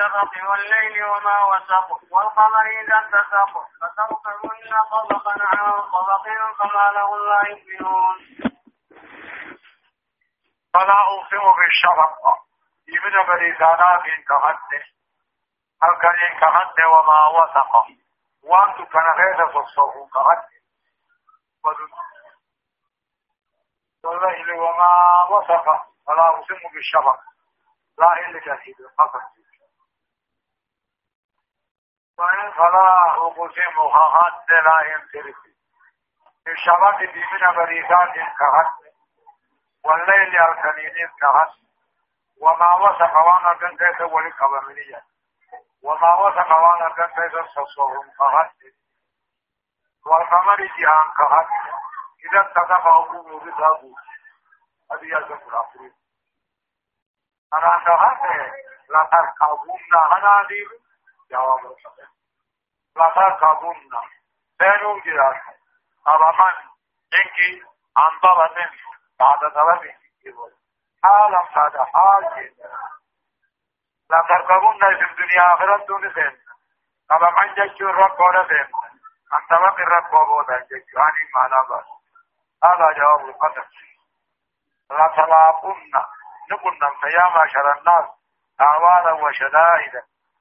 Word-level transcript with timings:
بالشفق 0.00 0.50
والليل 0.50 1.04
وما 1.04 1.44
وسق 1.44 2.12
والقمر 2.12 2.66
إذا 2.66 2.98
اتسق 2.98 3.52
فتركبن 3.80 4.72
طبقا 4.90 5.34
عن 5.42 5.82
طبق 5.82 6.24
فما 6.58 6.90
لهم 6.90 7.18
لا 7.28 7.42
يؤمنون. 7.48 8.16
فلا 10.74 10.98
أقسم 11.08 11.44
بالشفق 11.56 12.12
ابن 12.88 13.26
بريزانات 13.26 14.02
كهد 14.28 14.82
هل 15.82 15.92
كهد 16.40 16.78
وما 16.86 17.20
وسق. 17.38 17.72
وأنت 18.44 18.76
كان 18.76 19.06
غير 19.18 19.46
تصوه 19.48 20.08
كهد. 20.14 20.42
والليل 24.04 24.50
وما 24.52 24.92
وسق. 25.30 25.66
فلا 26.06 26.28
أقسم 26.28 26.68
بالشفق 26.74 27.20
لا 27.98 28.12
إلا 28.12 28.40
فقط 28.98 29.40
وإن 29.40 29.49
فلا 32.26 33.16
أقسم 33.16 33.78
هات 33.80 34.50
لا 34.50 34.94
يمتلك 34.94 35.36
الشباب 36.48 36.98
دي 36.98 37.24
من 37.32 37.56
بريدات 37.56 38.12
كهت 38.14 38.74
والليل 39.84 40.36
الكنين 40.40 41.08
كهت 41.20 41.52
وما 42.40 42.74
وسق 42.74 43.16
وأنا 43.16 43.54
كان 43.54 43.76
كيف 43.76 44.00
ولك 44.00 44.42
أبمنية 44.42 45.02
وما 45.82 46.14
وسق 46.14 46.50
وأنا 46.52 46.90
كان 46.94 47.06
كيف 47.08 47.44
صصوهم 47.48 48.10
كهت 48.18 48.52
والقمر 50.06 50.56
جهان 50.56 51.12
كهت 51.16 51.48
إذا 52.24 52.40
اتقف 52.40 52.86
أقوم 52.86 53.38
بذابه 53.38 53.94
هذه 54.92 55.04
يجب 55.04 55.48
الأخرين 55.48 55.94
أنا 57.54 57.84
كهت 57.86 58.50
لا 58.90 59.08
تركبون 59.12 59.80
هنادي 60.12 60.66
جواب 61.30 61.66
الصحيح 61.66 62.08
لا 62.96 63.12
تركبون 63.14 63.90
بينو 64.60 65.00
جراس 65.00 65.36
أبمان 66.06 66.54
إنكي 67.14 67.64
عن 67.96 68.10
ضبط 68.22 68.56
بعد 69.18 69.38
طلب 69.38 69.94
حالا 71.04 71.42
بعد 71.56 71.76
حال 71.76 72.54
لا 74.10 74.24
تركبون 74.28 74.78
في 74.78 75.04
الدنيا 75.10 75.54
آخرة 75.54 75.86
دون 75.86 76.14
سين 76.14 76.38
أبمان 77.10 77.54
جيشو 77.54 77.86
رب 77.86 78.20
ولا 78.20 78.48
سين 78.48 78.68
أن 79.32 79.46
طبق 79.50 79.80
الرب 79.80 80.14
وبودا 80.14 80.58
جيشو 80.60 80.98
يعني 80.98 81.30
معنى 81.34 81.66
بس 81.70 81.86
هذا 82.64 82.92
جواب 82.92 83.28
القدر 83.28 83.66
لا 84.90 85.06
تلاقون 85.16 85.90
نقول 86.50 86.74
يا 87.04 87.30
معشر 87.36 87.78
الناس 87.78 88.10
أعوانا 88.60 89.12
وشدائدا 89.12 90.02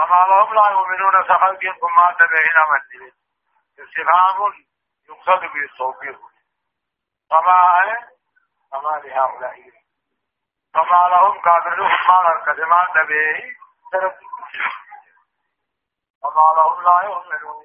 فما 0.00 0.26
لهم 0.30 0.54
لا 0.54 0.70
يؤمنون 0.70 1.22
فخلقكم 1.22 1.94
ما 1.96 2.16
تبعين 2.18 2.56
من 2.70 3.12
استفهام 3.78 4.54
يقصد 5.08 5.40
به 5.40 5.64
التوفيق 5.64 6.20
فما 7.30 7.60
فما 8.72 9.00
لهؤلاء. 9.04 9.56
فما 10.74 11.08
لهم 11.08 11.40
كافرون؟ 11.40 11.90
ما 12.08 12.32
الكلمات 12.36 12.92
به؟ 13.08 13.56
فما 16.22 16.46
لهم 16.56 16.82
لا 16.82 17.00
يؤمنون. 17.04 17.64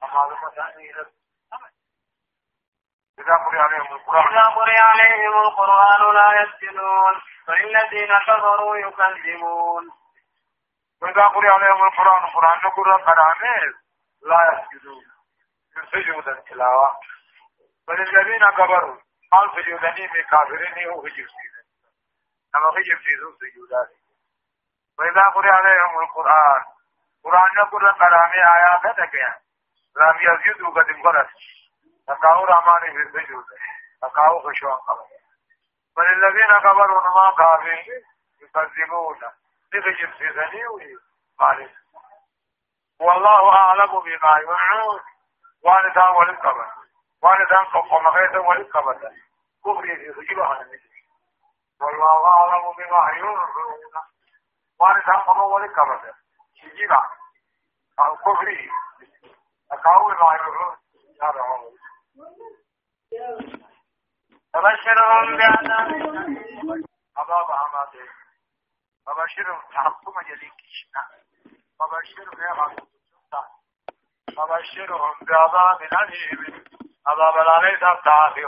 فما 0.00 0.28
لهم 0.28 0.48
تأمين 0.48 0.96
إذا 3.18 3.34
قرئ 3.34 3.58
عليهم 3.58 3.92
القرآن. 3.92 4.26
إذا 4.32 4.44
قرئ 4.44 4.80
عليهم 4.80 5.38
القرآن 5.38 6.14
لا 6.14 6.42
يسجدون. 6.42 7.22
فالذين 7.46 8.18
كفروا 8.26 8.76
يكذبون. 8.76 10.01
وإذا 11.02 11.28
قرئ 11.28 11.48
عليهم 11.48 11.82
القرآن 11.82 12.24
القرآن 12.24 12.58
نقول 12.64 12.92
قرآن 12.92 13.74
لا 14.22 14.40
يسجدون 14.52 15.04
من 15.76 15.86
سجود 15.86 16.28
التلاوة 16.28 17.00
وللذين 17.88 18.50
كبروا 18.50 18.96
قال 19.32 19.50
سجودني 19.50 20.08
من 20.08 20.22
كافرين 20.22 20.88
هو 20.88 21.00
هجر 21.00 21.26
سيدن 21.36 21.64
أما 22.56 22.66
هجر 22.66 23.02
سيدون 23.06 23.36
سجودات 23.40 23.88
وإذا 24.98 25.20
قرئ 25.20 25.50
عليهم 25.50 26.02
القرآن. 26.02 26.64
قرآن 27.24 27.54
نقول 27.56 27.88
قرآن 27.88 28.30
آيات 28.32 28.96
تكيان 28.96 29.34
لم 29.96 30.16
يسجدوا 30.20 30.70
قد 30.70 30.88
انقرت 30.88 31.30
تقاو 32.06 32.44
رحماني 32.44 32.92
في 32.92 33.02
السجود. 33.02 33.44
تقاو 34.02 34.40
خشوان 34.40 34.76
قبل. 34.76 35.04
وللذين 35.96 36.58
كبروا 36.58 37.02
ما 37.02 37.34
كافرين 37.38 38.04
يكذبون 38.42 39.20
نغجر 39.74 40.12
في 40.18 40.28
ذنيوي 40.28 40.98
معلش. 41.40 41.72
والله 43.00 43.56
أعلم 43.56 44.00
بما 44.00 44.38
يوعون. 44.42 45.00
وأنا 45.64 45.94
دان 45.94 46.16
ولقبا 46.16 46.70
وأنا 47.22 47.44
دان 47.44 47.64
قم 47.64 48.06
غيثا 48.08 48.38
ولقبا 48.38 49.12
كفري 49.64 49.96
في 49.96 50.12
خجبها 50.12 50.66
والله 51.80 52.26
أعلم 52.26 52.72
بما 52.72 53.10
يوعون. 53.16 53.48
وأنا 54.80 55.00
دان 55.06 55.18
قم 55.20 55.40
ولقبا 55.40 56.14
خجبا 56.62 57.06
أو 58.00 58.16
كفري. 58.16 58.70
أقاوي 59.72 60.12
ما 60.14 60.38
يوعون. 60.42 60.76
هذا 61.22 61.40
هو 61.40 61.70
فبشرهم 64.54 65.36
بعذاب 65.36 66.84
أباب 67.16 67.50
عماده 67.50 68.21
فبشرهم 69.06 69.62
تحكم 69.72 70.20
جليكشنا 70.20 71.02
فبشرهم 71.78 72.40
يا 72.40 72.52
غالب 72.52 72.88
فبشرهم 74.36 75.14
بعذاب 75.22 75.82
أليم 75.82 76.64
عذاب 77.06 77.36
العليم 77.36 77.78
تعافي 78.04 78.44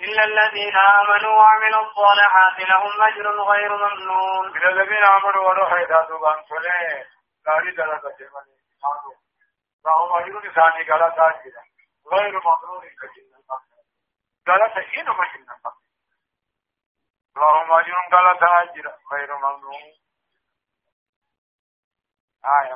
إلا 0.00 0.24
الذين 0.24 0.76
آمنوا 0.76 1.32
وعملوا 1.36 1.82
الصالحات 1.82 2.58
لهم 2.68 3.02
أجر 3.02 3.42
غير 3.42 3.76
ممنون 3.76 4.56
إلا 4.56 4.68
الذين 4.68 5.04
آمنوا 5.04 5.50
ونوحي 5.50 5.84
ذاتوا 5.84 6.18
بانسولين 6.18 7.04
لا 7.46 7.70
درجة 7.76 8.28
من 8.34 8.58
لهم 9.86 10.12
أجر 10.12 10.52
ثاني 10.52 10.90
قال 10.90 11.12
غير 12.12 12.32
ممنون 12.32 12.82
كجنة 13.00 13.38
قال 14.46 14.70
سئين 14.74 15.10
مجنة 15.10 15.87
اللهم 17.38 17.72
أجر 17.72 17.94
قال 18.12 18.38
تاجر 18.38 18.94
غير 19.12 19.36
ممنون 19.36 19.82
آية 22.60 22.74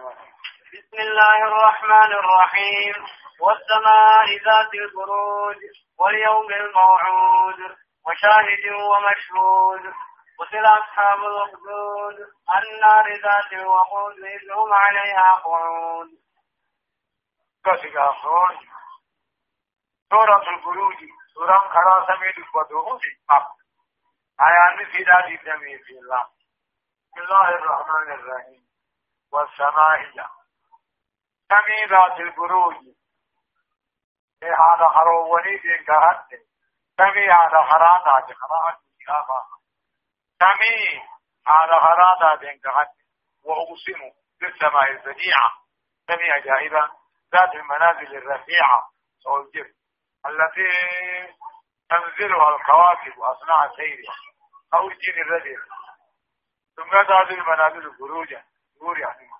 بسم 0.74 0.96
الله 0.98 1.44
الرحمن 1.44 2.12
الرحيم. 2.20 2.94
والسماء 3.40 4.26
ذات 4.44 4.74
البروج 4.74 5.56
واليوم 5.98 6.50
الموعود 6.52 7.58
وشاهد 8.06 8.64
ومشهود. 8.90 9.94
قتل 10.38 10.66
أصحاب 10.66 11.18
الأخدود. 11.18 12.16
النار 12.56 13.06
ذات 13.12 13.52
الوقود. 13.52 14.18
إذ 14.18 14.52
هم 14.52 14.72
عليها 14.72 15.32
قعود. 15.32 16.08
كسك 17.64 17.96
أخرون 17.96 18.58
سورة 20.10 20.48
البروج 20.54 20.98
سورة 21.34 21.58
خراسة 21.58 22.20
من 22.20 22.28
البدوء 22.28 23.00
آيان 24.40 24.86
في 24.92 25.02
ذات 25.02 25.24
في 25.84 25.98
الله 25.98 26.26
بسم 27.12 27.22
الله 27.22 27.48
الرحمن 27.48 28.12
الرحيم 28.12 28.66
والسماء 29.32 30.12
سمي 31.48 31.84
ذات 31.90 32.20
البروج 32.20 32.76
هذا 34.42 34.88
خروني 34.88 35.56
دين 35.56 35.84
كهت 35.84 36.26
سمي 36.96 37.26
هذا 37.30 37.62
خراطة 37.70 38.34
خراطة 38.34 38.80
آخر 39.08 39.44
سمي 40.38 41.02
هذا 41.46 41.78
خراطة 41.80 42.40
دين 42.40 42.58
كهت 42.58 42.90
وأقسم 43.44 44.00
بالسماء 44.40 44.90
البديعة 44.90 45.50
سمي 46.06 46.30
عجائبة 46.30 46.90
ذات 47.32 47.54
المنازل 47.54 48.16
الرفيعة 48.16 48.90
أو 49.26 49.36
الجر 49.40 49.72
التي 50.26 50.68
تنزلها 51.92 52.56
الكواكب 52.56 53.20
أثناء 53.20 53.76
سيرها. 53.76 54.16
أو 54.74 54.88
الجن 54.88 55.20
الرجل. 55.22 55.62
ثم 56.76 56.96
يذهب 56.96 57.30
المنازل 57.30 57.98
خروجا 57.98 58.44
نور 58.82 58.98
يعني 58.98 59.30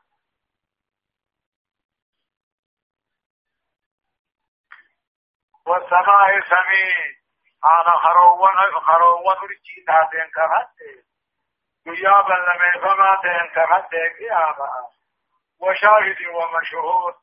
والسماء 5.66 6.40
سمين. 6.48 7.22
أنا 7.64 7.92
خروان 8.04 8.80
خروان 8.80 9.36
رجي 9.36 9.84
تاتين 9.86 10.30
كهاتي 10.34 11.04
قيابا 11.86 12.32
لما 12.32 12.82
فماتين 12.82 13.54
كهاتي 13.54 14.08
قيابا. 14.18 14.68
وشاهد 15.60 16.26
ومشهود 16.26 17.14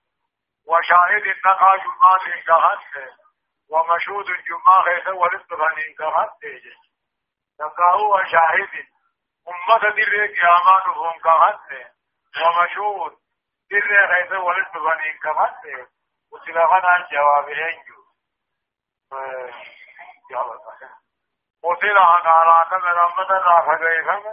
وشاهد 0.67 1.23
النقاش 1.27 1.81
ما 1.85 2.09
ماتين 2.09 2.43
كهاتي 2.43 3.28
ومشهود 3.69 4.25
جمعة 4.25 4.81
خيسا 4.83 5.11
ولسطفان 5.11 5.79
انتهت 5.87 6.39
تيجي 6.41 6.75
تقاو 7.59 8.15
وشاهد. 8.15 8.87
أمة 9.47 9.79
در 9.79 10.27
قيامان 10.27 10.85
هم 10.95 11.19
كهت 11.19 11.59
ومشهود. 12.45 13.17
در 13.71 14.13
خيسا 14.13 14.37
ولسطفان 14.37 14.99
انتهت 14.99 15.61
تيجي 15.61 15.87
وسلغن 16.31 16.85
عن 16.85 17.07
جواب 17.11 17.49
هنجو. 17.49 17.99
قتل 21.63 21.97
على 21.97 22.29
عراق 22.29 22.73
من 22.73 22.99
أمة 22.99 23.37
الله 23.37 23.61
فقيفهم 23.61 24.23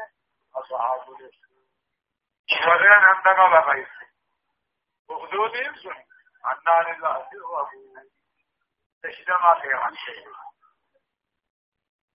أصحاب 0.55 1.11
الاسم 1.11 1.47
وذين 2.69 2.93
عندنا 2.93 3.57
لغيث 3.57 3.89
وخذوا 5.09 5.49
دين 5.49 5.75
سنة 5.75 6.05
عنا 6.45 6.91
لله 6.91 7.29
سر 7.31 8.16
تشدم 9.07 9.63
في 9.63 9.75
عن 9.75 9.95
شيء. 9.95 10.29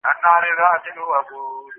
النار 0.05 0.45
ذات 0.57 0.87
الوقود. 0.87 1.73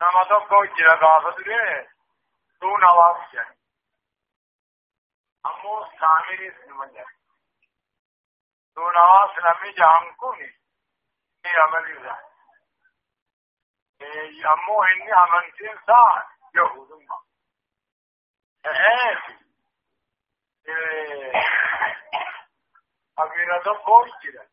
نما 0.00 0.22
تو 0.22 0.38
کوئی 0.40 0.68
تو 2.62 2.76
نواب 2.76 3.18
جائے. 3.32 3.54
تو 8.74 8.90
نواب 8.90 9.34
سلامی 9.34 9.72
جہاں 9.72 10.12
کو 10.12 10.34
نہیں، 10.34 10.52
یہ 11.44 11.58
عمل 11.58 11.86
ہی 11.86 12.02
جائے. 12.02 12.35
namni 13.95 14.09
jahan 14.09 14.27
kun 14.27 14.29
ni 14.29 14.43
amalirra 14.43 14.51
ammoo 14.53 14.83
inni 14.93 15.11
amantiin 15.11 15.75
isaa 15.75 16.29
yahudumma 16.53 17.17
ta'eef 18.63 19.21
abiira 23.15 23.63
tokko 23.63 24.07
jira 24.21 24.45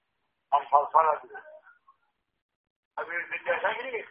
anfalfala 0.50 1.20
ture 1.20 1.42
abiir 2.96 3.28
biyya 3.30 3.60
sanii 3.62 4.04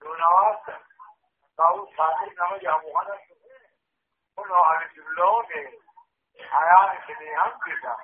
دونوات 0.00 0.64
تاو 1.56 1.86
ساتي 1.96 2.34
نما 2.34 2.58
جامو 2.58 2.98
هذا 2.98 3.18
كله 4.36 4.66
عن 4.66 4.88
جلون 4.94 5.46
حياة 6.50 7.06
كني 7.06 7.36
هم 7.36 7.58
كذا 7.58 7.96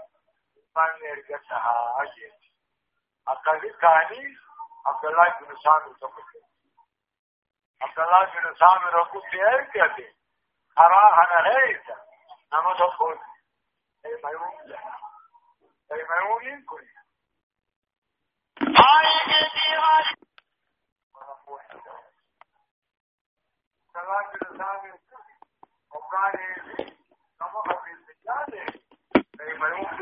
من 0.76 1.06
يرجعها 1.08 2.02
أجي 2.02 2.32
أكاد 3.28 3.66
كاني 3.66 4.36
عبد 4.85 5.05
الله 5.05 5.39
بن 5.39 5.55
سامي 5.63 5.93
تقول 5.93 6.23
عبد 7.81 7.99
الله 7.99 8.25
بن 8.25 8.55
سامي 8.55 8.85
ركوب 8.85 9.21
تيار 9.31 9.63
كذي 9.63 10.15
خرا 10.75 11.13
هنا 11.13 11.47
هيك 11.47 11.85
نما 12.53 12.73
تقول 12.73 13.19
أي 14.05 14.21
ما 14.23 14.29
يقول 14.29 14.73
أي 15.91 16.03
ما 16.03 16.15
يقول 16.15 16.47
ينكر 16.47 16.81
هاي 18.61 19.19
كذي 19.25 19.61
صلاة 23.93 24.31
الإسلام 24.35 24.99
وقال 25.91 26.37
كما 27.39 27.61
في 27.83 27.91
السجادة 27.91 28.81
أي 29.41 29.53
ما 29.57 29.67
يمكن 29.67 30.01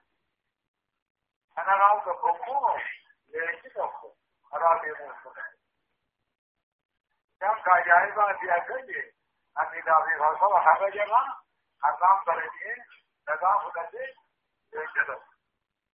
أنا 1.61 1.73
راو 1.79 1.97
د 2.05 2.13
کومو 2.21 2.77
لږ 3.33 3.57
څه 3.73 3.83
کوم 3.97 4.13
را 4.61 4.71
دې 4.83 4.91
مو 4.99 5.31
کم 7.41 7.57
کاجای 7.65 8.11
با 8.15 8.25
بیا 8.41 8.57
کړي 8.67 9.01
امی 9.61 9.81
دا 9.89 9.97
وی 10.05 10.15
اقام 11.89 12.23
درته 12.27 12.73
دغه 13.27 13.51
خدای 13.63 13.87
دې 13.93 14.05
دې 14.71 15.15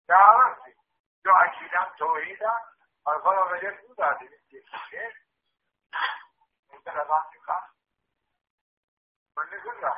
دا 0.09 0.21
ورته 0.37 0.71
جو 1.23 1.31
عقیده 1.41 1.81
توحید 1.99 2.43
أو 3.07 3.13
هغه 3.13 3.43
وجه 3.51 3.71
څه 3.81 3.93
دا 3.97 4.09
دې 4.19 4.27
دې 4.49 5.05
انت 6.73 6.87
لبان 6.97 7.23
څه 7.31 7.57
باندې 9.35 9.57
څنګه 9.65 9.93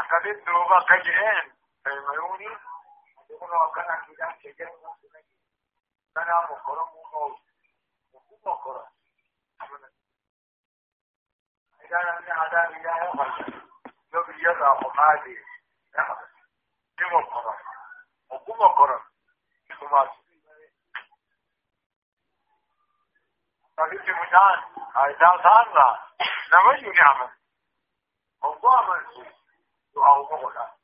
اکدې 0.00 0.32
دوه 0.46 0.78
Al-Maruni, 1.84 2.48
uno 3.28 3.56
akan 3.68 3.86
akidah 3.92 4.32
kejar 4.40 4.72
musuh 4.80 5.10
lagi. 5.12 5.34
Karena 6.16 6.48
mukorong 6.48 6.90
mau 7.12 7.28
hukum 8.16 8.38
mukorong. 8.40 8.90
Idan 11.84 12.08
an 12.08 12.24
ada 12.24 12.60
riya 12.72 12.92
ya 13.04 13.08
fara, 13.12 13.36
yo 14.12 14.18
biya 14.24 14.52
da 14.56 14.68
muqadi. 14.80 15.34
Ni 16.96 17.04
mukorong. 17.12 17.60
Hukum 18.32 18.56
mukorong. 18.56 19.04
Kuma 19.76 20.00
Tabii 23.76 23.98
ki 24.06 24.12
müdan, 24.12 24.58
aydan 24.94 25.36
sanla. 25.42 25.88
Ne 26.50 26.58
var 26.64 26.76
ki 26.78 26.86
ne 26.86 27.04
amel? 27.10 27.30
Oldu 28.40 28.68
amel. 28.68 29.02
Dua 29.94 30.14
olma 30.18 30.48
kadar. 30.48 30.83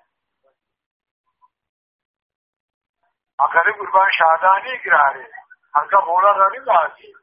أكثر 3.41 3.71
قربان 3.71 4.09
شاداني 4.11 4.77
قراري 4.83 5.25
أنك 5.77 6.03
بولا 6.05 6.31
رأي 6.31 6.59
لازم 6.59 7.21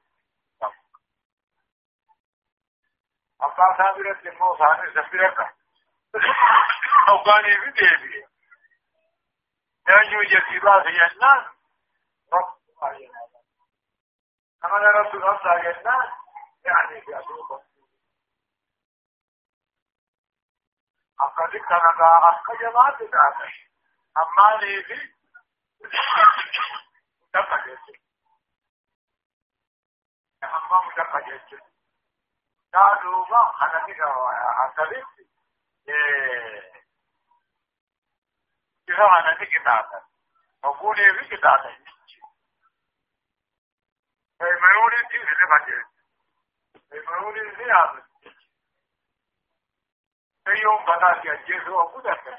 أبا 3.41 3.77
سابرة 3.79 4.13
تنمو 4.13 4.57
ثاني 4.57 4.91
سفرة 4.95 5.55
أوكاني 7.09 7.57
في 7.57 7.71
ديبي 7.71 8.27
يجو 9.89 10.23
جسيبا 10.23 10.83
سيئنا 10.83 11.53
رب 12.33 12.59
آينا 12.83 13.21
كما 14.63 14.79
رسول 14.79 15.23
الله 15.25 15.39
سيئنا 15.43 16.13
يعني 16.65 17.01
في 17.01 17.19
أدوكم 17.19 17.63
أقد 21.21 21.51
كان 21.51 21.81
أخ 22.01 22.51
جماعة 22.61 22.99
داخل 22.99 23.53
أما 24.17 24.57
لي 24.61 24.83
في 24.85 25.18
دقة 27.35 27.79
أما 30.45 30.87
مدقة 30.87 31.19
دادوما 32.73 33.53
أنا 33.63 33.87
كده 33.87 34.05
أقدر 34.65 35.05
كده 38.87 39.05
أنا 39.19 39.45
كده 39.45 40.05
أقول 40.65 40.97
لي 40.97 41.29
كده 41.29 41.79
فيميوني 44.39 45.09
تي 45.11 45.17
اللي 45.17 45.47
بعدين 45.51 45.85
المعول 46.93 47.39
الزيادة 47.49 48.09
يوم 50.49 50.85
بنا 50.87 51.23
كي 51.23 51.33
أجيس 51.33 51.69
هو 51.69 52.01
كده 52.01 52.39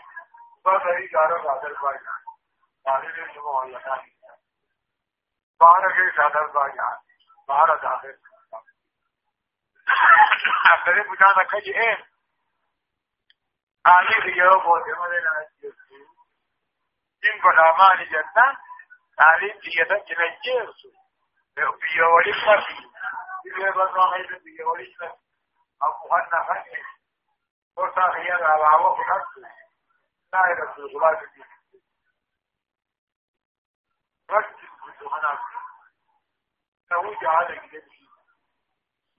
بعد 0.65 0.81
هي 0.87 1.07
جارة 1.07 1.43
بعد 1.43 1.65
بايان 1.65 1.79
بعد 1.81 1.95
اللي 1.95 2.18
شو 3.33 3.39
هو 3.39 3.63
يكان 3.63 4.01
بعد 5.59 5.81
كي 5.91 6.17
صدر 6.17 6.47
بايان 6.47 6.97
بعد 7.47 7.81
داخل 7.81 8.17
أكثر 10.73 11.01
بجانا 11.01 11.43
كذي 11.51 11.75
إيه 11.75 12.05
آني 13.87 14.15
ريو 14.19 14.59
بودي 14.59 14.91
مدينة 14.91 15.31
إن 17.25 17.41
بدأ 17.43 18.03
جنة 18.03 18.57
آني 19.27 19.59
تيجي 19.61 19.85
تنجيسو 19.85 20.89
بيا 21.55 22.05
ولي 22.05 22.31
ما 22.31 22.61
في 22.65 22.73
بيا 23.55 23.71
بس 23.71 23.91
ما 23.95 24.15
هي 24.15 24.39
بيا 24.39 24.65
ولي 24.65 24.95
ما 25.01 25.15
أبو 25.81 26.15
هنا 26.15 26.51
هني 26.51 26.83
وصار 27.77 28.17
هي 28.17 28.31
على 28.31 28.83
وقت 28.83 28.99
لا 30.33 30.39
يرد 30.49 30.79
الغلاف 30.79 31.33
دي 31.33 31.58
ركز 34.29 34.69
بدهنا 34.85 35.39
نوجه 36.91 37.29
على 37.29 37.69
كده 37.69 37.83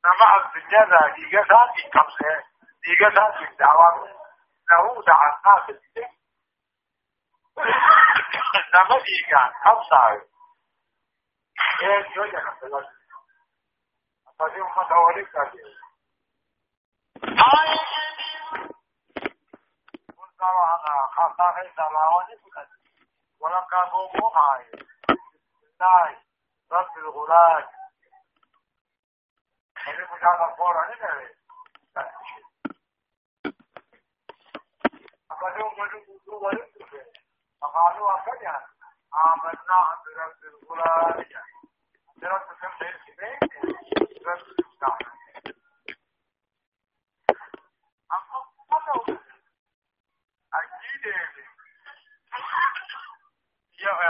نما 0.05 0.27
الدنيا 0.57 1.15
دي 1.15 1.25
جزا 1.31 1.61
دي 1.77 1.83
كمسه 1.93 2.45
دي 2.85 2.93
جزا 3.01 3.25
دي 3.39 3.57
دعوة 3.57 3.89
نهو 4.71 5.03
دع 5.03 5.21
الناس 5.27 5.71
نما 8.75 8.99
دي 8.99 9.17
كان 9.31 9.51
كمسه 9.65 10.31
إيه 11.83 12.15
جوجا 12.15 12.41
نفسه 12.41 12.89
فدي 14.39 14.61
أمة 14.61 14.95
أولي 14.95 15.25
كاتي 15.25 15.59
قل 20.19 20.29
سواء 20.39 21.07
خاصة 21.17 21.73
سلاواني 21.77 22.37
كتاتي 22.37 22.80
ولم 22.80 22.80
كانوا 23.49 24.17
موحاي 24.21 24.67
الله 25.11 26.19
رب 26.73 26.99
الغلال 26.99 27.69
اللي 29.89 30.05
مجانا 30.13 30.55
فورا 30.57 30.95
نمري 30.95 31.35
فقالوا 35.31 35.71
مجدوا 35.71 36.47
ولدوا 36.47 37.03
فقالوا 37.61 38.19
أكدها 38.19 38.69
آمنا 39.27 39.99
برب 40.07 40.45
الغلال 40.45 41.27
برب 42.17 42.43
كم 42.61 42.69
غير 42.81 42.97
كبير 43.07 43.39
رب 44.27 44.60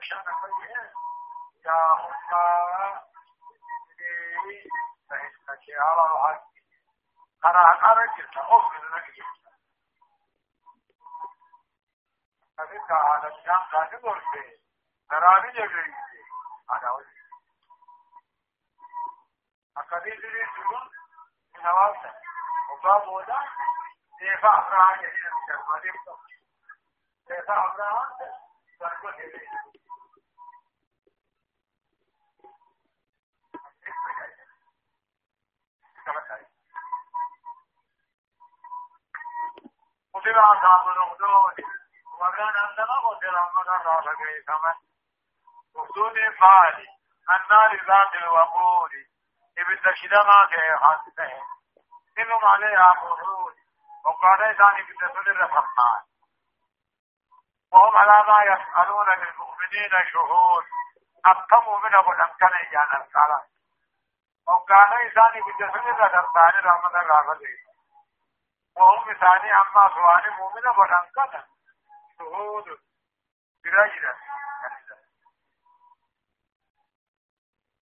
نقصان 0.00 0.26
عمل 0.26 0.50
ہوگا 22.70 22.96
بولا 23.04 23.38
دیکھا 24.20 24.50
ہمراہ 24.50 25.00
جیسے 25.00 25.28
شرما 25.46 25.78
دیکھتا 25.78 26.12
دیکھا 27.30 27.54
دے 29.10 29.26
دیں 29.26 29.79
قتل 40.14 40.38
أصحاب 40.38 40.88
الأخدود 40.88 41.64
وكان 42.20 42.56
عندما 42.56 42.94
قتل 43.08 43.36
أمنا 43.36 43.76
رافقه 43.82 44.32
كمن 44.46 44.74
أخدود 45.76 46.14
فالي 46.40 46.88
النار 47.30 47.84
ذات 47.86 48.14
الوقود 48.14 48.90
ابن 49.58 49.94
شدما 49.94 50.46
في 50.48 50.78
حاسته 50.78 51.42
إنهم 52.18 52.44
عليها 52.44 52.90
قرود 52.90 53.54
وقال 54.04 54.56
ثاني 54.56 54.84
في 54.86 54.92
تسل 54.92 55.30
الرحمن 55.30 56.00
وهم 57.72 57.96
على 57.96 58.24
ما 58.28 58.54
يفعلون 58.54 59.06
للمؤمنين 59.10 59.90
شهود 60.12 60.64
أقموا 61.26 61.78
من 61.78 61.94
أبو 61.94 62.12
الأمكان 62.12 62.52
إيانا 62.52 63.04
الصلاة 63.04 63.44
وقال 64.50 65.12
ثاني 65.14 65.42
في 65.44 65.52
تسل 65.58 65.88
الرحمن 65.88 66.64
رحمة 66.64 67.00
الله 67.00 67.40
وهم 68.76 69.12
ثاني 69.12 69.52
أما 69.52 69.94
سواني 69.94 70.36
مؤمنة 70.36 70.78
ولنقنا 70.78 71.46
شهود 72.18 72.64
برجلة 73.64 74.14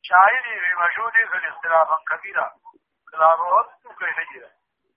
شاهدي 0.03 0.55
بمشهودي 0.61 1.27
في 1.29 1.37
الاختلاف 1.37 1.89
كبيرا 2.11 2.53
اختلافات 3.07 3.67
كيف 3.83 4.19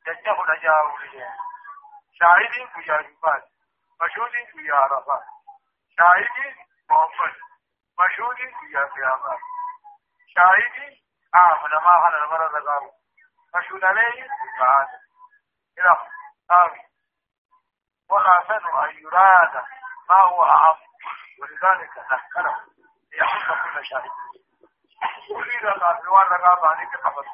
جنة 0.05 0.53
نجاو 0.53 0.97
لي 0.97 1.27
شاهدي 2.19 2.69
مجاجبات 2.75 3.43
مشهودي 4.01 4.45
في 4.51 4.71
عرفات 4.71 5.23
شاهدي 5.97 6.55
محمد 6.89 7.35
مشهودي 7.99 8.47
في 8.59 8.77
قيامات 8.77 9.39
شاهدي 10.35 11.00
آمن 11.35 11.83
ما 11.83 12.09
خلال 12.09 12.29
مرض 12.29 12.67
قالوا. 12.67 12.91
مشهود 13.55 13.83
عليه 13.83 14.27
سبحانه 14.27 14.89
إلى 15.79 15.97
آمين 16.51 16.87
والأحسن 18.09 18.65
أن 18.67 18.97
يراد 19.03 19.63
ما 20.09 20.21
هو 20.21 20.43
أعم 20.43 20.77
ولذلك 21.41 21.97
ذكره 21.97 22.65
ليحق 23.11 23.73
كل 23.73 23.85
شيء. 23.85 24.11
أريد 25.31 25.65
الأسوار 25.65 26.27
رقاب 26.31 26.65
عليك 26.65 26.95
قبل. 26.95 27.25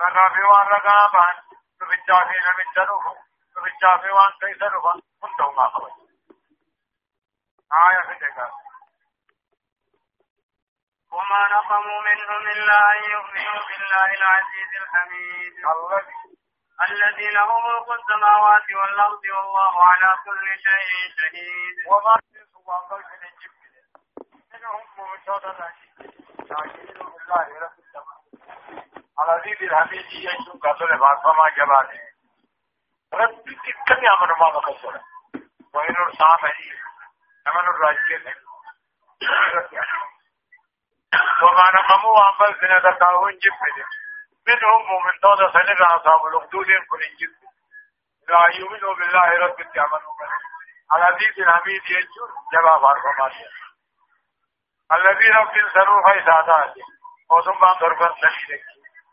رقابي 0.00 0.42
وان 0.42 0.66
رقابان 0.66 1.34
فبالجافي 1.80 2.38
من 2.58 2.72
جنوب 2.76 3.02
فبالجافي 3.54 4.10
وان 4.10 4.32
كيس 4.40 4.62
رفا 4.62 5.00
كنتم 5.20 5.56
ما 5.56 5.68
خبر 5.68 6.07
آية 7.72 8.00
ذكر 8.10 8.50
وما 11.12 11.48
نقموا 11.48 12.00
منهم 12.00 12.42
إلا 12.54 12.92
أن 12.92 13.10
يؤمنوا 13.10 13.60
بالله 13.68 14.08
العزيز 14.18 14.70
الحميد. 14.82 15.54
الذي 16.88 17.30
له 17.30 17.60
ملك 17.60 17.88
السماوات 18.00 18.72
والأرض 18.72 19.22
والله 19.36 19.84
على 19.84 20.10
كل 20.24 20.46
شيء 20.66 20.90
شهيد. 21.18 21.86
وما 21.86 22.16
عن 22.68 22.80
قلب 22.90 23.06
الجبل 23.22 23.72
إنهم 24.54 24.84
مرتضى 24.96 25.72
شاكرين 26.48 26.98
بالله 27.12 27.60
رب 27.60 27.78
السماء 27.78 28.18
العزيز 29.20 29.62
الحميد 29.62 30.06
قصر 30.62 30.96
بعض 30.96 31.22
فما 31.22 31.48
جبانه 31.56 32.00
رب 33.14 33.44
كم 33.86 34.04
يعمل 34.04 34.30
ما 34.40 34.48
بقصر. 34.50 35.00
وإن 35.74 35.94
الصامعي 36.08 36.87
أمن 37.48 37.68
الراجل 37.68 38.34
وما 41.42 41.66
نقموا 41.74 42.20
عمل 42.24 42.60
سنة 42.60 42.96
تاون 42.98 43.32
منهم 44.48 44.86
مؤمن 44.88 45.12
سنة 45.52 45.86
أصحاب 45.96 46.26
الأخدود 46.26 46.66
لا 48.28 48.58
يؤمنوا 48.58 48.94
بالله 48.94 49.28
رب 49.46 49.60
العالمين 49.60 50.02
العزيز 50.94 51.38
الحميد 51.38 51.82
يجور 51.90 52.30
جواب 52.52 52.84
أربعة 52.84 53.32
الذين 54.92 55.34
في 55.52 55.70
سنوا 55.74 56.12
فيسادات 56.12 56.74
وثم 57.30 57.66
ضربا 57.80 58.14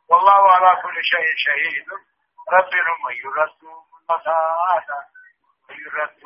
والله 0.09 0.51
على 0.51 0.81
كل 0.81 1.03
شيء 1.03 1.33
شهيد 1.37 1.85
رب 2.53 2.73
من 3.05 3.15
يرد 3.15 3.63
ويرد 5.69 6.23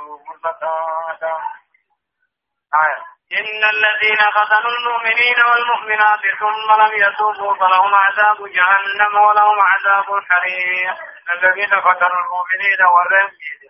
إن 3.39 3.63
الذين 3.75 4.21
قتلوا 4.37 4.71
المؤمنين 4.77 5.39
والمؤمنات 5.49 6.21
ثم 6.39 6.81
لم 6.81 6.91
يتوبوا 7.03 7.55
فلهم 7.55 7.95
عذاب 7.95 8.37
جهنم 8.37 9.17
ولهم 9.27 9.59
عذاب 9.61 10.13
الحريق 10.13 10.97
الذين 11.31 11.73
قتلوا 11.73 12.19
المؤمنين 12.23 12.81
والرميد. 12.93 13.61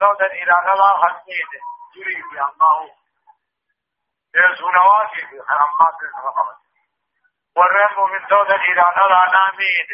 صوتا 0.00 0.26
إلى 0.26 0.72
الله 0.72 1.04
حميد 1.04 1.50
يريد 1.96 2.24
الله. 2.24 2.90
يسون 4.34 4.76
واجب 4.76 5.28
حرمات 5.48 5.98
الرقبة 6.02 6.56
والرم 7.56 8.10
من 8.12 8.28
صوتا 8.28 8.56
إلى 8.56 8.82
الله 9.02 9.24
ناميد. 9.36 9.90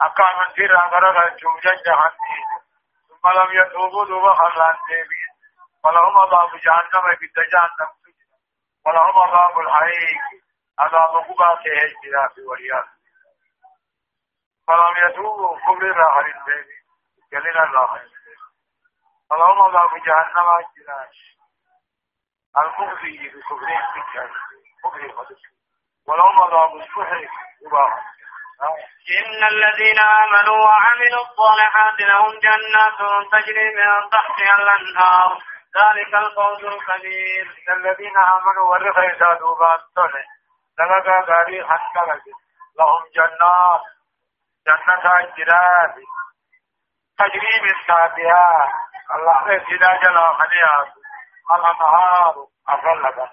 أقام 0.00 0.38
سيرا 0.56 0.80
غرغ 0.92 1.36
جوجا 1.36 1.74
جهنميد 1.86 2.48
ثم 3.08 3.28
لم 3.28 3.60
يتوبوا 3.60 4.04
دوبا 4.04 4.34
خلان 4.34 4.76
ديبين 4.88 5.35
ولهم 5.86 6.18
عذاب 6.18 6.50
جهنم 6.56 7.04
بتجهنم 7.20 7.90
ولهم 8.86 9.18
عذاب 9.18 9.58
الحريق 9.60 10.22
عذاب 10.78 11.16
قباته 11.16 11.82
الجراف 11.84 12.32
والياس 12.48 12.88
فلم 14.66 14.94
يتوبوا 15.10 15.58
كبر 15.58 15.96
راحل 15.96 16.26
البيبي 16.26 16.76
جلنا 17.32 17.64
الله. 17.64 18.02
فلهم 19.30 19.62
عذاب 19.62 19.90
جهنم 19.90 20.48
الجراف 20.58 21.10
المخزي 22.58 23.28
بكفرهم 23.28 23.92
بالجهل 23.94 24.30
مخزي 24.84 25.36
ولهم 26.08 26.40
عذاب 26.42 26.76
السحر 26.76 27.28
قباها 27.64 28.02
إن 29.18 29.44
الذين 29.44 29.98
آمنوا 30.00 30.56
وعملوا 30.66 31.22
الصالحات 31.30 32.00
لهم 32.00 32.38
جنات 32.38 32.98
تجري 33.32 33.74
من 33.74 34.10
تحتها 34.10 34.54
الأنهار. 34.62 35.42
ذلك 35.76 36.14
الفوز 36.14 36.64
الكبير. 36.64 37.46
الذين 37.68 38.16
آمنوا 38.16 38.70
ورخوا 38.70 39.02
يسادوا 39.02 39.54
بانتون 39.58 40.22
لغا 40.78 41.20
غاري 41.20 41.64
حنقلت 41.64 42.24
لهم 42.78 43.02
جنات. 43.14 43.82
جنة 44.66 45.16
الجراد 45.20 45.94
تجري 47.18 47.60
من 47.62 47.74
تحتها. 47.88 48.72
الله 49.14 49.56
ابتداء 49.56 50.02
جل 50.02 50.18
خنيات 50.38 50.92
الأنهار 51.54 52.34
أفلقا 52.68 53.30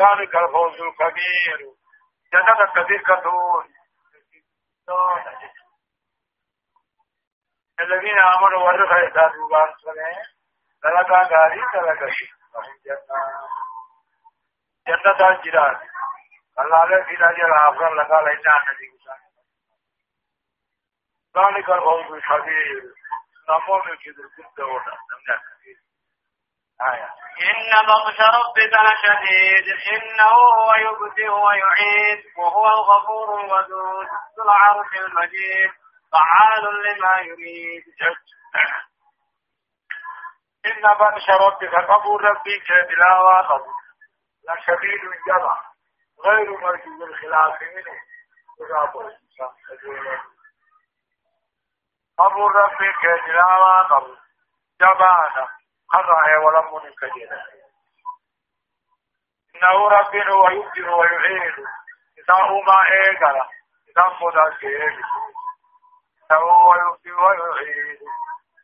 ذلك 0.00 0.36
الفوز 0.36 0.80
الكبير. 0.80 1.58
جنة 2.32 2.60
كثير 2.74 3.02
كثور. 3.02 3.64
الذين 7.80 8.18
آمنوا 8.18 8.62
ورخوا 8.64 8.98
يسادوا 8.98 9.48
بانتون 9.48 10.37
دلقا 10.84 11.22
غاري 11.32 11.62
دلقا 11.74 12.10
جنة 14.86 15.20
الله 16.58 17.02
في 17.04 17.14
ذلك 17.14 17.38
آية 26.80 27.08
إن 27.50 27.86
بطش 27.86 28.20
ربك 28.20 28.74
لشديد 28.86 29.66
إنه 29.92 30.30
هو 30.30 30.72
يبدئ 30.78 31.28
ويعيد 31.28 32.24
وهو 32.38 32.66
الغفور 32.66 33.40
الودود 33.40 34.06
ذو 34.38 34.44
العرش 34.44 34.96
المجيد 35.00 35.70
فعال 36.12 36.64
لما 36.84 37.14
يريد 37.18 37.84
إن 40.66 40.94
بطش 40.94 41.30
ربك 41.30 41.74
قبول 41.74 42.24
ربك 42.24 42.68
تلاوة 42.88 43.42
قبول. 43.42 43.74
لشديد 44.48 45.00
جمع 45.26 45.64
غير 46.24 46.50
مرجو 46.50 47.04
الخلاف 47.04 47.62
منه. 47.62 48.00
الإنسان 48.60 50.20
قبول 52.18 52.54
ربك 52.54 53.02
تلاوة 53.26 53.82
قبول. 53.82 54.18
جمعنا 54.80 55.48
قرأ 55.92 56.36
ولم 56.36 56.84
منك 56.84 57.04
جدا 57.16 57.44
إنه 59.54 59.88
ربنا 59.88 60.34
ويبدر 60.34 60.90
ويعيد. 60.90 61.54
إذا 62.18 62.34
ما 62.66 62.80
إيقظ 62.90 63.36
إذا 63.88 64.16
مدى 64.20 64.56
كيد 64.56 65.02
إنه 66.30 66.40
هو 66.40 66.74
يبدر 66.74 67.20
ويعيد. 67.20 68.00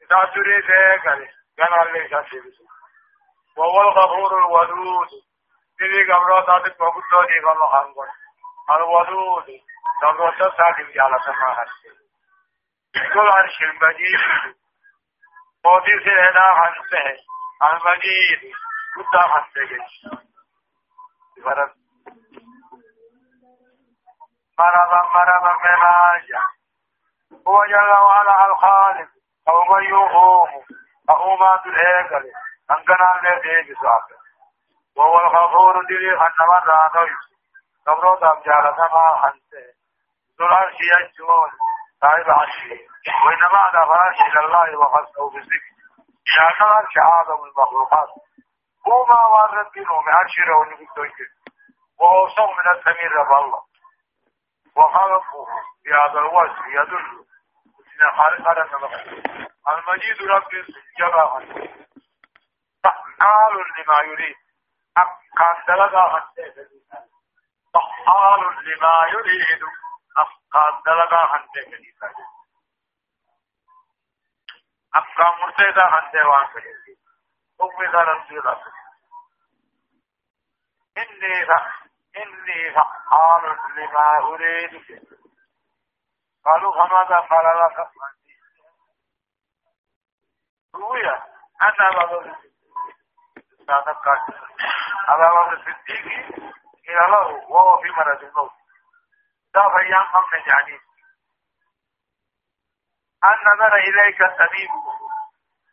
إذا 0.02 0.30
تريد 0.35 0.70
إيقظ 0.70 1.43
كان 1.57 1.93
ليس 1.93 2.31
سيبسو 2.31 2.64
وهو 3.57 3.81
الغفور 3.81 4.38
الودود. 4.38 5.09
إذي 5.83 6.12
قبرو 6.12 6.40
تاتي 6.40 6.71
بغدو 6.79 7.25
دي 7.29 7.38
غلو 7.47 7.69
خانقون 7.69 8.09
الودود. 8.71 9.47
قبرو 10.03 10.31
تاتي 10.31 10.93
جالا 10.93 11.19
سماحة 11.27 11.67
كل 13.14 13.29
عرش 13.35 13.62
المجيد 13.62 14.57
موتي 15.64 15.99
سيدا 16.05 16.47
خانسه 16.59 17.07
المجيد. 17.73 18.55
كتا 18.95 19.23
خانسه 19.29 19.61
جيش 19.71 19.95
فرد 21.45 21.75
مرضا 24.59 25.01
مرضا 25.14 25.53
مراجع 25.55 26.43
هو 27.49 27.64
جل 27.64 27.90
وعلا 28.05 28.47
الخالق. 28.47 29.09
أو 29.49 29.64
من 29.64 29.85
يقوم. 29.85 30.64
أو 31.11 31.37
ما 31.37 31.57
تلهيك 31.64 32.12
أنكنا 32.71 33.21
لديه 33.23 33.75
بسعبه 33.75 34.17
وهو 34.97 35.19
الغفور 35.21 35.85
دلي 35.85 36.19
خنما 36.19 36.59
رانوي 36.67 37.17
دام 37.87 38.43
جالة 38.47 38.77
ما 38.95 39.23
خنسه 39.23 39.75
ذو 40.38 40.47
العرش 40.47 40.75
يجون 40.93 41.51
صاحب 42.01 42.31
عرشي 42.31 42.87
وإنما 43.25 43.59
على 43.59 43.87
فراش 43.87 44.21
إلى 44.21 44.45
الله 44.45 44.79
وخصه 44.79 45.31
بالذكر. 45.31 45.75
شاكل 46.25 46.64
عرش 46.64 46.95
آدم 47.21 47.45
المخلوقات. 47.45 48.09
هو 48.88 49.07
ما 49.07 49.25
وارد 49.25 49.73
بينه 49.73 50.01
من 50.01 50.12
عرش 50.14 50.35
روني 50.49 50.75
بالدوجه 50.77 51.27
وأوصوا 52.01 52.55
من 52.55 52.79
السمير 52.79 53.12
رب 53.12 53.45
الله. 53.45 53.62
وخلقه 54.77 55.47
بهذا 55.85 56.19
الوجه 56.19 56.67
يدل 56.67 57.25
من 58.00 58.11
حرارة 58.11 58.76
الوقت 58.76 59.07
المجيد 59.68 60.22
رب 60.22 60.50
جبا 60.98 61.26
فحال 62.85 63.52
لما 63.78 64.00
يريد 64.00 64.37
أفقان 64.96 65.64
دلقا 65.68 66.20
فحال 67.74 68.40
لما 68.64 68.92
يريد 69.12 69.62
أفقان 70.16 70.83
دلقا 70.87 71.37
هنده 71.37 71.62
كليسا 71.70 72.12
أفقان 74.94 75.38
مرتدى 75.40 75.80
هنده 75.85 76.28
وان 76.28 76.46
كليسا 76.46 77.00
أمي 77.62 77.87
ذا 77.92 78.00
رسول 78.02 78.38
الله 78.38 78.62
إني 82.16 82.74
فحال 82.74 83.59
لما 83.76 84.18
أريد 84.22 84.70
كليسا 84.70 85.24
قالوا 86.44 86.72
فماذا 86.72 87.16
قال 87.16 87.46
لك 87.46 87.88
روية. 90.74 91.24
أنا 91.62 91.90
بابا 91.90 92.37
سادة 93.66 93.92
كاتب 93.92 94.35
أبا 95.09 95.28
بكر 95.28 95.52
الصديق. 95.52 96.07
إلى 96.88 97.07
له 97.11 97.50
وهو 97.50 97.83
في 97.83 97.90
مرض 97.90 98.22
الموت. 98.22 98.52
دا 99.54 99.62
فيان 99.68 100.07
من 100.14 100.42
يعني. 100.46 100.80
أن 103.24 103.38
نظر 103.54 103.74
إليك 103.76 104.22
الطبيب. 104.22 104.70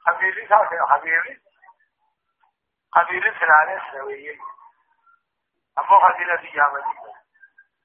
حبيبي 0.07 0.47
صاحبي 0.47 0.75
حبيبي 0.89 1.41
حبيبي 2.95 3.39
سنانه 3.39 3.91
سويه 3.91 4.39
أمو 5.77 5.99
حديث 5.99 6.39
في 6.39 6.57
يامني 6.57 6.95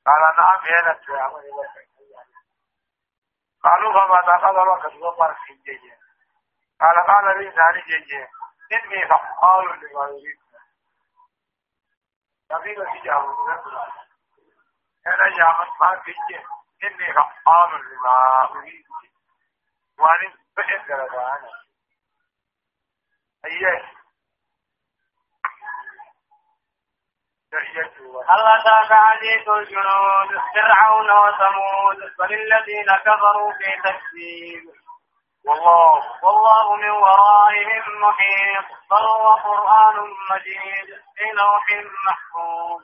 قال 0.07 0.37
نعم 0.39 0.61
هنا 0.61 1.01
سيامني 1.07 1.51
قالوا 3.67 3.93
فما 3.93 4.21
دخل 4.37 4.57
وقت 4.59 4.95
وقت 5.19 5.37
في 5.47 5.55
جيجي 5.55 5.93
قال 6.81 6.95
قال 7.07 7.39
لي 7.39 7.51
ناني 7.51 7.83
جيجي 7.83 8.27
إني 8.73 9.09
فعال 9.09 9.65
لما 9.67 10.07
يريد 10.09 10.39
نبيل 12.53 12.87
في 12.93 12.99
جاهل 12.99 13.27
أنا 15.07 15.27
يا 15.39 15.69
ما 15.81 16.03
فيك 16.05 16.47
إني 16.85 17.13
فعال 17.15 17.71
لما 17.93 18.45
أريد 18.51 18.87
وأنا 19.99 20.35
بحث 20.57 20.91
أنا 20.91 21.51
أيه 23.45 23.93
هل 28.31 28.47
أتاك 28.47 28.93
حديث 28.93 29.49
الجنود؟ 29.49 30.31
فرعون 30.55 31.11
وثمود 31.11 31.99
بل 32.19 32.35
الذين 32.35 32.87
كفروا 32.97 33.53
في 33.53 33.71
تكذيب. 33.85 34.65
والله 35.47 36.03
والله 36.23 36.77
من 36.77 36.91
ورائهم 36.91 38.01
محيط 38.03 38.67
بل 38.91 39.05
هو 39.17 39.35
قرآن 39.35 39.97
مجيد 40.31 40.89
في 41.17 41.25
لوح 41.33 41.67
محفوظ. 42.07 42.83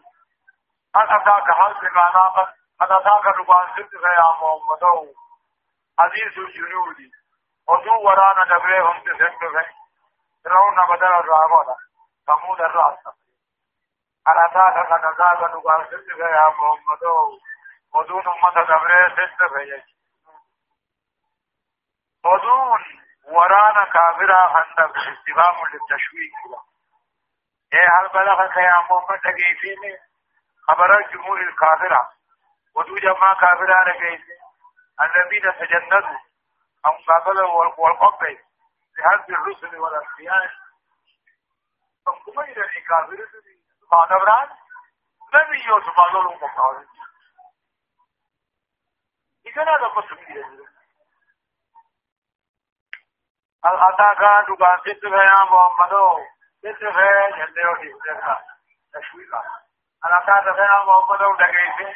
هل 0.96 1.06
أتاك 1.10 1.50
حل 1.60 1.90
معنى 1.94 2.30
قد 2.80 2.92
أتاك 2.92 3.26
نقان 3.38 3.66
صدق 3.76 4.04
يا 4.18 4.28
محمد؟ 4.40 4.84
حديث 5.98 6.38
الجنود. 6.38 6.96
ودو 7.68 7.94
ورانا 8.04 8.44
دبرهم 8.44 8.98
تسدق 9.00 9.66
فرعون 10.44 10.76
بدل 10.90 11.06
الرابطة 11.06 11.76
ثمود 12.26 12.60
الرأس 12.60 13.21
أتاك 14.26 14.92
قد 14.92 15.04
أتاك 15.04 15.40
نقان 15.54 15.84
صدق 15.86 16.18
يا 16.18 16.48
محمد 16.48 17.02
ودون 17.94 18.28
أمة 18.28 18.64
دبره 18.64 19.08
صدق 19.16 19.60
يجي 19.60 19.94
ودون 22.24 22.80
ورانا 23.24 23.84
كافرا 23.84 24.48
خندق 24.48 24.96
استفهام 24.96 25.56
للتشويق. 25.72 26.32
إيه 27.72 27.88
هل 27.98 28.08
بلغك 28.08 28.56
يا 28.56 28.80
محمد 28.80 29.18
لقيتيني؟ 29.26 29.98
خبر 30.62 30.98
الجمهور 30.98 31.40
الكافرة. 31.40 32.10
ودو 32.74 32.96
جماعة 32.98 33.40
كافرة 33.40 33.84
لقيتي 33.84 34.36
الذين 35.00 35.42
تجندوا 35.58 36.18
أم 36.86 36.96
قابلوا 37.08 37.64
والقبل 37.78 38.38
لهذه 38.98 39.28
الرسل 39.28 39.76
والأنبياء. 39.76 40.50
فكما 42.06 42.44
إلى 42.44 42.64
الكافرة 42.64 43.28
ما 43.92 44.04
دبران 44.10 44.48
نبي 45.34 45.64
يوسف 45.66 45.90
قالوا 45.90 46.22
لهم 46.22 46.44
مقاومة 46.44 46.86
إذا 49.46 49.62
هذا 49.62 49.86
قسم 49.86 50.14
إلى 50.14 50.44
الأتاك 53.64 54.18
دكان 54.48 54.78
ست 54.86 55.04
يا 55.04 55.44
محمد 55.50 55.92
ست 56.64 56.82
ہے 56.96 57.10
جلدے 57.36 57.62
ہو 57.66 57.74
ٹھیک 57.82 57.94
تشویق 58.94 59.34
الأتاك 60.02 60.46
يا 60.46 60.78
محمد 60.88 61.22
دقيقة 61.42 61.94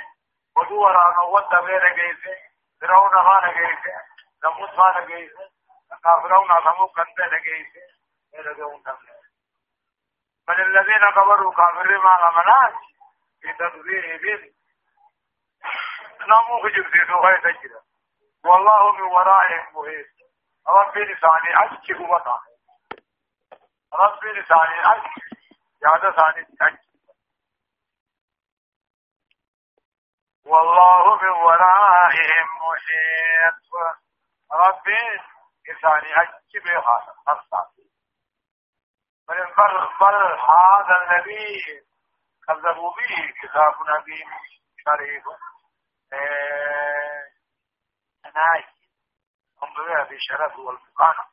ودو 0.56 0.80
ورانا 0.80 1.22
ودبه 1.35 1.78
دقيقة 1.78 2.37
فرعون 2.80 3.14
ما 3.28 3.40
دقيقة 3.40 3.92
نموت 4.44 4.70
بل 10.48 10.61
الذين 10.61 11.11
كفروا 11.11 11.52
كافر 11.54 11.98
ما 11.98 12.28
أمنات 12.28 12.74
في 13.40 13.52
تدبير 13.52 14.16
بيت 14.22 14.56
نمو 16.20 16.62
خجب 16.62 16.87
سيسو 16.92 17.20
غير 17.20 17.40
تجرى 17.40 17.80
والله 18.44 18.92
من 18.92 19.02
ورائهم 19.02 19.66
محيط 19.74 20.06
ربي 20.68 21.00
لساني 21.00 21.50
أشكي 21.64 21.94
هو 21.94 22.40
ربي 23.94 24.28
لساني 24.32 24.80
أشكي 24.92 25.20
يا 25.82 26.11
ثاني 26.11 26.46
أشكي 26.62 26.87
والله 30.44 31.16
من 31.22 31.30
ورائهم 31.30 32.48
محيط 32.62 33.74
ربي 34.52 35.20
لساني 35.68 36.22
أشكي 36.22 36.59
بها 36.59 37.16
أصلا 37.28 37.86
بل 39.28 39.54
بل 40.00 40.38
هذا 40.40 40.94
النبي 41.02 41.62
كذبوا 42.46 42.90
به 42.90 43.32
كتاب 43.42 43.74
نبي 43.88 44.24
شريف 44.84 45.24
نايف 48.34 48.66
انظرها 49.62 50.04
بشرف 50.04 50.58
والمقارنة 50.58 51.26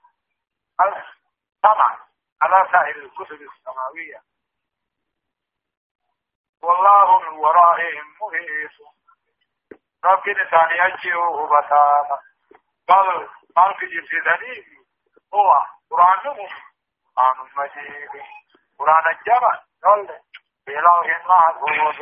طبعا 1.63 1.99
على 2.41 2.69
سائر 2.71 2.95
الكتب 2.95 3.41
السماوية. 3.41 4.21
والله 6.61 7.19
من 7.19 7.37
ورائهم 7.37 8.07
محيط. 8.21 8.93
رب 10.05 10.23
ثاني 10.23 10.85
أجيه 10.85 11.15
بطانا 11.45 12.21
قال 12.87 13.29
قال 13.55 13.75
في 13.79 13.85
جبسي 13.85 14.73
هو 15.33 15.65
قرآن 15.91 16.37
قرآن 17.15 17.49
مجيد 17.55 18.23
قرآن 18.79 19.05
الجبل 19.15 19.59
قال 19.83 20.19
بلوح 20.67 21.05
المحفوظ 21.15 22.01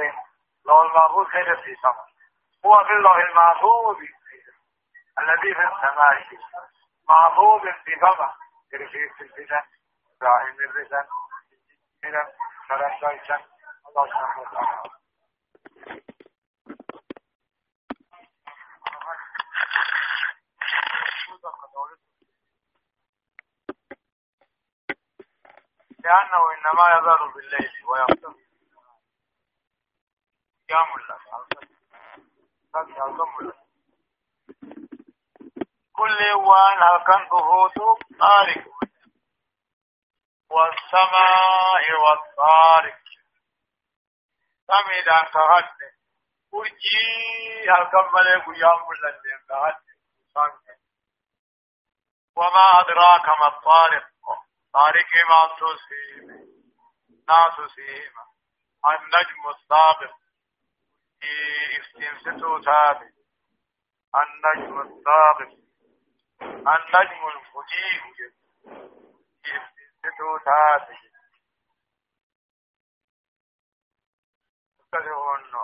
لو 0.66 0.82
المحفوظ 0.82 1.28
خير 1.28 1.56
في 1.56 1.76
سماء 1.76 2.06
هو 2.66 2.82
اللوح 2.82 3.16
المحفوظ 3.16 3.98
الذي 5.20 5.54
في 6.30 6.36
السماء. 6.36 6.70
بفضل 7.10 7.74
في 9.18 9.24
الفتن 9.24 9.64
دائم 10.22 10.56
الفتن 10.60 11.08
من 12.04 12.14
فرنسا 12.70 13.42
الله 13.88 14.08
سبحانه 14.08 14.40
وتعالى 14.42 15.01
لأنه 26.04 26.42
إنما 26.54 26.86
يظهر 26.98 27.28
بالليل 27.28 27.86
ويختفي 27.86 28.46
قيام 30.70 30.90
الله. 31.00 31.18
كل 35.94 36.20
وان 36.36 36.84
هكذا 36.84 37.28
بهوت 37.32 37.78
طارق. 38.20 38.66
والسماء 40.50 41.84
والطارق. 42.04 43.02
سميدا 44.68 45.18
كهد 45.34 45.72
ورجي 46.52 47.32
ملك 48.14 48.48
يوم 48.48 48.94
لندن 49.04 49.40
كهد 49.50 49.76
وما 52.36 52.66
أدراك 52.82 53.26
ما 53.40 53.48
الطارق؟ 53.48 54.08
تاریخ 54.74 55.12
عن 55.32 55.50
تسهيم 55.60 56.28
ناس 57.30 57.56
سهيم 57.76 58.14
النجم 58.86 59.50
السابق 59.50 60.14
استنسته 61.80 62.62
تابع 62.62 63.10
النجم 64.22 64.82
السابق 64.82 65.52
النجم 66.42 67.28
الفجير 67.28 68.34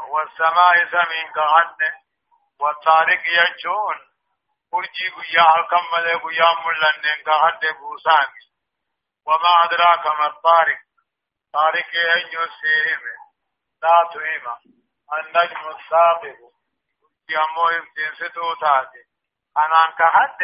والسماء 0.10 0.86
کا 1.34 1.48
والطارق 2.60 3.24
يجون 3.30 3.98
بوسامي 7.80 8.47
وما 9.28 9.64
ادراك 9.64 10.20
ما 10.20 10.28
الطارق؟ 10.28 10.80
طارق 11.54 11.90
ان 12.16 12.28
يسيهم 12.28 13.02
لا 13.82 14.10
تهيما 14.14 14.58
النجم 15.20 15.70
الثاقب 15.70 16.38
يا 17.30 17.46
موهم 17.56 17.88
تنسدو 17.96 18.54
تاتي 18.54 19.04
انا 19.58 19.96
حد 20.00 20.42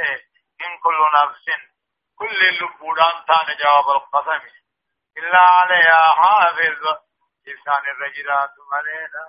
ان 0.61 0.79
كل 0.83 0.99
نفس. 1.15 1.45
كل 2.17 2.47
اللبودان 2.47 3.25
تان 3.25 3.57
جواب 3.63 3.89
القسم. 3.97 4.47
الا 5.17 5.39
عليها 5.39 6.07
حافظ. 6.07 7.01
لسان 7.47 7.83
الرجلات 7.91 8.49
علينا 8.73 9.25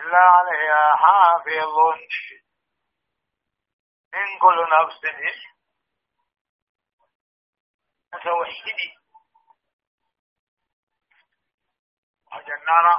الا 0.00 0.18
عليها 0.18 0.96
حافظ. 0.96 1.78
ان 4.14 4.38
كل 4.38 4.66
نفس. 4.80 5.00
توحيدي 8.12 8.94
وجنانا 12.32 12.94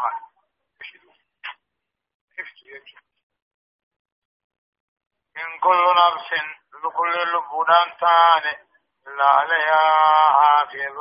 من 5.35 5.59
كل 5.59 5.85
نفس 6.01 6.31
لكل 6.83 7.33
لبودان 7.33 7.97
تان 7.97 8.67
إلا 9.07 9.25
عليها 9.25 9.83
حافظ. 10.29 10.99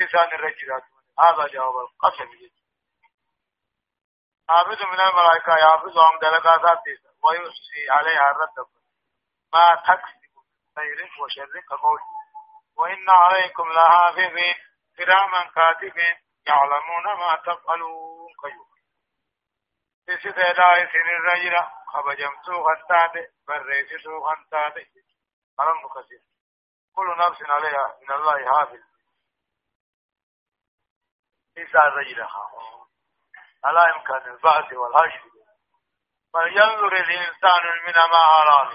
لسان 0.00 0.28
الرجلات 0.32 0.82
هذا 1.18 1.46
جواب 1.46 1.76
القسم 1.76 2.50
حافظ 4.48 4.82
من 4.82 5.00
الملائكة 5.00 5.52
يحفظهم 5.56 6.18
دلقات 6.18 6.84
ويحصي 7.24 7.90
عليها 7.90 8.30
الرد. 8.30 8.66
ما 9.52 9.74
تكسب 9.74 10.32
خير 10.76 11.10
وشر 11.22 11.60
كقول 11.60 12.00
وإن 12.80 13.10
عليكم 13.10 13.72
لحافظين. 13.72 14.54
كراما 14.96 15.50
كاتبين. 15.54 16.16
يعلمون 16.46 17.04
ما 17.20 17.36
تفعلون. 17.36 18.32
كيوم 18.42 18.70
إسدادا 20.08 20.68
إسن 20.82 21.06
الرجل. 21.18 21.56
خبجمتو 21.86 22.64
خنتات 22.64 23.14
بريستو 23.48 24.20
خنتات 24.26 24.74
قرن 25.58 25.82
كثير 25.94 26.22
كل 26.94 27.08
نفس 27.18 27.42
عليها 27.42 27.98
من 28.02 28.10
الله 28.14 28.50
حافظ. 28.52 28.82
إسا 31.58 31.78
الرجل. 31.78 32.26
على 33.64 33.80
إمكان 33.96 34.30
البعث 34.34 34.72
والحشر 34.72 35.30
فلينظر 36.32 36.92
الإنسان 36.92 37.64
من 37.86 37.92
ما 37.92 38.22
أراه 38.40 38.72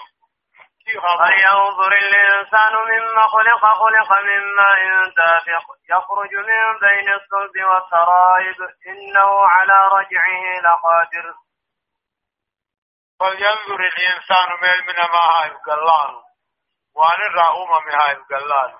فلينظر 0.86 1.93
الإنسان 1.93 2.74
مما 2.74 3.28
خلق 3.28 3.65
خلق 3.65 4.19
من 4.24 4.56
ماء 4.56 5.10
دافق 5.17 5.65
يخرج 5.89 6.36
من 6.36 6.80
بين 6.80 7.13
الصلب 7.13 7.63
والترائب 7.69 8.62
إنه 8.88 9.48
على 9.48 9.88
رجعه 9.91 10.62
لقادر. 10.62 11.34
فلينظر 13.19 13.80
الإنسان 13.80 14.50
من 14.62 14.86
من 14.88 14.95
ما 14.95 15.26
هاي 15.34 15.50
قلان 15.50 16.24
وأن 16.95 17.21
الرأوم 17.30 17.69
من 17.86 17.91
هاي 18.02 18.15
قلان 18.15 18.78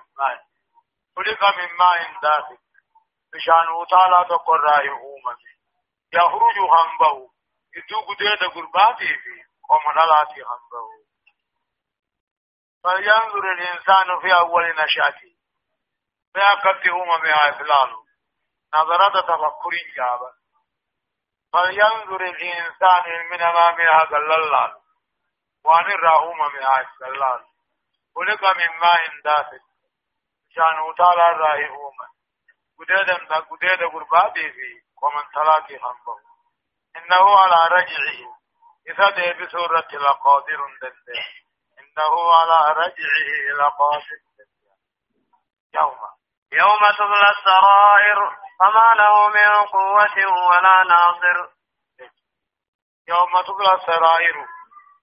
خلق 1.16 1.58
من 1.58 1.76
ماء 1.76 2.20
دافق 2.22 2.60
بشأن 3.32 3.68
وطالة 3.68 4.22
تقر 4.22 4.60
رأي 4.60 4.88
يخرج 6.12 6.58
همبه. 6.58 7.30
إدو 7.76 8.00
قدرة 8.08 8.48
قرباتي 8.48 9.06
في. 9.06 9.44
ومنالاتي 9.70 10.42
همبه. 10.42 11.05
فلينظر 12.86 13.52
الإنسان 13.52 14.20
في 14.20 14.34
أول 14.38 14.74
نشاته. 14.84 15.36
فيأكد 16.34 16.88
أممها 16.88 17.50
إفلال 17.50 17.96
نظرة 18.74 19.20
تفكر 19.20 19.70
جابا 19.96 20.32
فلينظر 21.52 22.20
الإنسان 22.20 23.28
من 23.30 23.40
أمامها 23.40 23.98
قلال 23.98 24.76
وأن 25.64 25.86
الرا 25.86 26.32
أممها 26.32 26.82
إفلال 26.82 27.44
خلق 28.14 28.44
من 28.56 28.78
ماء 28.78 29.20
دافئ 29.24 29.58
شان 30.54 30.94
تعالى 30.98 31.30
الراه 31.30 31.68
أمم 31.68 32.08
قديدا 32.78 33.40
قديدا 33.40 33.88
قرباتي 33.88 34.52
في 34.52 34.82
ومن 35.02 35.22
تلاقي 35.34 35.78
خنبه. 35.78 36.18
إنه 36.96 37.38
على 37.38 37.74
رجعه. 37.76 38.36
إذا 38.88 39.10
دي 39.10 39.44
بسورة 39.44 39.88
لقادر 39.92 40.66
دنده 40.82 41.45
إنه 41.98 42.32
على 42.34 42.72
رجعه 42.72 43.68
قاصد 43.78 44.20
يوم. 45.74 45.98
يوم 46.52 46.80
تبلى 46.98 47.30
السرائر 47.30 48.36
فما 48.60 48.94
له 48.94 49.28
من 49.28 49.66
قوة 49.66 50.46
ولا 50.48 50.84
ناصر. 50.88 51.48
يوم 53.08 53.42
تبلى 53.42 53.74
السرائر. 53.74 54.46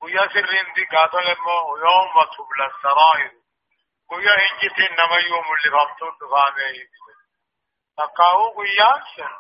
ويسر 0.02 0.60
انتي 0.60 0.86
قاتل 0.96 1.28
يوم 1.28 2.14
تبلى 2.38 2.66
السرائر. 2.66 3.32
ويا 4.12 4.34
انجت 4.34 4.80
إنما 4.80 5.18
يوم 5.18 5.46
اللي 5.54 5.78
فمتون 5.78 6.18
دفامه 6.22 6.88
تقاو 7.98 8.50
قيان 8.58 9.04
سن 9.18 9.34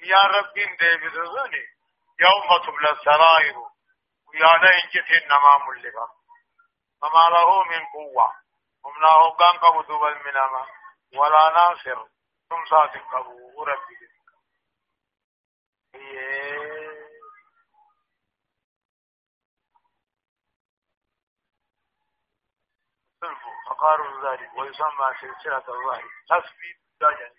يا 0.00 0.22
رب 0.22 0.54
دي 0.54 0.64
بذني 0.96 1.64
يوم 2.20 2.62
تبلى 2.66 2.90
السرائر. 2.90 3.56
ويا 4.28 4.54
انجت 4.54 5.22
إنما 5.22 5.58
ملي 5.66 5.90
فمتون 5.90 6.21
فما 7.02 7.28
له 7.28 7.64
من 7.64 7.86
قوة 7.86 8.32
هم 8.84 9.00
لا 9.02 9.08
هقان 9.08 9.58
قبو 9.58 9.82
دوبل 9.82 10.16
ولا 11.14 11.50
ناصر 11.50 12.06
ثم 12.48 12.64
سات 12.70 12.96
قبو 12.96 13.64
ربي 13.64 14.12
فقار 23.66 24.30
ذلك 24.32 24.54
ويسمى 24.54 25.06
سلسلة 25.20 25.64
الله 25.68 26.02
تثبيت 26.28 26.78
دجن 27.00 27.34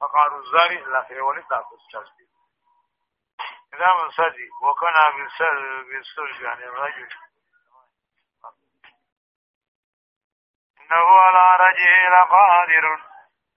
فقار 0.00 0.42
ذلك 0.54 0.82
لا 0.86 1.02
في 1.02 1.20
ولد 1.20 1.44
لا 1.50 1.64
تثبيت 1.92 2.25
نظام 3.74 4.10
صدي 4.10 4.48
وكان 4.62 4.94
بالسلب 5.90 6.42
يعني 6.42 6.64
الرجل. 6.64 7.08
إنه 10.80 11.18
على 11.18 11.64
رجه 11.64 12.08
لقادر. 12.08 12.86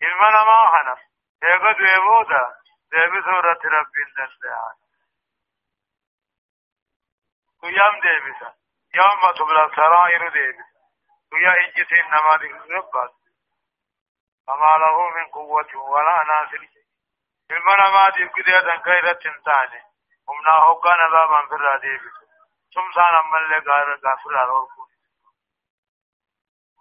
إلما 0.01 0.29
ما 0.29 0.69
خنا 0.69 0.97
يقد 1.43 1.79
يبودا 1.79 2.55
ذي 2.93 3.21
سورة 3.21 3.59
رب 3.65 3.93
الدنيا 4.07 4.73
قيام 7.61 7.99
ديبسا. 8.01 8.53
يوم 8.93 9.31
تبلى 9.37 9.65
السرائر 9.65 10.29
ديبسا. 10.29 10.69
ويا 11.31 11.67
إجتين 11.67 12.05
نماذج 12.05 12.71
ربات. 12.71 13.13
فما 14.47 14.77
له 14.77 15.09
من 15.09 15.25
قوة 15.25 15.75
ولا 15.75 16.23
ناصر. 16.23 16.67
إلما 17.51 17.89
ما 17.89 18.09
دي 18.09 18.23
قدية 18.23 18.59
غير 18.59 19.13
تنتاني. 19.13 19.88
Humna 20.29 20.53
hoggana 20.65 21.09
baaban 21.15 21.49
firraa 21.53 21.77
deebisu 21.85 22.29
tumsaan 22.73 23.19
ammallee 23.21 23.61
gaafirraa 23.67 24.47
dhorku 24.53 24.89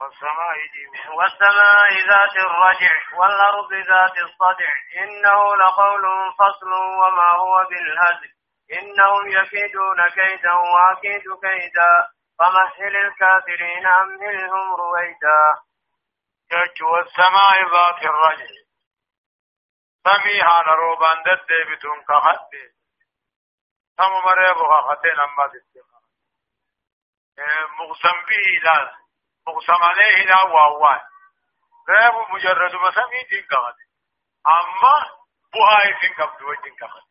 والسماء 0.00 0.58
والسماء 1.14 1.92
ذات 2.10 2.36
الرجع 2.36 2.92
والأرض 3.14 3.72
ذات 3.72 4.18
الصدع 4.18 4.70
إنه 5.02 5.56
لقول 5.56 6.04
فصل 6.38 6.72
وما 6.72 7.30
هو 7.38 7.66
بالهزل 7.70 8.30
إنهم 8.72 9.28
يكيدون 9.28 10.08
كيدا 10.08 10.52
وأكيد 10.52 11.24
كيدا 11.42 12.08
فمهل 12.38 12.96
الكافرين 12.96 13.86
أمهلهم 13.86 14.74
رويدا 14.74 15.40
والسماء 16.82 17.54
ذات 17.72 18.02
الرجع 18.02 18.46
سميها 20.04 20.62
نروبان 20.66 21.22
دد 21.22 21.72
بتون 21.72 22.04
كخد 22.04 22.77
هم 24.00 24.12
مرة 24.24 24.52
بخاختين 24.52 25.20
أما 25.20 25.46
تستمع 25.46 25.98
مقسم 27.78 28.24
به 28.28 28.60
لا 28.62 28.96
مقسم 29.46 29.82
عليه 29.82 30.24
لا 30.24 30.46
واوان 30.46 31.00
غير 31.88 32.12
مجرد 32.34 32.74
مسمي 32.74 33.22
دين 33.30 33.46
كهد 33.50 33.74
أما 34.46 35.18
بهاي 35.54 36.00
سين 36.00 36.14
قبل 36.14 36.44
وجين 36.44 36.76
كهد 36.76 37.02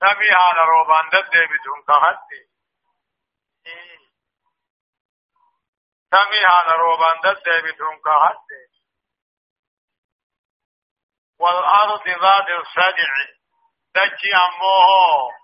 سمي 0.00 0.30
على 0.30 0.60
روبان 0.68 1.08
دد 1.08 1.30
بدون 1.30 1.82
كهد 1.88 2.18
سمي 6.10 6.44
على 6.44 6.72
روبان 6.78 7.20
دد 7.20 7.48
بدون 7.64 8.00
كهد 8.00 8.38
والأرض 11.38 12.08
ذات 12.08 12.48
الصدع. 12.60 13.12
دجي 13.94 14.36
أموه 14.36 15.43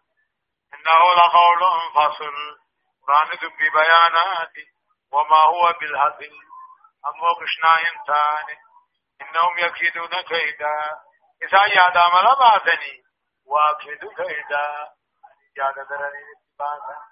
إنه 0.73 1.13
لقول 1.13 1.61
فصل. 1.95 2.61
قرآن 3.07 3.29
ببيانات 3.59 4.53
وما 5.11 5.37
هو 5.37 5.73
بالهزل 5.79 6.33
أمو 7.07 7.33
قشنا 7.33 7.89
إنسان 7.89 8.57
إنهم 9.21 9.59
يكيدون 9.59 10.21
كيدا. 10.21 11.01
إذا 11.43 11.63
ياد 11.65 11.97
عمل 11.97 12.35
بعثني 12.39 13.03
وأكيد 13.45 13.99
كيدا. 13.99 14.93
ياد 15.57 15.75
درني 15.75 16.23
اتباعا 16.33 17.11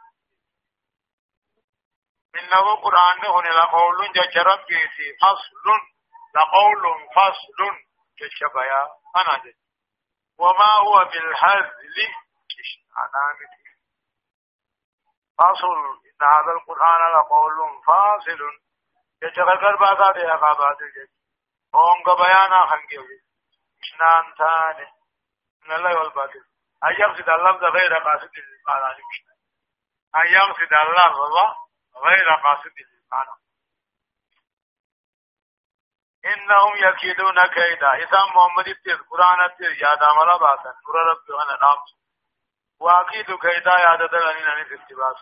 إنه 2.36 2.76
قرآن 2.76 3.26
هنا 3.26 3.50
لقول 3.50 4.12
جج 4.14 4.38
ربي 4.38 4.90
فصل. 5.22 5.68
لقول 6.36 7.10
فصل. 7.16 7.60
جج 8.20 8.44
بيا. 8.54 8.88
أنا 9.16 9.44
جج. 9.44 9.56
وما 10.40 10.72
هو 10.80 11.06
بالهزل 11.06 12.29
علامة 12.96 13.56
فاصل. 15.38 15.78
إن 16.06 16.28
هذا 16.28 16.52
القرآن 16.52 17.02
لقول 17.16 17.84
فاصل. 17.88 18.40
يتغير 19.24 19.76
بعضات 19.76 20.16
يا 20.16 20.36
قابات 20.36 20.82
الجد 20.82 21.10
هونغ 21.76 22.16
بيانا 22.24 22.66
خنجي 22.66 22.98
اثنان 23.84 24.34
ثاني. 24.38 25.00
من 25.66 25.76
الله 25.76 26.00
والباطل 26.00 26.44
أن 26.84 26.92
يقصد 27.00 27.30
اللفظ 27.30 27.64
غير 27.64 27.94
قاصد 27.94 28.30
للمعنى 28.36 29.04
أن 30.16 30.28
يقصد 30.34 30.74
اللفظ 30.74 31.20
غير 31.96 32.30
قاصد 32.30 32.72
للمعنى 32.78 33.40
إنهم 36.26 36.74
يكيدون 36.76 37.48
كيدا. 37.48 37.94
إذا 37.94 38.20
محمد 38.36 38.66
قرآن 39.10 39.46
التيز 39.46 39.82
يا 39.82 39.96
داملا 39.96 40.38
باسا 40.38 40.74
نور 40.88 40.96
رب 41.12 41.30
وأنا 41.30 41.60
نام 41.62 41.80
وأكيد 42.80 43.26
كيدا 43.26 43.96
دلني 43.96 44.42
نني 44.46 44.66
في 44.66 44.76
اتباس 44.76 45.18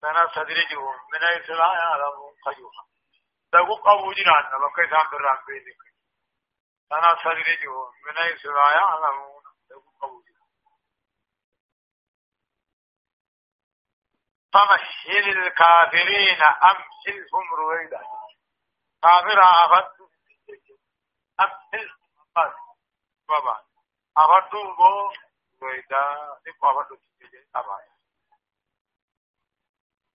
سنا 0.00 0.26
صدرجهم 0.34 0.96
من 1.12 1.20
حيث 1.26 1.50
لا 1.50 1.74
يعلمون 1.74 2.34
خيوها 2.44 2.86
دغو 3.52 3.74
قبو 3.74 4.12
جنان 4.12 4.44
لكي 4.62 4.90
سام 4.90 5.10
بران 5.10 5.44
بيدك 5.46 5.82
سنا 6.88 7.14
صدرجهم 7.24 7.92
من 8.06 8.18
حيث 8.18 8.46
لا 8.46 8.70
يعلمون 8.70 9.42
دغو 9.70 9.90
قبو 10.02 10.26
فمهل 14.56 15.38
الكافرين 15.38 16.42
أمثلهم 16.42 17.54
رويدا؟ 17.54 18.00
كافر 19.02 19.42
أخذت 19.42 19.96
أمثل 21.40 21.90
بابا 23.28 23.64
أخذت 24.16 24.52
بو 24.52 25.12
رويدا 25.62 26.04
أخذت 26.64 26.92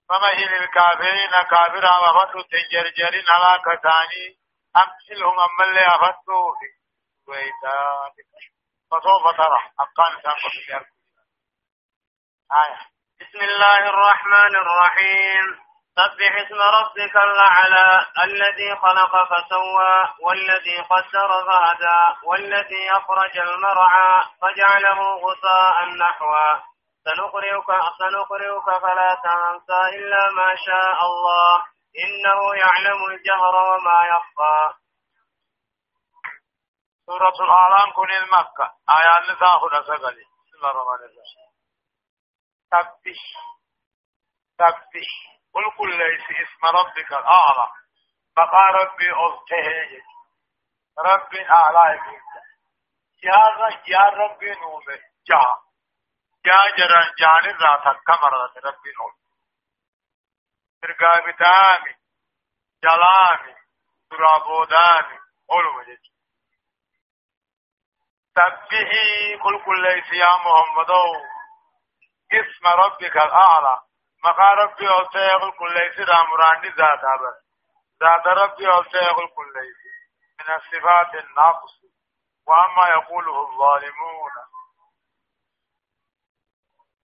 فمهل 0.08 0.54
الكافرين 0.54 1.30
كافر 1.50 1.86
أخذت 1.86 2.46
تجرجرين 2.50 3.24
على 3.28 3.62
كتاني 3.62 4.38
ترى 9.32 9.58
آية 12.52 12.80
بسم 13.20 13.40
الله 13.40 13.78
الرحمن 13.78 14.56
الرحيم 14.56 15.71
سبح 15.96 16.36
اسم 16.40 16.60
ربك 16.62 17.16
الأعلى 17.16 18.06
الذي 18.24 18.76
خلق 18.76 19.12
فسوى 19.30 20.14
والذي 20.20 20.76
قدر 20.90 21.30
فهدى 21.46 22.26
والذي 22.26 22.90
أخرج 22.92 23.38
المرعى 23.38 24.22
فجعله 24.42 25.00
غثاء 25.16 25.84
نحوا 25.84 26.60
سنقرئك 27.04 27.66
سنقرئك 27.98 28.68
فلا 28.82 29.14
تنسى 29.24 29.96
إلا 29.96 30.30
ما 30.32 30.54
شاء 30.66 31.06
الله 31.06 31.64
إنه 32.04 32.54
يعلم 32.54 33.04
الجهر 33.04 33.54
وما 33.56 34.00
يخفى. 34.04 34.74
سورة 37.06 37.44
الأعلام 37.44 37.92
كن 37.92 38.10
المكة 38.10 38.74
آيات 38.98 39.22
نساء 39.22 39.82
سقلي 39.82 40.24
بسم 40.24 40.54
الله 40.56 40.70
الرحمن 40.70 41.04
الرحيم. 41.04 41.52
سبح 42.70 43.20
سبح. 44.58 45.41
قل 45.54 45.70
قل 45.78 45.98
ليس 45.98 46.24
اسم 46.30 46.66
ربك 46.76 47.12
الأعلى. 47.12 47.72
بقى 48.36 48.72
ربي 48.72 49.10
ألته 49.10 50.02
ربي 50.98 51.50
أعلى 51.50 52.00
يا 53.22 53.70
يا 53.86 53.98
ربي 53.98 54.50
نوم 54.50 54.84
جا. 55.26 55.42
يا 56.44 56.76
جرى 56.76 57.14
جان 57.18 57.56
رات 57.60 57.96
كمر 58.06 58.32
ربي 58.64 58.92
نوم 58.98 59.12
ترقى 60.82 61.32
بتامي 61.32 61.96
جلامي. 62.82 63.54
ترابودامي 64.10 65.18
قولوا 65.48 65.82
مجد 65.82 66.00
سبحي. 68.34 69.34
قل 69.36 69.64
قل 69.64 69.82
ليس 69.82 70.12
يا 70.12 70.34
محمد. 70.34 70.90
اسم 72.32 72.66
ربك 72.66 73.16
الأعلى. 73.16 73.80
مقا 74.24 74.54
ربي 74.54 74.88
أوتيغ 74.90 75.50
كل 75.58 75.74
ليس 75.74 76.08
رامراني 76.08 76.68
ذات 76.68 77.04
أبد 77.04 77.36
ذات 78.00 78.26
ربي 78.26 78.68
أوتيغ 78.72 79.26
كل 79.36 79.52
ليس 79.54 79.82
من 80.40 80.54
الصفات 80.54 81.14
النقص. 81.14 81.82
وأما 82.46 82.88
يقوله 82.88 83.40
الظالمون. 83.48 84.32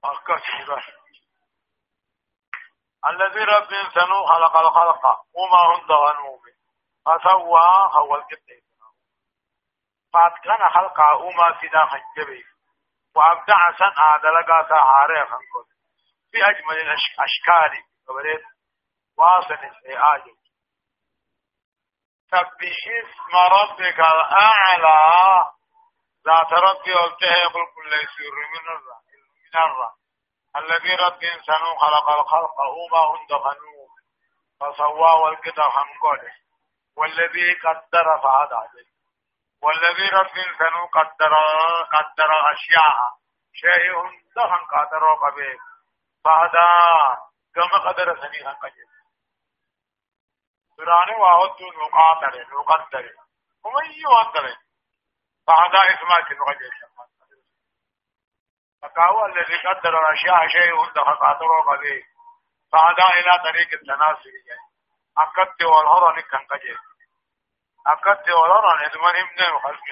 الكثيرة 0.05 0.83
الذي 3.07 3.45
رب 3.45 3.69
سنو 3.95 4.27
خلق 4.27 4.57
الخلق. 4.57 5.05
وما 5.35 5.61
هم 5.67 5.87
ضغنوا 5.87 6.39
به 6.39 6.59
فسوى 7.07 7.61
هو 7.93 8.17
الكتاب 8.17 8.63
فاتكن 10.13 10.69
خلق 10.75 11.17
وما 11.17 11.59
سدا 11.61 11.87
خنجبه 11.87 12.45
وابدع 13.17 13.73
سن 13.79 14.23
دلقا 14.23 14.69
سهاره 14.69 15.25
خنقل 15.25 15.78
في 16.31 16.51
اجمل 16.51 16.77
الأشكال 16.81 17.85
وبريد 18.09 18.41
واصل 19.19 19.55
أجل 19.87 20.37
سبح 22.31 22.79
اسم 23.03 23.37
ربك 23.37 24.01
الأعلى. 24.01 25.51
ذات 26.27 26.53
ربي 26.53 26.93
قلته 26.95 27.53
كل 27.75 27.93
يسير 27.93 28.35
من 28.53 28.69
الرا 29.57 29.93
الذي 30.57 30.95
رب 30.95 31.23
إنسان 31.23 31.65
خلق 31.79 32.11
الخلق 32.11 32.61
وما 32.61 33.03
هند 33.11 33.33
خنوم 33.33 33.89
فسوى 34.61 35.23
والكتاب 35.23 35.71
خنقل 35.71 36.31
والذي 36.97 37.53
قدر 37.55 38.21
فهدى 38.23 38.89
والذي 39.63 40.09
رب 40.09 40.35
سنو 40.59 40.87
قدر 40.87 41.35
قدر 41.93 42.31
أشياء. 42.53 43.19
شيء 43.55 43.95
دهن 44.37 44.65
قدر 44.73 45.15
قبه 45.15 45.59
فهدا 46.25 46.69
كما 47.55 47.89
قدر 47.89 48.21
سنيها 48.21 48.53
قجل 48.53 48.89
سرانه 50.77 51.19
واهد 51.19 51.63
نقادر 51.63 52.47
نقدر 52.53 53.15
ومن 53.65 53.93
يوقدر 53.93 54.57
فهدا 55.47 55.95
إسمع 55.95 56.19
نقجل 56.19 56.71
فقاوة 58.83 59.27
الذي 59.27 59.57
قدر 59.69 60.01
الأشياء 60.01 60.49
شيء 60.49 60.93
دهن 60.93 61.17
قدر 61.17 61.61
قبه 61.61 62.05
فهدا 62.73 63.07
إلى 63.19 63.51
طريق 63.51 63.69
التناسل 63.73 64.33
أكدت 65.19 65.63
والهرى 65.63 66.19
نكن 66.19 66.39
قجل 66.39 66.79
أكدت 67.87 68.31
ولرا 68.31 68.89
ندمان 68.89 69.17
ابن 69.17 69.55
وخلق 69.55 69.83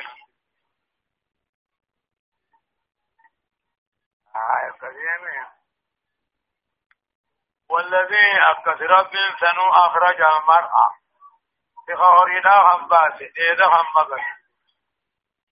آية 4.36 4.70
كريمة 4.80 5.55
والذي 7.68 8.40
أكثر 8.50 8.80
ربهم 8.80 9.36
سنو 9.40 9.70
أخرج 9.70 10.20
المرأة 10.20 10.90
تخورنا 11.88 12.56
هم 12.56 12.88
باس 12.88 13.22
إيدا 13.38 13.66
هم 13.66 13.86
مغن 13.96 14.24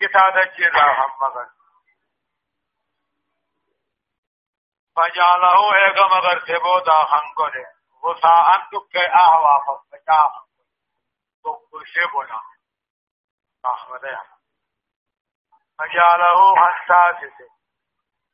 كتادة 0.01 0.45
جرى 0.45 0.97
هم 0.99 1.13
فجعله 4.97 5.71
مغر 6.07 6.39
خنقل 7.05 7.67
غصاء 8.03 8.55
فجعله 15.79 16.55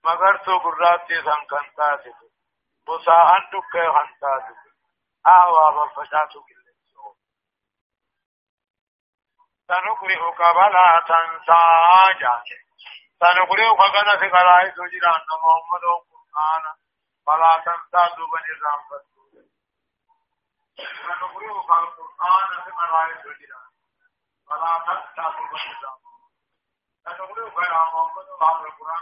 مگر. 0.05 0.36
تو 0.36 0.59
گراتی 0.59 1.14
سنکنتا 1.24 1.96
بوسا 2.91 3.18
هندو 3.32 3.61
که 3.72 3.78
هندا 3.97 4.38
دو 4.49 4.55
آوا 5.24 5.70
با 5.72 5.86
فشا 5.97 6.26
تو 6.32 6.41
کل 6.49 6.61
سنوکری 9.68 10.14
او 10.14 10.30
کبالا 10.38 10.84
تنسا 11.09 11.59
آجا 12.05 12.34
سنوکری 13.20 13.64
او 13.64 13.76
کبالا 13.76 14.14
سی 14.20 14.30
کلای 14.30 14.72
تو 14.76 14.88
جیران 14.88 15.20
نمو 15.30 15.53
محمد 15.57 15.84
او 15.84 15.97
کنانا 16.11 16.72
بلا 17.26 17.53
تنسا 17.64 18.03
دو 18.16 18.26
بنی 18.32 18.55
رام 18.61 18.80
بس 18.91 19.05
سنوکری 21.07 21.49
او 21.49 21.62
کبالا 21.62 21.91
تنسا 21.97 22.26
آجا 22.34 22.64
سی 22.64 22.70
کلای 22.78 23.14
تو 23.22 23.32
جیران 23.38 23.70
بلا 24.51 24.72
تنسا 24.86 25.30
دو 25.38 25.45
بنی 25.53 25.74
رام 25.82 25.99
بس 26.05 27.16
سنوکری 27.16 27.41
او 27.41 27.51
کبالا 27.51 27.86
تنسا 27.97 28.51
دو 28.61 28.68
بنی 28.78 29.01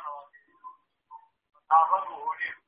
رام 1.70 1.90
بس 1.92 2.67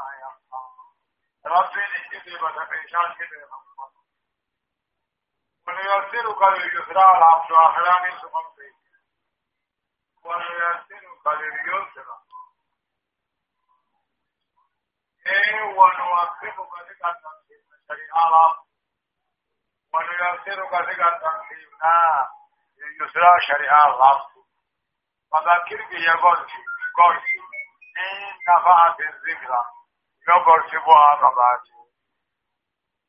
نجتي 1.77 2.37
بس 2.37 2.57
قيسان 2.69 3.11
لبيها 3.11 3.57
ونيسرك 5.67 6.41
لليسرى 6.41 7.05
العبد 7.17 7.51
آخران 7.51 8.19
سمم 8.21 8.51
ونيسرك 10.23 11.27
لليسرى 11.27 12.17
إيه 15.27 15.63
ونوفقك 15.63 16.73
لك 16.89 17.01
الشريعة 17.89 18.25
ونيسرك 19.93 20.73
ذكر 20.73 21.19
تنظيمنا 21.19 22.29
يسرى 23.01 23.41
شريعة 23.47 23.85
الله 23.93 24.27
فذكرك 25.31 25.91
يقول 25.91 26.37
قول 26.97 27.15
إن 27.97 28.35
نفعت 28.49 28.99
الذكرى 28.99 29.63
يقول 30.29 30.71
سبوها 30.71 31.11
قبات 31.15 31.63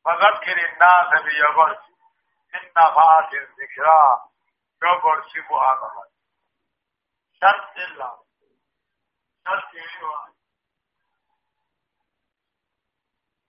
فذكر 0.05 0.57
الناس 0.71 1.23
بيقول 1.23 1.77
إن 2.55 2.69
نفعت 2.77 3.33
الذكرى 3.33 4.29
يقول 4.83 5.23
سبوها 5.33 5.73
قبات 5.73 6.11
شرط 7.41 7.77
الله. 7.77 8.23
شرط 9.47 9.73
الله. 9.73 10.33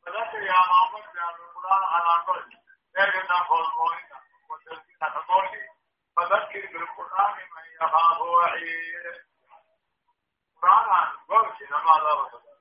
فذكر 0.06 0.42
يا 0.42 0.52
محمد 0.52 1.14
يا 1.16 1.30
القرآن 1.30 1.84
على 1.84 2.24
قول 2.26 2.50
لكن 2.94 3.28
خلقونك 3.28 4.10
وتلك 4.50 4.98
تقولي 5.00 5.68
فذكر 6.16 6.66
بالقرآن 6.72 7.34
من 7.34 7.64
يخاف 7.80 8.20
وعيد. 8.20 9.24
قرآن 10.62 11.16
قلت 11.28 11.62
لما 11.62 11.96
ضرب 11.98 12.53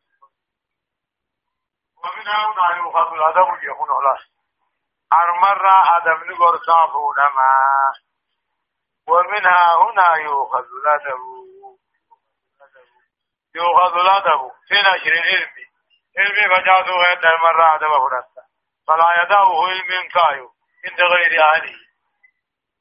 ومن 2.04 2.28
هنا 2.28 2.76
يؤخذ 2.78 3.14
الأدب 3.14 3.64
يكون 3.64 3.88
خلاص 3.88 4.22
أرمر 5.14 5.68
أدم 5.97 6.32
نقر 6.32 6.58
صافونما 6.58 7.51
ومنها 9.08 9.68
هنا 9.84 10.16
يؤخذ 10.16 10.66
الأدب. 10.82 11.20
يؤخذ 13.56 13.95
الأدب. 13.95 14.51
في 14.68 14.76
نشر 14.76 15.14
العلم. 15.14 15.54
علم 16.18 16.56
فجاته 16.56 17.06
عند 17.10 17.26
المرة 17.26 17.76
أدب 17.76 17.88
فرسته. 17.88 18.43
فلا 18.88 19.24
يدعوه 19.24 19.70
علم 19.70 20.10
كايو. 20.10 20.51
عند 20.86 21.01
غير 21.01 21.43
أهله. 21.43 21.93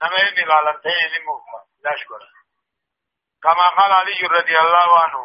نما 0.03 0.17
لا 0.17 0.71
لنتين 0.71 1.25
مغفى 1.27 1.61
لا 1.85 1.97
شكرا 1.97 2.29
كما 3.43 3.69
قال 3.79 3.93
علي 3.93 4.27
رضي 4.39 4.59
الله 4.59 4.99
عنه 4.99 5.23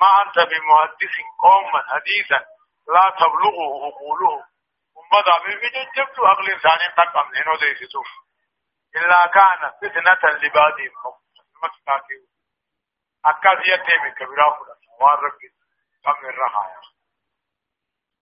ما 0.00 0.22
أنت 0.22 0.38
بمحدث 0.38 1.14
قوما 1.42 1.82
حديثا 1.88 2.44
لا 2.88 3.10
تبلغه 3.20 3.86
عقوله. 3.86 4.44
ومضى 4.96 5.44
بالمجد 5.44 5.92
جبت 5.96 6.18
أغل 6.18 6.50
إنسان 6.50 6.94
تقم 6.96 7.32
لنو 7.34 7.56
دي 7.56 7.86
ستوف 7.86 8.08
إلا 8.96 9.26
كان 9.26 9.70
فتنة 9.80 10.30
لبادهم 10.30 10.92
مكتاكيو 11.62 12.26
أكاذية 13.24 14.02
من 14.02 14.14
كبيرا 14.14 14.50
فرصة 14.50 14.78
وارقين 15.00 15.52
كم 16.04 16.26
الرحايا. 16.26 16.80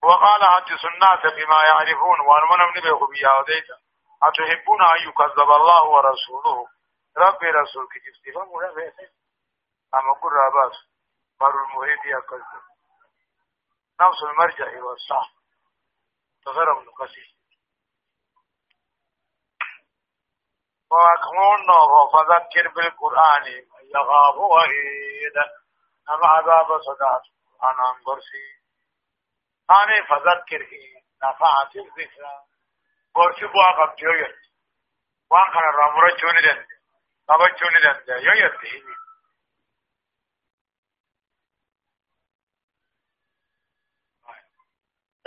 وقال 0.02 0.44
حدث 0.44 0.84
الناس 0.84 1.34
بما 1.34 1.62
يعرفون. 1.68 2.20
وأنمنا 2.20 2.66
من 2.66 2.72
بيه 2.72 3.06
بيا 3.06 3.32
وديتا. 3.40 3.78
أتحبون 4.22 4.82
أن 4.82 5.08
يكذب 5.08 5.50
الله 5.50 5.84
ورسوله؟ 5.84 6.66
ربي 7.18 7.46
رسول 7.46 7.86
كتب 7.86 8.14
سيفا 8.24 8.44
مولا 8.44 8.74
بيسي 8.74 9.12
أما 9.94 10.12
قل 10.22 10.32
راباس 10.32 10.76
مر 11.40 11.64
المهيد 11.64 11.98
يكذب 12.04 12.62
نفس 14.00 14.22
المرجع 14.22 14.82
والصح 14.82 15.32
تغرم 16.44 16.84
نقسي 16.84 17.38
وأكمون 20.90 21.66
فذكر 22.12 22.68
بالقرآن 22.68 23.46
يغاب 23.94 24.36
وهيد 24.36 25.36
أما 26.10 26.26
عذاب 26.26 26.80
صدات 26.80 27.22
أنا 27.62 27.90
أنظر 27.90 28.20
ثاني 29.68 30.06
فذكره 30.06 30.70
نفعت 31.22 31.76
الذكرى. 31.76 32.48
قرش 33.14 33.40
بوا 33.40 33.84
قبض 33.84 34.02
يويت 34.02 34.36
وان 35.30 35.52
كان 35.54 35.74
رامورا 35.74 36.16
چوني 36.16 36.40
دن 36.40 36.66
بابا 37.28 37.46
چوني 37.46 37.78
دن 37.84 38.22
يويت 38.22 38.52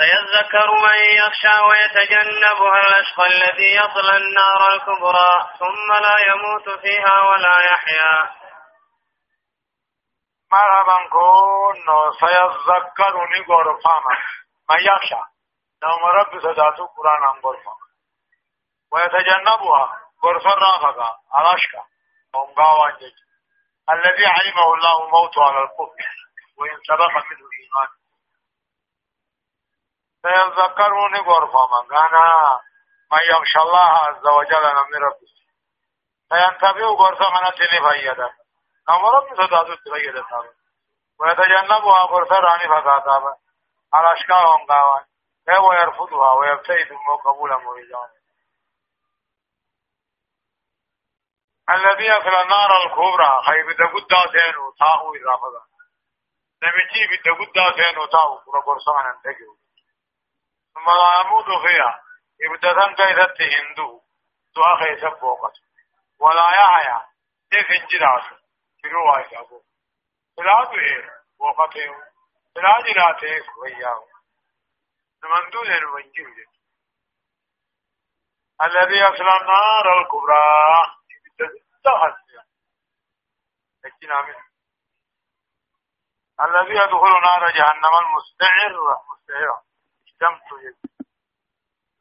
فيذكر 0.02 0.72
من 0.72 1.00
يخشى 1.18 1.56
ويتجنبها 1.70 2.80
الأشقى 2.80 3.26
الذي 3.28 3.76
يصلى 3.76 4.18
النار 4.18 4.74
الكبرى 4.74 5.34
ثم 5.60 5.94
لا 5.94 6.18
يموت 6.30 6.70
فيها 6.70 7.22
ولا 7.30 7.56
يحيا. 7.72 8.36
مرحبا 10.52 11.10
كون 11.10 11.86
سيذكر 12.20 13.14
نقر 13.40 13.80
فاما. 13.84 14.16
من 14.70 14.80
يخشى. 14.80 15.22
نوم 15.84 16.06
رب 16.06 16.40
صداتو 16.40 16.86
قرآن 16.86 17.24
عن 17.24 17.40
غرفة 17.40 17.74
ويتجنبها 18.92 20.00
غرفة 20.24 20.50
رافقة 20.50 21.20
ومقاوان 22.36 22.94
جج. 22.98 23.18
الذي 23.94 24.26
علمه 24.26 24.74
الله 24.74 25.10
موت 25.10 25.38
على 25.38 25.60
الكفر. 25.64 26.06
وإن 26.58 26.78
سبق 26.88 27.10
منه 27.10 27.48
الإيمان 27.50 28.01
سيذكر 30.22 30.92
نقر 31.14 31.48
فاما 31.48 31.88
كان 31.90 32.16
من 33.12 33.20
يخشى 33.30 33.60
الله 33.60 33.90
عز 34.06 34.28
وجل 34.28 34.66
من 34.92 35.04
ربه 35.04 35.32
فينتبه 36.30 36.86
غرفة 36.86 37.32
من 37.32 37.48
التلفية 37.48 38.36
نمرت 38.90 39.34
صداتو 39.38 39.76
تغير 39.86 40.22
تابا 40.30 40.54
ويتجنبها 41.20 42.06
قرصراني 42.06 42.68
فقاتابا 42.68 43.36
على 43.94 44.14
أشكالهم 44.14 44.66
قاوان. 44.68 45.06
هو 45.60 45.74
يرفضها 45.74 46.34
ويبتعد 46.34 46.88
قبول 47.26 47.64
مريجان 47.64 48.10
الذي 51.70 52.06
يصل 52.06 52.36
النار 52.44 52.70
الكبرى. 52.86 53.42
خيب 53.46 53.70
دقود 53.78 54.14
سينو 54.32 54.72
تاهو 54.80 55.14
إرافضا 55.16 55.62
نمجي 56.64 57.08
بدقود 57.12 57.82
سينو 57.82 58.06
تاهو 58.06 58.40
كرا 58.40 58.62
قرصان 58.62 59.06
انتقل 59.06 59.61
ثم 60.74 60.88
يموت 61.20 61.46
فيها. 61.68 62.04
ابتدن 62.42 62.96
كيست 62.96 63.42
هندو. 63.42 64.02
دعا 64.56 64.76
خيسب 64.80 65.20
بوقت. 65.20 65.54
ولا 66.20 66.48
يحيا. 66.50 67.08
تفن 67.52 67.88
جراسه 67.88 68.38
شروع 68.82 69.20
يجابو 69.26 69.62
بلاد 70.38 70.80
إيه. 70.80 71.22
وقته 71.40 71.92
بلاد 72.56 72.86
راته 72.98 73.60
وياه 73.60 74.08
نمندو 75.24 75.64
له 75.64 75.92
وانجيل 75.94 76.48
الذي 78.64 78.98
يصل 79.00 79.28
النار 79.42 80.02
الكبرى. 80.02 80.42
تحت 81.84 82.22
لكن 83.84 84.12
آمين. 84.12 84.36
الذي 86.42 86.76
يدخل 86.76 87.22
نار 87.22 87.52
جهنم 87.52 87.94
المستعر. 88.02 88.76
مستعر 89.12 89.71
اشتمت 90.22 90.52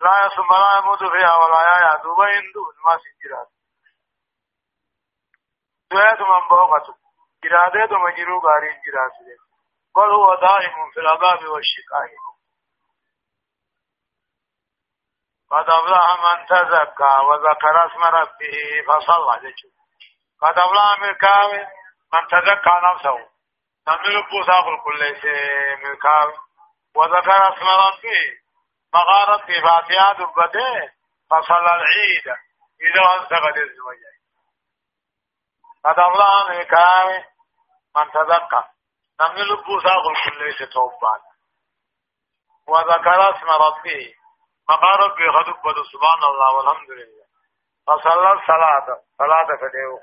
لا 0.00 0.26
يسمى 0.26 0.56
لا 0.58 0.78
يموت 0.78 0.98
فيها 0.98 1.34
ولا 1.36 1.60
يا 1.84 2.02
دوبين 2.02 2.52
دون 2.54 2.74
ما 2.84 2.98
سجرات 2.98 3.48
دويت 5.90 6.20
من 6.20 6.48
بوقته 6.48 6.94
إرادة 7.44 7.98
مجرو 7.98 8.40
غارين 8.40 8.80
جراسه 8.86 9.50
بل 9.96 10.10
هو 10.10 10.34
دائم 10.34 10.90
في 10.90 11.00
العذاب 11.00 11.44
والشقاء. 11.44 12.10
قد 15.50 15.68
أفلح 15.68 16.04
من 16.24 16.46
تزكى 16.46 17.14
وذكر 17.26 17.86
اسم 17.86 18.02
ربه 18.02 18.56
فصلى. 18.88 19.52
قد 20.42 20.58
أفلح 20.58 21.00
من 21.00 21.12
كاوي 21.12 21.58
من 22.12 22.26
تزكى 22.30 22.74
نفسه. 22.92 23.30
نمل 23.88 24.22
بوساق 24.30 24.84
كل 24.84 25.20
شيء 25.20 25.76
من 25.76 25.96
كاوي 25.96 26.49
وذكر 26.96 27.38
اسم 27.52 27.66
ربه 27.68 28.22
مغارة 28.94 29.46
في 29.46 29.52
فاتحة 29.52 30.12
دبته 30.12 30.92
فصلى 31.30 31.70
العيد. 31.78 32.26
إذا 32.80 33.02
انسقط 33.14 33.56
الزوجين 33.56 34.20
قد 35.84 35.98
أفلح 35.98 36.50
من 36.50 36.62
كاوي 36.62 37.18
من 37.96 38.10
تزكى 38.12 38.62
نمل 39.20 39.56
بوساق 39.64 40.02
كل 40.24 40.54
شيء 40.58 40.66
توبان 40.66 41.20
وذكر 42.68 43.30
اسم 43.30 43.50
ربه 43.50 44.14
مقارب 44.68 45.16
في 45.16 45.24
غدب 45.24 45.62
بدو 45.62 45.84
سبحان 45.84 46.24
الله 46.30 46.56
والحمد 46.56 46.90
لله. 46.90 47.26
فصلى 47.86 48.32
الصلاة 48.32 48.86
صلاة 49.18 49.48
فديه. 49.60 50.02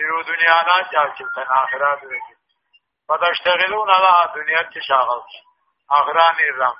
یو 0.00 0.22
دنیا 0.22 0.58
نه 0.66 0.76
چاچې 0.90 1.24
آخرت 1.60 2.02
وکړي 2.02 2.36
فتشتغلون 3.08 3.90
على 3.90 4.12
دنیا 4.34 4.62
چې 4.72 4.80
شاغل 4.88 5.20
شي 5.32 5.42
آخرت 6.00 6.40
نظام 6.40 6.76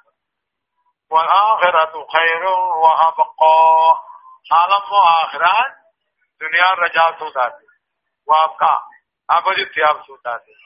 خیر 2.12 2.44
و 2.44 2.86
ابقا 3.06 3.54
عالم 4.56 4.92
و 4.92 5.00
آخرت 5.10 5.76
دنیا 6.40 6.72
رجا 6.82 7.06
سوتا 7.18 7.48
دی 7.48 7.66
جی 7.66 7.78
و 8.26 8.34
ابقا 8.40 8.74
ابد 9.36 9.60
اتیاب 9.60 10.02
سوتا 10.06 10.36
دی 10.36 10.58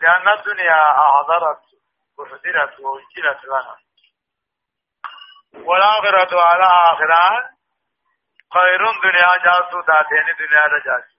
لأن 0.00 0.28
الدنيا 0.28 0.80
أحضرت 1.06 1.62
وحضرت 2.18 2.80
ووجلت 2.80 3.44
لنا۔ 3.44 3.76
والآخرة 5.54 6.40
على 6.40 6.64
آخران 6.92 7.42
خير 8.54 8.82
دنيا 9.02 9.36
جاسو 9.44 9.80
داتين 9.80 10.16
یعنی 10.16 10.32
دنيا 10.32 10.66
رجاسو 10.66 11.13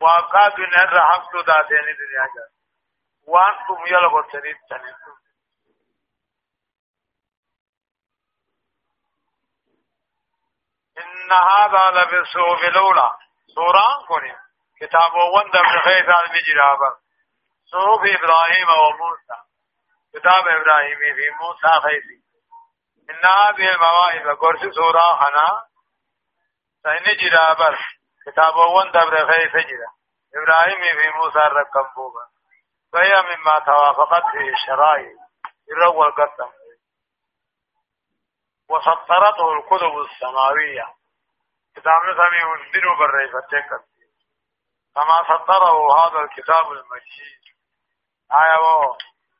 وابقى 0.00 0.50
دنيا 0.56 0.84
رحمتو 0.84 1.40
داتين 1.40 1.86
دنيا 2.00 2.26
جاس 2.34 2.52
وأنتم 3.26 3.86
يلغو 3.86 4.22
تنين 4.22 4.56
تنين 4.70 4.94
إن 10.98 11.32
هذا 11.32 11.90
لفي 11.90 12.18
الصحف 12.18 12.64
الأولى. 12.68 13.16
سورة 13.54 14.06
كوني. 14.08 14.36
كتاب 14.80 15.14
وندر 15.14 15.62
بخيث 15.62 16.08
المجرابة 16.08 16.90
صحف 17.72 18.02
إبراهيم 18.18 18.68
وموسى. 18.68 19.38
كتاب 20.14 20.48
إبراهيم 20.48 20.98
في 20.98 21.30
موسى 21.40 21.80
خيثي. 21.80 22.24
إن 23.10 23.24
هذه 23.24 23.74
المواعظ 23.74 24.38
قرص 24.38 24.74
سورة 24.74 25.16
خنا 25.16 25.66
سين 26.82 27.16
جرابر 28.24 28.32
كتاب 28.32 28.56
وندر 28.56 29.24
بخيث 29.24 29.52
جرا 29.52 29.90
إبراهيم 30.34 30.80
في 31.00 31.16
موسى 31.16 31.38
ركب 31.38 31.94
بوبا. 31.96 32.26
فهي 32.92 33.22
مما 33.22 33.58
توافقت 33.66 34.22
فيه 34.32 34.52
الشرائع 34.52 35.12
الرول 35.72 36.12
قدم 36.12 36.52
وسطرته 38.68 39.52
الكتب 39.52 39.98
السماوية. 39.98 40.94
كتاب 41.76 42.02
نسمي 42.04 42.50
وندنو 42.50 42.96
بالريفتك 42.98 43.68
كما 44.94 45.22
سطره 45.28 45.76
هذا 45.98 46.20
الكتاب 46.24 46.72
المجيد. 46.72 47.44
آية 48.32 48.96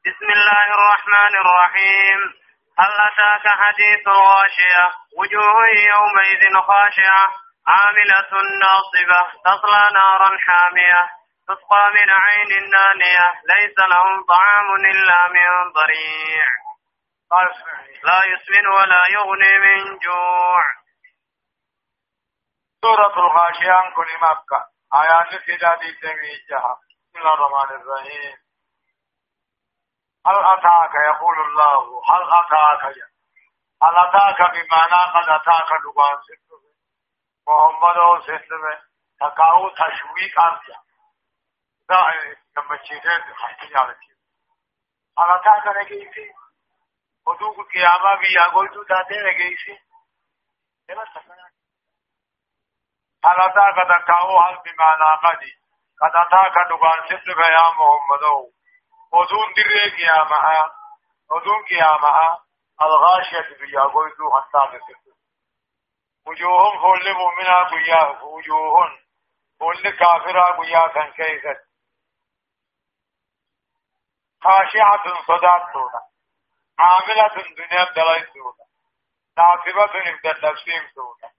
بسم 0.07 0.29
الله 0.33 0.67
الرحمن 0.75 1.37
الرحيم. 1.37 2.45
هل 2.79 2.93
أتاك 2.93 3.49
حديث 3.49 4.09
غاشية 4.09 4.93
وجوه 5.19 5.69
يومئذ 5.69 6.61
خاشعة. 6.67 7.44
عاملة 7.67 8.43
ناصبة 8.61 9.21
تصلى 9.45 9.91
نارا 9.99 10.39
حامية 10.39 11.11
تسقى 11.49 11.91
من 11.95 12.11
عين 12.11 12.71
نانية 12.71 13.41
ليس 13.45 13.79
لهم 13.79 14.27
طعام 14.27 14.75
إلا 14.75 15.29
من 15.29 15.73
ضريع. 15.73 16.47
لا 18.03 18.21
يسمن 18.25 18.67
ولا 18.67 19.03
يغني 19.11 19.59
من 19.59 19.99
جوع. 19.99 20.65
سورة 22.83 23.19
الغاشية 23.19 23.95
كل 23.97 24.19
مكة 24.21 24.69
آيات 24.95 25.61
ذاتي 25.61 25.93
تميجها 26.03 26.77
بسم 27.09 27.19
الله 27.19 27.35
الرحمن 27.35 27.81
الرحيم. 27.81 28.37
هل 30.27 30.37
أتاك؟ 30.37 30.95
يقول 31.09 31.41
الله. 31.41 32.03
هل 32.11 32.23
أتاك؟ 32.41 32.83
هل 33.83 33.97
أتاك 33.97 34.51
بمعنى 34.51 35.01
قد 35.15 35.29
أتاك 35.29 35.71
دقان 35.85 36.17
ستة 36.23 36.64
محمد 37.47 37.99
او 37.99 38.13
سلم 38.21 38.65
تھکاؤ 39.21 39.69
تشویق 39.71 40.39
آنسیا 40.39 40.79
دا 41.89 42.01
لما 42.57 42.77
چیزیں 42.77 43.19
کرے 45.65 45.83
گی 45.91 45.99
اسی۔ 46.03 46.29
کو 47.27 47.63
قیامہ 47.63 48.15
بھی 48.15 48.33
یا 48.33 48.47
گوئی 48.55 48.69
تو 48.69 48.83
داتے 48.85 49.21
رہے 49.23 49.49
اسی۔ 49.49 49.75
کا 53.25 53.85
تکاو 53.91 54.39
حل 54.39 54.57
بمانا 54.65 55.15
تا 56.01 56.49
کا 56.49 56.63
دکان 56.65 57.07
سلم 57.09 57.41
محمد 57.77 58.25
او 58.25 58.41
حضور 59.13 59.53
درے 59.57 59.85
قیامہ 59.91 60.41
حضور 61.31 61.63
قیامہ 61.69 62.17
الغاشیت 62.79 63.59
بھی 63.59 63.73
یا 63.73 63.85
گوئی 63.95 64.13
تو 64.13 64.37
وجوههم 66.27 66.81
فول 66.81 67.13
مؤمنا 67.13 67.69
بيا 67.71 68.23
وجوههم 68.23 68.99
فول 69.59 69.91
كافرا 69.91 70.61
بيا 70.61 70.87
كان 70.89 71.13
كيست 71.13 71.61
خاشعة 74.45 75.05
صدات 75.27 75.73
تونا 75.73 76.01
عاملة 76.79 77.55
دنيا 77.57 77.93
دلائل 77.93 78.27
تونا 78.33 78.65
ناصبة 79.39 79.85
ابدا 79.85 80.33
تفسيم 80.33 80.91
تونا 80.95 81.31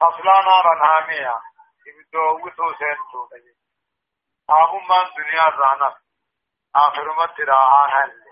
تصلى 0.00 0.34
نارا 0.46 0.86
حامية 0.86 1.34
ابدو 1.88 2.46
وتوسين 2.46 2.96
تونا 3.12 3.54
أهم 4.50 4.88
من 4.88 5.14
دنيا 5.16 5.42
رانت 5.42 5.96
آخر 6.76 7.12
متراها 7.22 7.86
هل 8.04 8.24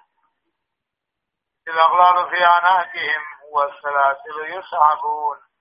الأغلال 1.69 2.31
في 2.31 2.45
أعناقهم 2.45 3.23
والسلاسل 3.53 4.59
يسحبون 4.59 5.52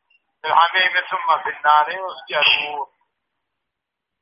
في 0.41 0.47
الحميم 0.47 0.93
ثم 1.09 1.43
في 1.43 1.49
النار 1.49 1.89
يسجرون 1.89 2.87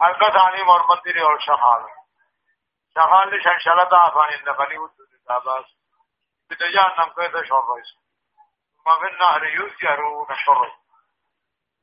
القطعني 0.02 0.64
مرمدر 0.64 1.26
والشخال 1.26 1.86
شخال. 2.96 3.30
لشنشلة 3.38 3.98
عفان 3.98 4.40
النقل 4.40 4.78
والدنيا 4.78 5.66
بتجانم 6.50 7.10
كيف 7.14 7.32
شرس 7.32 7.90
ثم 8.78 9.00
في 9.00 9.08
النهر 9.14 9.44
يسجرون 9.46 10.28
شرس 10.46 10.72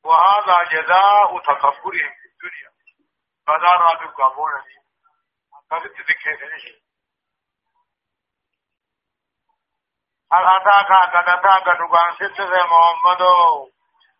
وهذا 0.03 0.63
جزاء 0.63 1.39
تكبرهم 1.39 2.13
في 2.19 2.27
الدنيا 2.31 2.71
فذا 3.47 3.69
رادوا 3.75 4.11
قابونني 4.11 4.77
قد 5.71 5.81
تذكرني 5.81 6.81
هل 10.31 10.45
أتاك 10.45 10.91
قد 11.15 11.29
أتاك 11.29 11.77
دقان 11.77 12.15
ستة 12.15 12.65
محمد 12.65 13.21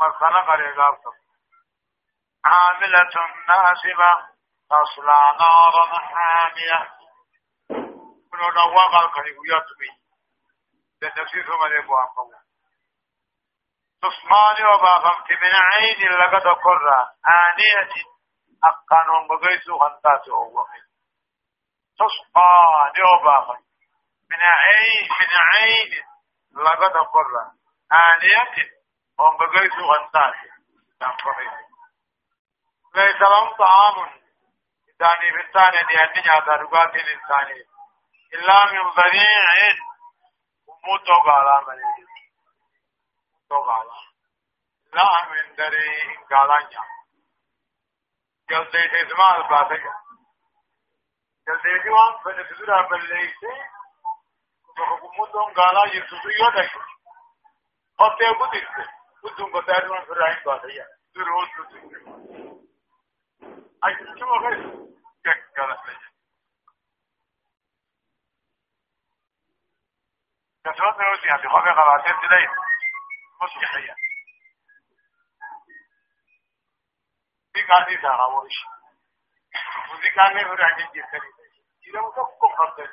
وما 0.00 0.12
خلق 0.12 0.50
رجال 0.50 0.96
عاملة 2.44 3.10
ناسبة 3.48 4.28
تصلى 4.70 5.20
نارا 5.40 5.98
حامية. 5.98 6.98
كنو 8.30 8.48
نواقع 8.50 9.04
الكريم 9.04 9.36
يطمي 9.44 9.90
لنفسه 11.02 11.58
مليك 11.58 11.90
وانقوه 11.90 12.42
تصماني 14.02 14.64
وبافمت 14.74 15.30
من 15.30 15.54
عين 15.54 16.08
لقد 16.08 16.46
قرى 16.46 17.12
آنية 17.26 17.92
أقانون 18.64 19.28
بغيسو 19.28 19.78
خنطات 19.78 20.28
أوه 20.28 20.66
تصماني 21.98 23.02
وبافمت 23.12 23.66
من 24.30 24.40
عين 24.40 25.08
من 25.20 25.38
عين 25.38 26.04
لقد 26.52 26.92
قرى 26.92 27.44
آنية 27.92 28.77
هم 29.20 29.36
بغير 29.36 29.70
سوء 29.70 30.04
الساعه 30.04 30.34
لئن 32.94 33.18
سلام 33.18 33.48
طعام 33.58 34.10
داني 35.00 35.30
بالثاني 35.30 35.78
دي 35.88 35.96
عندنا 36.00 36.38
دروقات 36.46 36.94
الانساني 36.94 37.64
الا 38.34 38.72
من 38.72 38.90
ضريع 38.90 39.74
وموتو 40.66 41.12
غالا 41.12 41.60
من 41.60 41.82
غالا 43.52 43.94
لا 44.92 45.28
من 45.30 45.54
دري 45.54 46.18
غالا 46.32 46.58
يا 46.72 46.84
جلدي 48.50 48.88
تزمال 48.88 49.48
باتك 49.48 49.84
جلدي 51.48 51.78
جوان 51.84 52.18
فن 52.24 52.48
تزورا 52.48 52.82
بالليسة 52.88 53.70
وموتو 55.02 55.40
غالا 55.40 55.94
يسوسو 55.94 56.28
يودك 56.28 56.70
قطع 57.98 58.32
بودك 58.38 58.97
تم 59.36 59.50
بتایا 59.52 59.86
تو 59.86 60.04
پھر 60.06 60.20
آئیں 60.22 60.36
بات 60.44 60.64
ہے 60.66 60.84
تو 61.12 61.24
روز 61.24 61.48
تو 61.56 61.64
تم 61.64 62.12
آئی 63.82 63.94
تو 63.96 64.26
ہو 64.26 64.42
گئے۔ 64.42 64.56
کیا 65.24 65.32
کہنا 65.54 65.74
ہے 65.74 65.92
یہ 65.92 66.06
کسوں 70.64 70.90
سے 70.92 71.08
ہوتی 71.08 71.28
ہیں 71.28 71.36
دیکھو 71.42 71.60
میں 71.60 71.72
غلاتیں 71.74 72.12
تیرے 72.20 72.40
مسکی 73.40 73.66
ہے 73.66 73.82
یہ 73.82 73.94
دیکھا 77.54 77.78
دیتا 77.84 78.14
ہوا 78.14 78.26
وہ 78.28 78.42
اس 78.42 78.58
دیکھا 80.02 80.28
نہیں 80.28 80.48
ہو 80.48 80.56
رہا 80.56 80.76
نہیں 80.76 80.92
جیسے 80.94 81.18
نہیں 81.18 81.32
جیسے 81.86 81.98
وہ 81.98 82.10
کو 82.12 82.24
کفر 82.46 82.74
دے 82.76 82.86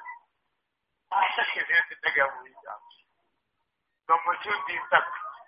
آسکتے 1.11 1.73
ہیں 1.73 1.81
تیرے 1.89 2.17
گا 2.17 2.25
وہی 2.27 2.51
جانسی 2.63 3.03
تو 4.09 4.17
مجھو 4.27 4.51
دیتا 4.63 4.99
دیتا 4.99 5.24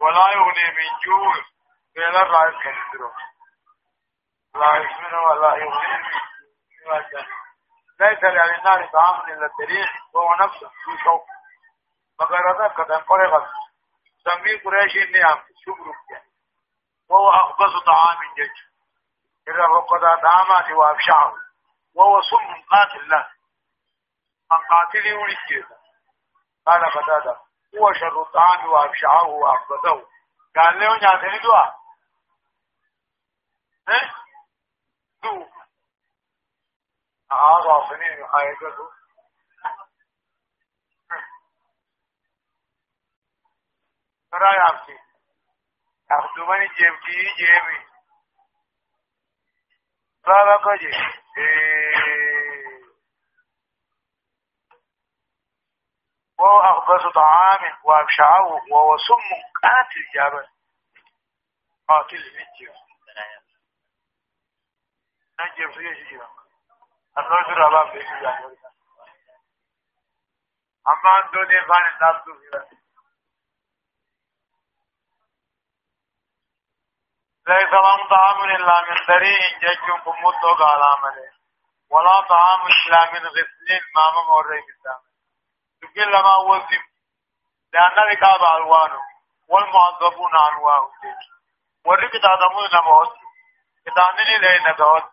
ولا 0.00 0.30
يغني 0.30 0.66
من 0.76 0.98
جوع. 1.04 1.34
إلى 1.96 2.22
الرأس 2.22 2.54
كنترو 2.54 3.12
لا 4.54 4.76
يسمن 4.76 5.14
ولا 5.14 5.56
يغني 5.56 5.96
من 5.98 6.12
جوع. 6.86 7.26
ليس 8.00 8.24
للنار 8.24 8.86
طعام 8.92 9.30
إلا 9.30 9.46
الدليل 9.46 9.88
وهو 10.14 10.34
نفسه 10.34 10.68
في 10.68 11.04
شوق. 11.04 11.26
فقرأت 12.18 12.72
كتن 12.72 13.00
قرغت 13.00 13.50
سمي 14.24 14.56
قريش 14.56 14.96
النعم 14.96 15.42
شبرك 15.64 16.22
وهو 17.08 17.30
أخبث 17.30 17.84
طعام 17.86 18.34
جج 18.36 18.56
إذا 19.48 19.66
فقد 19.66 20.00
طعامات 20.00 20.70
وأبشعه. 20.70 21.34
وهو 21.94 22.20
سم 22.22 22.62
قاتل 22.70 23.08
له. 23.08 23.30
من 24.50 24.58
قاتله 24.58 25.14
ونجيه 25.14 25.68
قال 26.66 26.84
قتادة. 26.84 27.49
هو 27.78 27.92
شر 27.92 28.22
الطعام 28.22 28.70
وأبشعه 28.70 29.26
وأخبثه. 29.26 30.08
قال 30.56 30.78
له 30.80 30.98
نعتني 31.00 31.38
دعاء. 31.38 31.80
ها 33.88 34.00
دو 35.22 35.46
هذا 37.32 37.88
سنين 37.88 38.26
حياته 38.26 38.90
ترى 44.32 44.56
يعطي 44.56 44.98
أخدمني 46.10 46.66
جيبتي 46.66 47.34
جيبي. 47.38 47.90
بابا 50.26 50.56
كجي 50.56 50.92
وهو 51.36 52.39
أخبث 56.46 57.12
طعام 57.14 57.78
وأبشعه 57.84 58.46
وهو 58.70 58.96
سم 58.96 59.28
قاتل 59.62 60.04
جابل 60.14 60.46
قاتل 61.88 62.16
الجيب 62.16 62.74
نجيب 65.40 65.70
فيه 65.70 66.08
جيبا 66.08 66.28
الرجل 67.18 67.62
أباب 67.62 67.90
فيه 67.92 68.14
جيبا 68.14 68.70
أما 70.88 71.24
أنتو 71.24 71.42
دي 71.42 71.60
فان 71.68 71.84
الناس 71.94 72.24
فيه 72.24 72.80
ليس 77.48 77.72
لهم 77.72 78.08
طعام 78.08 78.50
إلا 78.50 78.80
من 78.80 78.96
ذريع 79.08 79.40
جج 79.62 79.90
قال 80.58 80.82
عمله. 80.82 81.32
ولا 81.90 82.20
طعام 82.20 82.60
إلا 82.60 83.12
من 83.12 83.26
غسل 83.26 83.80
ماما 83.96 84.28
موري 84.28 84.60
بالدام 84.60 85.09
تقول 85.94 86.12
لما 86.12 86.36
وزم. 86.36 86.82
لأن 87.72 88.10
الكعب 88.10 88.56
ألوانه. 88.56 89.00
والمعذبون 89.48 90.32
ألوانه. 90.52 90.90
ورق 91.86 92.10
تعدمون 92.22 92.68
نموت 92.74 93.12
كتانني 93.86 94.38
لين 94.38 94.72
نتوت 94.72 95.04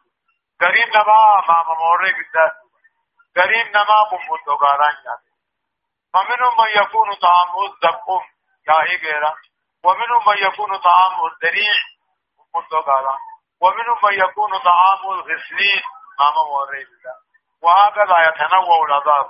قريب 0.62 0.88
نما 0.88 1.76
موري 1.80 2.12
بالدام 2.14 2.52
قريب 3.38 3.68
نما 3.76 4.00
بمدو 4.12 4.56
قالان 4.56 4.96
جاته 5.04 5.32
فمنهم 6.14 6.58
من 6.62 6.84
يكون 6.84 7.14
طعامه 7.16 7.66
الزقوم 7.66 8.24
يا 8.68 8.82
إيجيرا 8.90 9.36
ومنهم 9.84 10.26
من 10.28 10.38
يكون 10.38 10.78
طعامه 10.78 11.28
الذريع 11.28 11.74
قالا 12.86 13.18
ومنهم 13.62 14.00
من 14.04 14.14
يكون 14.14 14.58
طعام 14.58 15.12
الغسلين 15.12 15.84
ما 16.20 16.26
موريد 16.32 16.88
وهكذا 17.62 18.16
يتنوع 18.28 18.86
العذاب. 18.86 19.30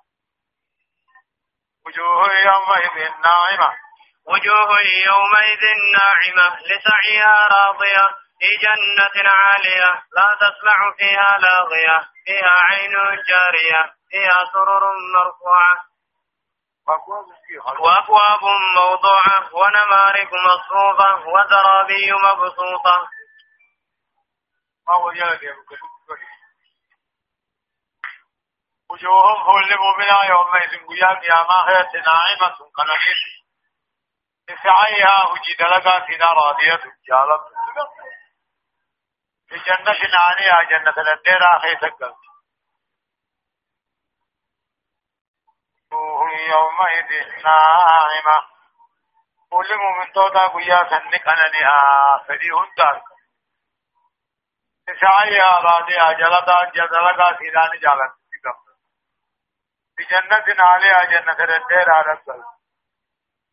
وجوه 1.85 2.33
يومئذ 2.33 3.11
ناعمة. 3.27 3.77
وجوه 4.27 4.79
يومئذ 5.09 5.63
ناعمة. 5.97 6.59
لسعيها 6.59 7.47
راضية. 7.47 8.07
في 8.39 8.49
جنة 8.65 9.29
عالية. 9.29 10.03
لا 10.15 10.37
تسمع 10.41 10.95
فيها 10.97 11.35
لاغية. 11.39 11.97
فيها 12.25 12.53
عين 12.69 12.93
جارية. 13.29 13.93
فيها 14.09 14.39
سرر 14.53 14.83
مرفوعة. 15.15 15.85
وأكواب 17.79 18.43
موضوعة. 18.77 19.49
ونمارق 19.53 20.29
مصفوفة. 20.33 21.27
وزرابي 21.27 22.11
مبسوطة. 22.13 23.09
وجوههم 28.91 29.41
هو 29.41 29.57
المؤمنة 29.57 30.19
يومئذ 30.29 30.71
قيام 30.87 31.23
يا 31.23 31.43
ما 31.49 31.59
هي 31.69 32.01
ناعمة 32.07 32.57
قنشت 32.77 33.21
لسعيها 34.49 35.29
وجد 35.31 35.61
لك 35.61 36.05
في 36.05 36.15
راضية 36.17 36.83
جالت 37.09 37.43
في 39.49 39.57
جنة 39.57 40.17
عليها 40.19 40.63
جنة 40.63 41.13
الديرة 41.13 41.59
خيتك 41.61 42.01
وجوه 45.91 46.31
يومئذ 46.49 47.43
ناعمة 47.43 48.47
كل 49.51 49.77
مؤمن 49.77 50.11
تودا 50.13 50.47
قيا 50.47 50.89
سنك 50.89 51.27
أنا 51.27 51.47
لها 51.47 52.17
فديهن 52.27 52.71
دارك 52.77 53.03
سعيها 55.01 55.59
راضية 55.59 56.11
جلتا 56.11 56.71
جلتا 56.75 57.37
سيدان 57.37 57.79
جالت 57.79 58.20
في 60.01 60.15
جنة 60.15 60.65
عليها 60.65 61.03
جنة 61.03 61.43
الديرة 61.57 62.01
رسل 62.01 62.43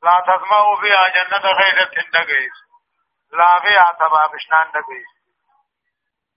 لا 0.03 0.17
تسمعوا 0.27 0.77
فيها 0.81 1.09
جنة 1.09 1.53
خيرة 1.61 2.03
دقيس 2.13 2.53
لا 3.33 3.61
فيها 3.61 3.93
تبا 3.93 4.27
بشنان 4.27 4.71
دقيس. 4.73 5.09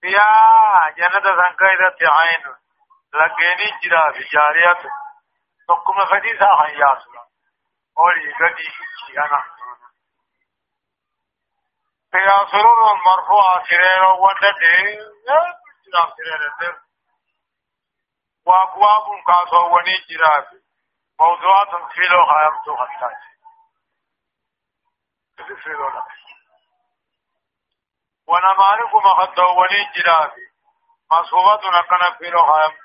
فيها 0.00 0.90
جنة 0.96 1.42
سنكيرة 1.42 2.10
عين. 2.12 2.56
لقيني 3.14 3.78
جرا 3.82 4.12
في 4.12 4.24
جارية 4.32 4.82
تقوم 5.68 5.98
فديسا 6.10 6.48
حياسنا 6.58 7.22
أولي 7.98 8.32
قدي 8.32 8.68
أنا. 9.18 9.42
فيها 12.12 12.46
سرور 12.50 12.94
مرفوعة 13.06 13.64
سرير 13.64 14.04
ودته 14.04 14.84
جرا 15.86 16.14
سرير 16.16 16.91
وأكواب 18.46 19.06
كاسووني 19.26 19.94
جرا 20.10 20.50
موضوعات 21.20 21.92
فيلو 21.92 22.26
خيامتو 22.26 22.76
خطاش 22.76 23.22
تفسيرون 25.38 25.92
ونمارك 28.26 28.94
مخدوني 28.94 29.90
جرافي 29.96 30.46
مصوبة 31.12 31.70
نقنا 31.70 32.18
فيرو 32.18 32.46
خايم 32.46 32.78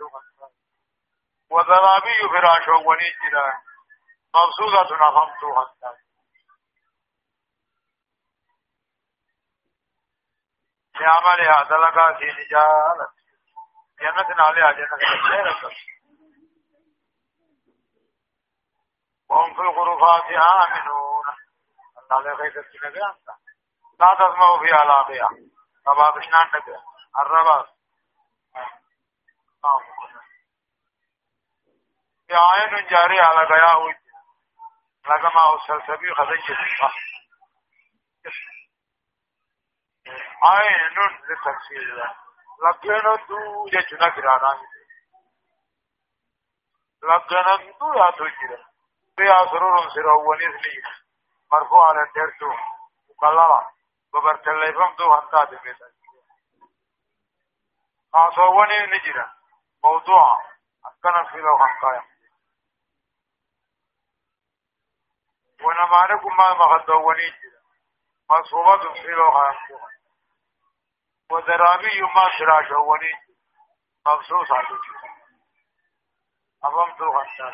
وذرابي 1.49 2.19
فراشوني 2.31 3.09
جرافي 3.23 3.67
مبسوطة 4.35 4.95
نفهمتو 4.95 5.55
حتى 5.61 6.07
لعملها 10.99 11.63
دلقا 11.63 12.13
في 12.19 12.25
نجالة 12.25 13.16
جنة 14.01 14.41
عليها 14.43 14.71
جنة 14.71 15.21
خيرة 15.29 15.71
وهم 19.29 19.53
في 19.55 19.61
الغرفات 19.61 20.23
آمنون. 20.23 21.25
الله 22.11 22.33
غير 22.33 22.65
النبي 22.83 22.99
لا 23.99 24.13
تسمعوا 24.15 24.59
فيها 24.65 24.85
لاغية 24.85 25.29
طبعا 25.85 26.11
بشنان 26.11 26.47
نبي 26.47 26.75
الرباط 27.19 27.67
في 32.27 32.33
عين 32.35 32.87
جاري 32.87 33.19
على 33.19 33.47
غياه 33.47 33.95
لكما 35.05 35.41
أوصل 35.45 35.81
سبي 35.87 36.13
خدج 36.13 36.51
الصح 36.51 36.95
عين 42.63 42.97
لتفسير 42.97 43.17
لكن 43.17 43.27
دو 43.27 43.65
جنا 43.67 44.09
كرانا 44.09 44.61
لكن 47.03 47.77
دو 47.79 47.93
يا 47.93 48.11
تجرا 48.11 48.65
في 49.15 49.23
أسرور 49.31 49.89
سروني 49.89 50.41
سليم 50.41 50.83
مرفوع 51.51 51.87
على 51.87 52.03
الدرسو 52.03 52.51
مقللة 53.09 53.69
ببرت 54.13 54.47
اللي 54.47 54.73
فهمتو 54.73 55.13
هنتا 55.13 55.43
دميتا 55.43 55.91
خاصواني 58.13 58.79
نجرا 58.79 59.33
موضوع 59.83 60.41
أكنا 60.85 61.31
في 61.31 61.37
لو 61.37 61.57
حقايا 61.57 62.03
ونماركم 65.63 66.37
ما 66.37 66.53
مخدواني 66.53 67.27
جرا 67.29 67.61
مصوبة 68.29 68.93
في 68.93 69.07
لو 69.07 69.31
ودرابي 71.31 72.01
ما 72.01 72.25
شراشواني 72.37 73.13
مبسوس 74.05 74.51
على 74.51 74.79
أفهمتو 76.63 77.17
هنتا 77.17 77.53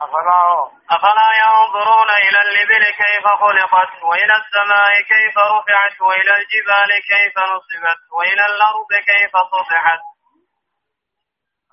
أفلا 0.00 0.70
أفلا 0.90 1.28
ينظرون 1.42 2.10
إلى 2.10 2.40
الإبل 2.42 2.84
كيف 2.84 3.26
خلقت 3.26 4.02
وإلى 4.02 4.34
السماء 4.36 4.92
كيف 5.12 5.38
رفعت 5.38 6.00
وإلى 6.00 6.32
الجبال 6.36 6.90
كيف 7.10 7.38
نصبت 7.38 8.00
وإلى 8.12 8.46
الأرض 8.46 8.92
كيف 9.06 9.32
سطحت. 9.32 10.00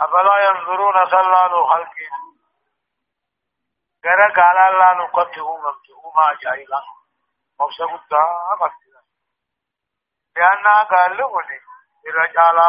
أفلا 0.01 0.37
ينظرون 0.45 1.05
سلال 1.09 1.67
خلق. 1.69 1.95
غير 4.05 4.21
قال 4.35 4.57
الله 4.57 4.93
نقطه 4.93 5.57
ممتعه 5.57 6.11
ما 6.15 6.27
جاهلا. 6.41 6.81
مبسط 7.59 8.01
الدعاء 8.01 8.71
لأنها 10.35 10.83
قال 10.83 11.17
لغني 11.17 11.59
الرجال 12.07 12.59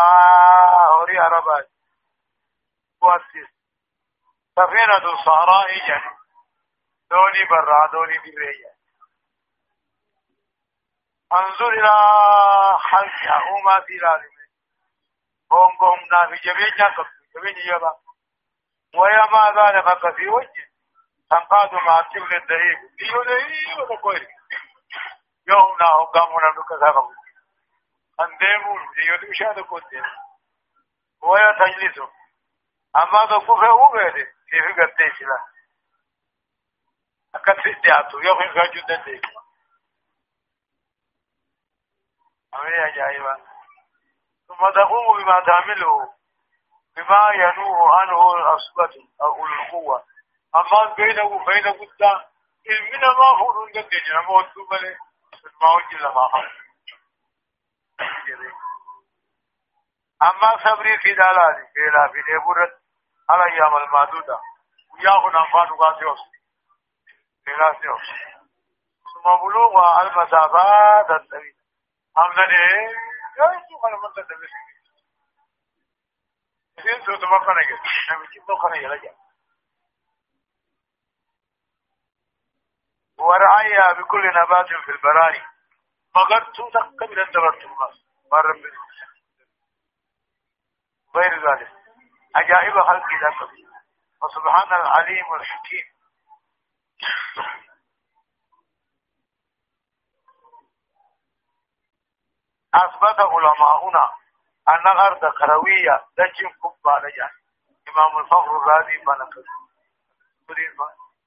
هوري 0.91 1.19
عربات 1.19 1.69
واسس 3.03 3.49
سفينة 4.57 5.13
الصحراء 5.13 5.79
جن 5.89 6.17
دوني 7.11 7.45
برا 7.51 7.87
دوني 7.93 8.19
برية 8.19 8.77
انظر 11.33 11.69
إلى 11.69 11.91
خلق 12.79 13.35
أمة 13.51 13.85
في 13.87 13.97
العالم 13.97 14.37
هم 15.53 15.71
هم 15.83 15.99
نافي 16.13 16.43
جبين 16.43 16.77
جاكب 16.79 17.07
جبين 17.37 17.57
يبا 17.75 17.95
ويا 18.95 19.27
ما 19.33 19.63
ذلك 19.63 20.17
في 20.17 20.29
وجه 20.29 20.67
تنقاد 21.31 21.75
مع 21.75 22.01
الطفل 22.01 22.37
الدهيب 22.37 22.79
ليو 23.01 23.23
لهي 23.23 23.83
ولا 23.83 24.01
كويس 24.01 24.29
يوم 25.49 25.77
نا 25.81 25.87
هم 25.87 26.05
قامونا 26.05 26.51
نكسا 26.51 27.26
انديمون 28.21 28.81
ليو 28.97 29.33
تشاهد 29.33 29.61
كنت 29.61 29.93
ويا 31.23 31.53
تجلسهم 31.59 32.11
اما 32.97 33.19
ذكو 33.31 33.57
فهو 33.57 33.97
غيره 33.97 34.27
في 34.49 34.59
قد 34.83 35.13
سلا 35.19 35.39
أكد 37.35 37.61
في 37.63 37.71
الدعاتو 37.71 38.19
يوم 38.19 38.43
يخرجوا 38.43 38.87
دندي 38.89 39.21
أمي 42.55 42.87
أجائبا 42.89 43.37
ثم 44.49 44.71
تقوم 44.75 45.23
بما 45.23 45.41
تعمله 45.47 46.15
بما 46.97 47.29
ينوه 47.35 48.01
عنه 48.01 48.37
الأصبة 48.37 49.09
أو 49.23 49.47
القوة 49.47 50.05
أما 50.57 50.95
بينه 50.95 51.25
وبين 51.25 51.69
قدام 51.69 52.21
علمنا 52.71 53.09
ما 53.09 53.39
فورون 53.39 53.73
دندي 53.73 53.97
نموت 54.15 54.55
دوبله 54.55 54.97
ما 55.61 55.69
وجل 55.75 56.05
ما 56.05 56.66
خلق 58.27 58.55
أما 60.23 60.51
صبري 60.71 60.99
في 60.99 61.13
دلالي 61.15 61.69
بلا 61.75 62.09
في 62.13 62.23
دبرت 62.23 62.81
على 63.31 63.43
أيام 63.53 63.77
المعدودة 63.77 64.39
وياخذ 64.95 65.37
أنفاد 65.37 65.71
وقاسيوس 65.73 66.19
بلاسيوس 67.47 68.07
ثم 69.15 69.31
بلوغ 69.43 70.01
المسافات 70.03 71.11
الطويلة 71.11 71.57
أمنا 72.19 72.43
ليه 72.43 72.89
يجب 73.39 73.85
أن 73.87 73.93
من 73.93 74.13
تدبس 74.17 74.51
سين 76.83 77.05
سوت 77.07 77.25
مكانا 77.25 77.61
يجب 77.63 77.81
نمجي 78.13 78.41
مكانا 78.49 78.77
يلجا 78.77 79.15
ورعايا 83.19 83.93
بكل 83.93 84.27
نبات 84.27 84.67
في 84.85 84.91
البراري 84.91 85.43
فقد 86.15 86.53
توتك 86.53 87.03
قبل 87.03 87.21
أن 87.21 87.31
دبرت 87.31 87.65
الناس 87.65 88.06
غير 91.17 91.35
ذلك. 91.49 91.73
عجائب 92.35 92.73
خلق 92.73 93.07
لك 93.07 93.51
فسبحان 94.21 94.81
العليم 94.81 95.35
الحكيم. 95.35 95.97
أثبت 102.75 103.21
علماؤنا 103.21 104.11
أن 104.69 104.89
الأرض 104.93 105.21
كروية 105.39 106.05
دجم 106.19 106.51
كبا 106.51 106.91
لجان 106.91 107.31
إمام 107.89 108.19
الفخر 108.19 108.57
الرازي 108.57 108.97
بنك 108.97 109.35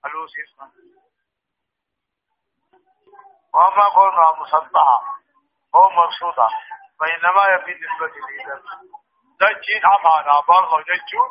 ألوسي 0.05 0.41
وأما 3.53 3.83
قولنا 3.83 4.41
مسطحة 4.41 5.03
أو 5.75 5.89
مقصودة 5.89 6.47
وإنما 6.99 7.43
يفي 7.53 7.71
نسبة 7.83 8.05
إليه 8.05 8.45
دجين 9.39 9.83
أمانا 9.85 10.39
برضه 10.47 10.81
دجون 10.81 11.29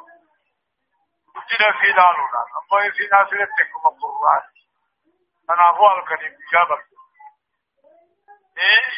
جنة 1.49 1.71
في 1.81 1.93
دارنا. 1.93 2.43
أما 2.59 2.85
يفي 2.85 3.07
نازل 3.13 3.43
التكم 3.43 3.89
القرآن. 3.89 4.45
أنا 5.51 5.71
أبو 5.71 6.01
الكريم 6.01 6.37
إجابة 6.49 6.79
إيش؟ 8.59 8.97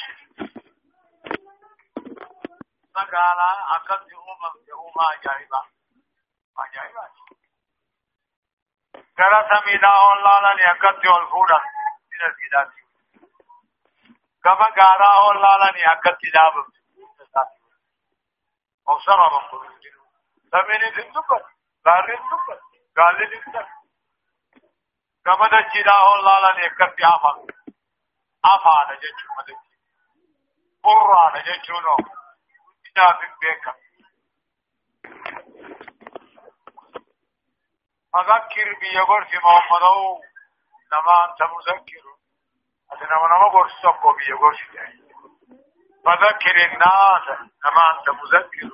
مقالا 2.97 3.77
أكد 3.77 4.11
يوم 4.13 4.41
يوم 4.69 4.95
أجائبا 5.15 5.63
أجائبا 6.59 7.09
جرس 9.19 9.67
ميدا 9.67 9.89
الله 9.89 10.41
لن 10.41 10.59
يكد 10.71 11.05
يوم 11.05 11.31
فورا 11.31 11.59
جنة 12.11 12.35
في 12.39 12.49
دارنا. 12.53 12.90
Gaaraa 14.45 15.17
ol 15.29 15.41
laalanii 15.45 15.87
akkatti 15.95 16.33
dhaabamte 16.37 16.79
obsama 18.87 19.27
bakkuun 19.35 19.75
jiru 19.83 20.03
samiin 20.55 20.87
isin 20.91 21.13
dubbat 21.15 21.45
gaarrin 21.89 22.23
dubbat 22.31 22.61
gaalli 23.01 23.27
dubbat 23.35 23.69
gama 25.29 25.51
dachiidhaa 25.57 26.01
ol 26.13 26.25
laalanii 26.29 26.71
akkatti 26.71 27.05
afan 27.15 27.39
afaadha 28.53 28.95
jechuun 29.05 29.37
madachi 29.37 29.69
burraadha 30.83 31.41
jechuun 31.51 31.93
oo 31.95 32.01
كتاب 32.91 33.19
بك 33.43 33.65
فذكر 38.13 38.79
بيغور 38.81 39.25
في 39.25 39.37
محمد 39.37 39.83
نما 40.93 41.17
أنت 41.25 41.43
مذكر 41.43 42.05
أدنا 42.93 43.17
ونما 43.23 43.49
غرسك 43.53 44.17
بيغور 44.17 44.57
فذكر 46.05 46.57
الناس 46.57 47.39
نما 47.65 47.83
أنت 47.99 48.11
مذكر 48.11 48.71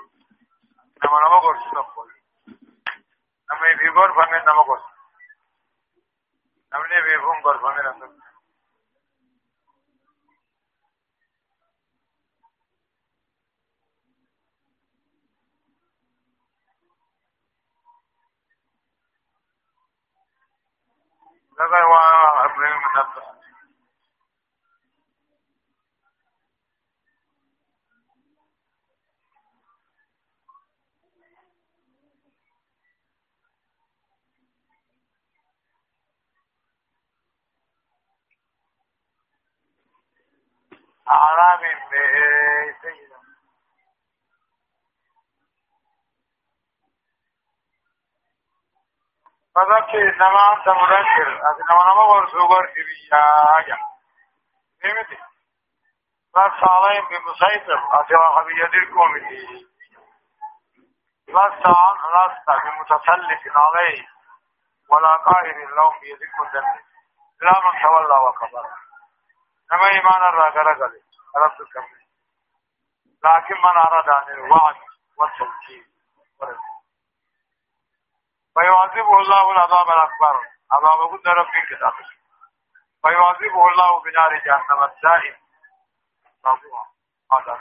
نما 1.04 1.18
نما 1.20 1.36
غرسك 1.36 1.88
نما 3.52 3.66
يبيغور 3.72 4.12
فمن 4.12 4.38
نما 4.38 4.62
غرسك 4.62 4.96
نما 6.72 6.94
يبيغون 6.98 7.42
غور 7.42 7.58
فمن 7.58 7.84
نما 7.84 8.26
هذا 21.60 21.82
هو 21.84 21.96
أمر 22.44 22.66
المنبه 22.66 23.35
أعلام 41.16 41.60
سيدنا. 42.82 43.16
فذكر 49.54 50.00
إنما 50.14 50.52
أنت 50.52 50.68
مذكر 50.68 51.28
أنما 51.28 51.84
نما 51.94 52.02
ورسوغر 52.02 52.66
كبيا 52.66 53.76
نمتي 54.84 55.18
لست 56.36 56.64
عليهم 56.64 57.06
بمسيطر. 57.08 58.00
أتوا 58.00 58.42
بيدركم 58.42 59.16
لست 61.28 61.66
عن 61.66 61.96
لست 62.14 62.48
بمتسلط 62.64 63.56
عليه. 63.56 64.16
ولا 64.90 65.16
قائل 65.16 65.76
لهم 65.76 66.00
بيدركم 66.00 66.44
ذنب 66.54 66.80
لا 67.42 67.52
من 67.60 67.82
تولى 67.82 68.18
وكبر 68.28 68.66
نما 69.72 69.86
إيمان 69.94 70.22
الرجل 70.22 71.02
رد 71.44 71.62
کر 71.72 71.80
دیں۔ 71.80 72.04
لیکن 73.24 73.60
من 73.60 73.78
اراد 73.82 74.08
ان 74.14 74.32
الوعد 74.32 74.76
والتوكيد 75.18 75.84
فيعذب 78.56 79.08
الله 79.14 79.50
العذاب 79.52 79.88
الاكبر 79.94 80.38
عذاب 80.76 81.00
قد 81.14 81.26
ربي 81.38 81.62
كتاب 81.70 81.98
فيعذب 83.06 83.58
اللہ 83.64 83.90
بنار 84.04 84.36
جہنم 84.44 84.82
الدائم 84.82 85.34
موضوع 86.44 86.84
هذا 87.30 87.58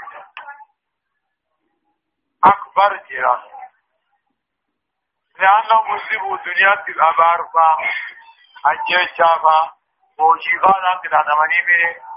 اكبر 2.44 2.98
جرا 3.10 3.36
لأنه 5.40 5.82
مصيب 5.94 6.28
دنيا 6.46 6.76
في 6.86 6.92
الأبار 6.92 7.46
فا 7.54 7.70
أجيب 8.72 9.16
شافا 9.18 9.60
وجيبانا 10.20 10.92
كده 11.04 11.22
دمني 11.30 11.62
بيه 11.66 12.15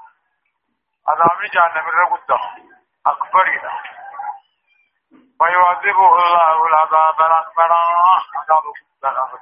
عذاب 1.09 1.43
جهنم 1.53 1.89
الرقود 1.89 2.21
أكبر 3.07 3.45
جدا 3.57 3.73
ويعذبه 5.41 6.07
الله 6.19 6.67
العذاب 6.67 7.21
الأكبر 7.21 7.73
عذاب 8.37 8.65
الأكبر 9.05 9.39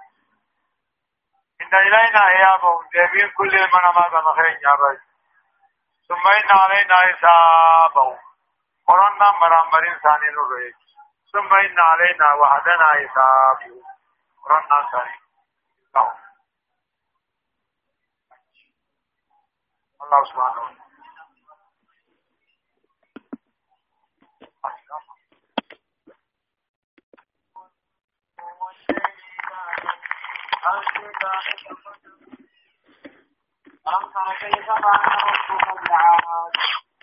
إن 1.60 1.74
إلينا 1.74 2.28
إيابهم 2.28 2.88
دابين 2.94 3.30
كل 3.36 3.52
من 3.60 3.94
ما 3.94 4.08
كان 4.10 4.34
خير 4.34 4.58
يابد 4.62 5.00
ثم 6.08 6.28
إن 6.28 6.58
علينا 6.58 6.94
حسابهم 6.94 8.18
قرنا 8.86 9.30
مرامر 9.32 9.88
إنسان 9.94 10.20
نريد 10.20 10.74
ثم 11.32 11.54
إن 11.54 11.78
علينا 11.80 12.34
وحدنا 12.34 12.84
حسابهم 12.84 13.82
قرنا 14.44 14.90
ثاني 14.92 15.20
الله 20.02 20.24
سبحانه 20.24 20.60
وتعالى 20.62 20.85
تر 33.84 34.34
كيف 34.40 34.66
فعل 34.66 35.12
ربك 35.26 35.88
بعاد 35.88 36.52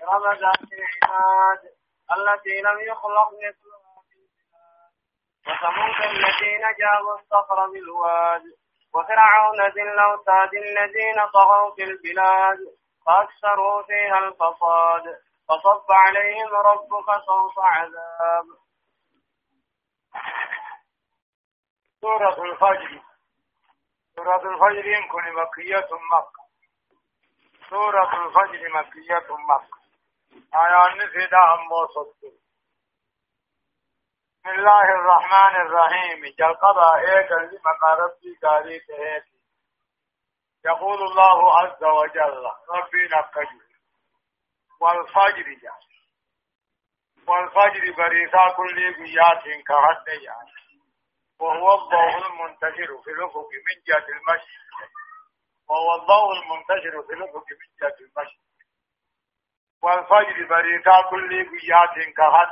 رمز 0.04 0.44
العباد 0.44 1.62
التي 2.16 2.62
لم 2.62 2.80
يخلق 2.80 3.30
مثلها 3.44 3.94
في 4.08 4.16
البلاد 4.20 4.92
وثمود 5.48 6.00
الذين 6.06 6.62
جابوا 6.80 7.16
الصخر 7.20 7.68
بالواد 7.72 8.44
وفرعون 8.96 9.62
ذي 9.62 9.82
الاوتاد 9.82 10.54
الذين 10.54 11.28
طغوا 11.34 11.76
في 11.76 11.84
البلاد 11.84 12.58
فاكثروا 13.06 13.84
فيها 13.84 14.20
الفساد 14.20 15.06
فصب 15.50 15.92
عليهم 15.92 16.56
ربك 16.56 17.08
صوت 17.28 17.58
عذاب 17.58 18.46
سورة 22.02 22.44
الفجر. 22.44 23.13
سورة 24.18 24.36
الفجر 24.36 25.08
كن 25.12 25.34
مكية 25.34 25.90
مكة 26.12 26.44
سورة 27.70 28.26
الفجر 28.26 28.70
مكية 28.76 29.28
مكة 29.50 29.78
آية 30.56 30.96
نفدا 30.96 31.44
أمو 31.54 31.88
صدق 31.88 32.34
بسم 34.46 34.50
الله 34.50 34.84
الرحمن 34.96 35.56
الرحيم 35.62 36.26
جلقبا 36.40 36.88
ایک 37.10 37.32
علم 37.32 37.56
مقارب 37.66 38.20
کی 38.20 38.34
تاریخ 38.42 38.90
ہے 38.90 39.20
يقول 40.66 41.02
الله 41.04 41.54
عز 41.60 41.84
وجل 41.84 42.46
ربي 42.70 43.08
نقجي 43.14 43.62
والفجر 44.82 45.54
جا 45.62 45.74
والفجر 47.28 47.92
بریسا 47.98 48.44
کلی 48.58 48.92
گیات 49.00 49.48
انکہت 49.56 50.08
نہیں 50.08 50.63
وهو 51.40 51.76
الضوء 51.76 52.28
المنتشر 52.28 53.02
في 53.04 53.12
الأفق 53.12 53.50
من 53.68 53.78
جهة 53.88 54.08
المشرق 54.16 54.90
وهو 55.70 55.96
الضوء 56.02 56.32
المنتشر 56.40 57.04
في 57.08 57.14
الأفق 57.14 57.46
من 57.60 57.70
جهة 57.82 57.98
المشرق 58.00 58.44
والفجر 59.84 60.48
بريتا 60.50 61.02
كل 61.10 61.30
قيات 61.52 61.96
كهد. 62.18 62.52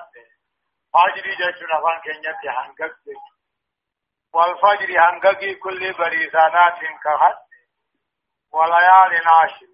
فجر 0.93 1.25
جشن 1.39 1.71
فان 1.83 1.99
كنيت 2.03 2.43
هنگك 2.57 2.95
والفجر 4.33 4.89
هنگك 4.99 5.59
كل 5.59 5.93
بريسانات 5.93 6.79
كهد. 7.03 7.37
وليال 8.53 9.27
عاشر 9.27 9.71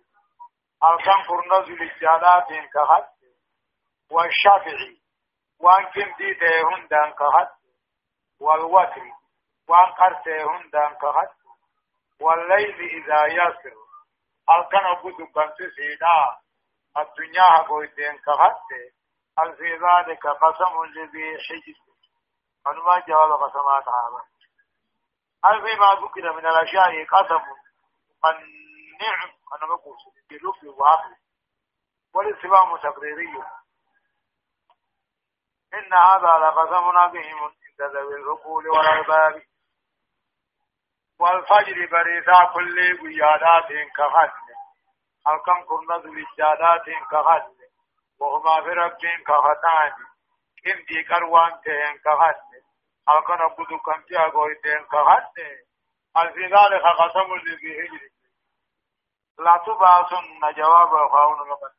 الكم 0.83 1.23
فرنز 1.27 1.69
للجالات 1.69 2.47
كهد. 2.73 3.07
والشافعي. 4.11 5.01
وان 5.59 5.85
كم 5.85 6.15
دي 6.17 6.33
دهن 6.33 6.87
دان 6.87 7.11
كهد. 7.13 7.56
والوتر 8.39 9.11
وان 9.67 9.85
قرته 9.85 10.51
هندان 10.51 10.93
كهت 10.93 11.35
والليل 12.21 12.79
إذا 12.81 13.25
يسر 13.25 13.77
الكن 14.49 14.85
أبدو 14.85 15.25
كنت 15.27 15.57
سيدا 15.75 16.37
الدنيا 16.97 17.43
هقويتين 17.43 18.17
كهت 18.17 18.61
هل 19.39 19.55
في 19.57 19.73
ذلك 19.73 20.27
قسم 20.27 20.85
لذي 20.85 21.37
حجر 21.37 21.79
فنما 22.65 22.99
جواب 23.07 23.43
قسمات 23.43 23.87
عامة 23.87 24.37
هل 25.45 25.61
فيما 25.61 25.93
ذكر 25.93 26.33
من 26.33 26.45
الأشياء 26.47 27.05
قسم؟ 27.05 27.43
النعم. 28.25 29.31
أنا 29.53 29.65
مقوس 29.73 29.97
بلف 30.29 30.63
وعقل 30.79 31.15
والاستفهام 32.15 32.77
تقريري. 32.77 33.43
إن 35.73 35.93
هذا 35.93 36.45
لقسم 36.45 36.97
عظيم 36.97 37.37
عند 37.81 37.95
ذوي 37.95 38.15
العقول 38.15 38.67
والألباب 38.69 39.41
والفجر 41.19 41.85
بريثا 41.91 42.45
كل 42.53 42.97
قيادات 43.01 43.67
كهن 43.95 44.31
هل 45.27 45.37
كم 45.45 45.65
كنا 45.65 45.97
بجادات 45.97 46.85
كهن 47.11 47.55
وهما 48.19 48.61
في 48.63 48.69
رب 48.69 48.97
كهتان 49.27 49.93
كم 50.63 50.85
دي 50.87 51.03
كروان 51.03 51.61
تهن 51.61 51.97
كهن 51.97 52.35
هل 53.09 53.19
كان 53.27 53.49
قدو 53.49 53.79
كم 53.79 54.01
تي 54.01 54.17
أقوي 54.17 54.55
تهن 54.55 54.85
كهن 54.85 55.27
هل 56.15 56.33
في 56.33 56.45
ذلك 56.45 56.83
قسم 56.99 57.35
لذي 57.35 57.85
هجر. 57.85 58.09
لا 59.39 59.57
تبعثن 59.65 60.53
جواب 60.55 61.09
خاون 61.11 61.49
مقدر 61.49 61.77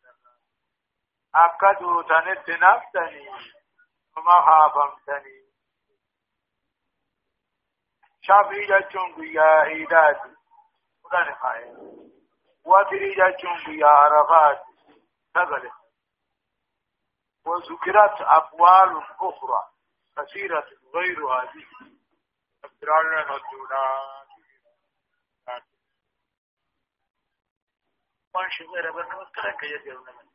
أكدوا 1.34 2.02
تنت 2.02 2.50
نفتني 2.50 3.28
وما 4.16 4.40
خافمتني. 4.40 5.47
شافعي 8.28 8.66
جاچون 8.66 9.12
گویا 9.12 9.62
عیدات 9.62 10.20
خدای 11.02 11.34
خای 11.40 11.64
واتری 12.64 13.14
جاچون 13.14 13.56
گویا 13.66 13.88
عرفات 13.88 14.62
تغل 15.34 15.70
وذكرت 17.46 18.20
أقوال 18.20 19.02
أخرى 19.20 19.62
كثيرة 20.16 20.66
غير 20.94 21.26
هذه 21.26 21.66
أسرارنا 22.64 23.36
الدولة 23.36 24.08
وانشي 28.34 28.64
غير 28.64 28.92
بنا 28.92 29.26
يجرون 29.62 30.06
من 30.06 30.27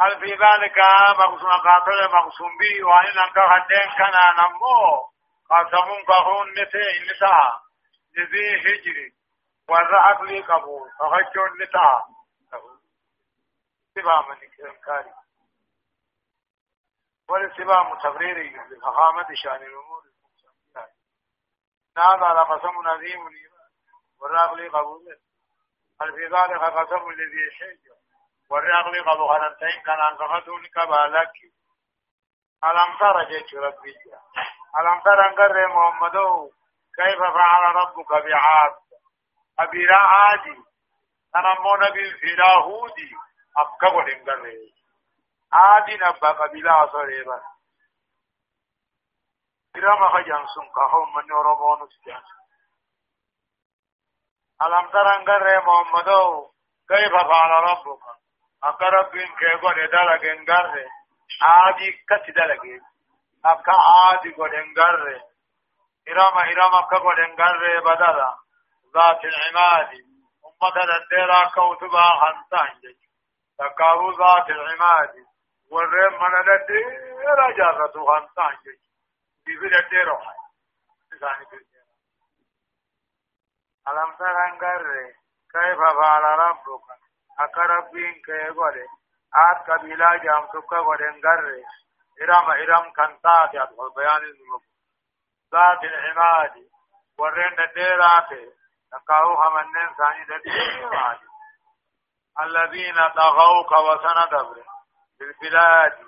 هل 0.00 0.20
في 0.20 0.30
ذلك 0.30 0.78
مقسوم 1.18 1.50
قاتل 1.50 2.14
مقسوم 2.14 2.58
به 2.58 2.84
وإن 2.86 3.18
أنك 3.18 3.38
هدين 3.38 3.90
كان 3.98 4.14
نمو 4.38 5.08
قسمون 5.50 6.04
قهون 6.04 6.50
نتي 6.50 7.12
نساء 7.12 7.62
لذي 8.16 8.60
هجري 8.60 9.12
والرعب 9.68 10.22
لي 10.24 10.40
قبول 10.40 10.90
فخجون 10.98 11.62
نساء 11.62 12.06
سبا 13.94 14.20
من 14.28 14.36
إنكاري 14.70 15.12
والسبا 17.28 17.82
متبريري 17.82 18.50
بفخامة 18.50 19.26
شأن 19.34 19.62
الأمور 19.62 20.02
المقسمات 20.02 20.94
هذا 21.98 22.40
لقسم 22.40 22.88
نظيم 22.88 23.20
والرعب 24.20 24.54
لي 24.56 24.68
قبول 24.68 25.18
هل 26.00 26.12
في 26.12 26.24
ذلك 26.24 26.60
قسم 26.62 27.08
لذي 28.50 28.68
هجري 28.68 29.00
والرغم 29.00 29.10
قبو 29.10 29.28
خننتين 29.28 29.82
كان 29.82 30.00
انقفتون 30.00 30.66
كبالك 30.66 31.32
ألم 32.64 32.98
تر 32.98 33.24
جيش 33.24 33.54
ربي 33.54 33.94
ألم 34.80 35.00
تر 35.00 35.26
انقر 35.28 35.68
محمدو 35.68 36.50
كيف 36.96 37.18
فعل 37.18 37.74
ربك 37.76 38.08
بعاد 38.10 38.74
أبيرا 39.58 39.96
عادي 39.96 40.64
تنمون 41.32 41.80
بالفراهودي 41.90 43.10
أبكبو 43.58 44.00
انقر 44.00 44.52
عادي 45.52 45.96
نبا 45.96 46.28
قبيلا 46.28 46.92
صريبا 46.92 47.42
إرام 49.76 50.08
خجان 50.08 50.46
سنقهم 50.54 51.14
من 51.14 51.24
يرمون 51.28 51.88
سجان 51.88 52.22
ألم 54.62 54.90
تر 54.90 55.16
انقر 55.16 55.64
محمدو 55.66 56.52
كيف 56.88 57.12
فعل 57.12 57.50
ربك 57.50 58.18
akka 58.62 58.90
rabbiin 58.90 59.34
kee 59.38 59.56
godhe 59.62 59.86
dalageen 59.92 60.44
garre 60.44 60.84
aadii 61.50 61.94
akkatti 61.94 62.34
dalage 62.34 62.80
akka 63.42 63.72
aadi 63.72 64.32
godhen 64.32 64.74
garre 64.74 65.16
irama 66.06 66.42
irama 66.52 66.78
akka 66.78 66.98
godhen 66.98 67.36
garre 67.36 67.80
badala 67.80 68.28
ذات 68.96 69.24
العماد 69.24 69.90
أمة 70.46 70.76
الديرا 70.98 71.50
كوتبا 71.54 72.02
خنسان 72.20 72.80
جج 72.82 73.00
تكاو 73.58 74.10
ذات 74.10 74.50
العماد 74.50 75.14
والرم 75.70 76.14
من 76.22 76.50
الديرا 76.56 77.50
جارة 77.58 78.06
خنسان 78.06 78.56
جج 78.64 78.80
بيبين 79.46 79.74
الديرا 79.74 80.18
حي 80.18 80.38
ألم 83.88 84.16
ترى 84.18 84.46
كيف 85.52 85.78
فعل 85.78 86.22
ربك 86.22 87.07
akka 87.44 87.68
rabbiin 87.74 88.16
kee 88.26 88.46
godhe 88.60 88.86
aat 89.42 89.66
qabiilaa 89.66 90.16
jaamtukka 90.24 90.82
godhen 90.88 91.20
garre 91.20 91.58
irama 92.22 92.56
iram 92.64 92.92
kan 92.92 93.20
taate 93.22 93.60
at 93.66 93.70
bayaanin 93.96 94.34
numu 94.38 94.58
ذات 95.52 95.84
العماد 95.84 96.54
ورين 97.18 97.56
ديرات 97.74 98.28
تقاو 98.92 99.34
همنن 99.34 99.94
ثاني 99.98 100.24
ديرات 100.44 101.20
الذين 102.40 102.94
طغوا 103.16 103.62
كوسنا 103.68 104.26
دبر 104.26 104.62
في 105.18 105.24
البلاد 105.24 106.06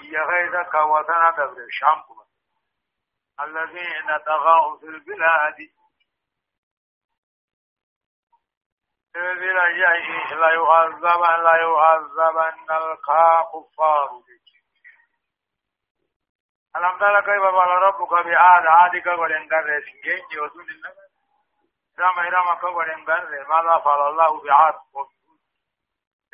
يغيظك 0.00 0.74
وسنا 0.74 1.30
دبر 1.30 1.66
شام 1.70 2.04
الذين 3.40 4.18
طغوا 4.26 4.78
في 4.78 4.86
البلاد 4.86 5.56
لا 9.16 10.50
يعذب 10.54 11.04
لا 11.42 11.56
يعذبن 11.56 12.70
الكفار 12.70 14.22
ألم 16.76 16.98
تر 16.98 17.20
كيف 17.20 17.42
قال 17.42 17.68
ربك 17.68 18.12
بعاد 18.12 18.66
عادك 18.66 19.06
ولنقر 19.06 19.80
سنجين 19.80 20.26
جوزون 20.32 20.70
النبي 20.70 21.06
إرام 21.98 22.18
إرام 22.18 22.58
كولنقر 22.60 23.46
ماذا 23.48 23.78
فعل 23.84 24.08
الله 24.08 24.42
بعاد 24.42 24.74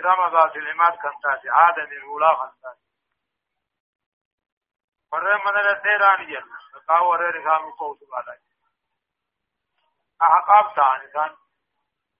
إرام 0.01 0.35
ذات 0.35 0.57
العماد 0.57 0.93
كنتاتي 0.93 1.51
عاد 1.51 1.79
الأولى 1.79 2.37
كنتاتي 2.37 2.83
ورم 5.13 5.45
من 5.45 5.77
الديران 5.77 6.27
جنة 6.27 6.59
فقاو 6.75 7.11
ورر 7.11 7.45
خامي 7.49 7.73
قوس 7.73 7.99
بعد 8.11 8.39
أحقاب 10.23 10.75
تاني 10.75 11.13
تاني 11.13 11.42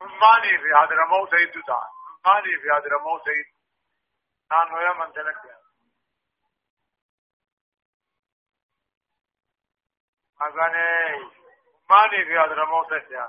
ماني 0.07 0.59
في 0.59 0.69
هذا 0.81 0.95
الموت 1.03 1.33
يدوتا 1.33 1.89
ماني 2.27 2.59
في 2.59 2.71
هذا 2.71 2.97
الموت 2.97 3.27
يد 3.27 3.47
نانو 4.51 4.81
يا 4.81 4.93
من 4.93 5.13
تلك 5.13 5.37
أغاني 10.43 11.31
ماني 11.91 12.25
في 12.25 12.39
هذا 12.39 12.53
الموت 12.63 12.93
يد 12.93 13.29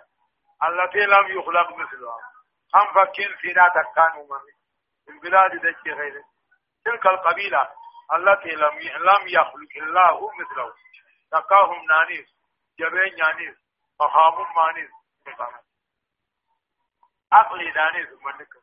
التي 0.63 0.99
لم 0.99 1.39
يخلق 1.39 1.71
مثلها 1.75 2.33
هم 2.75 2.93
فكين 2.93 3.35
فينا 3.37 3.69
تكان 3.69 4.11
أممي 4.11 4.53
في 5.05 5.11
البلاد 5.11 5.51
دجي 5.51 5.91
غيره 5.91 6.23
تلك 6.85 7.05
القبيلة 7.05 7.71
التي 8.15 8.49
لم 8.49 8.79
لم 8.79 9.27
يخلق 9.27 9.73
الله 9.77 10.31
مثله 10.31 10.73
تكاهم 11.31 11.85
نانيس 11.85 12.27
جبين 12.79 13.15
نانيس 13.17 13.55
فخامم 13.99 14.47
مانيس 14.55 14.89
عقلي 17.33 17.71
داني 17.71 18.03
منك 18.25 18.53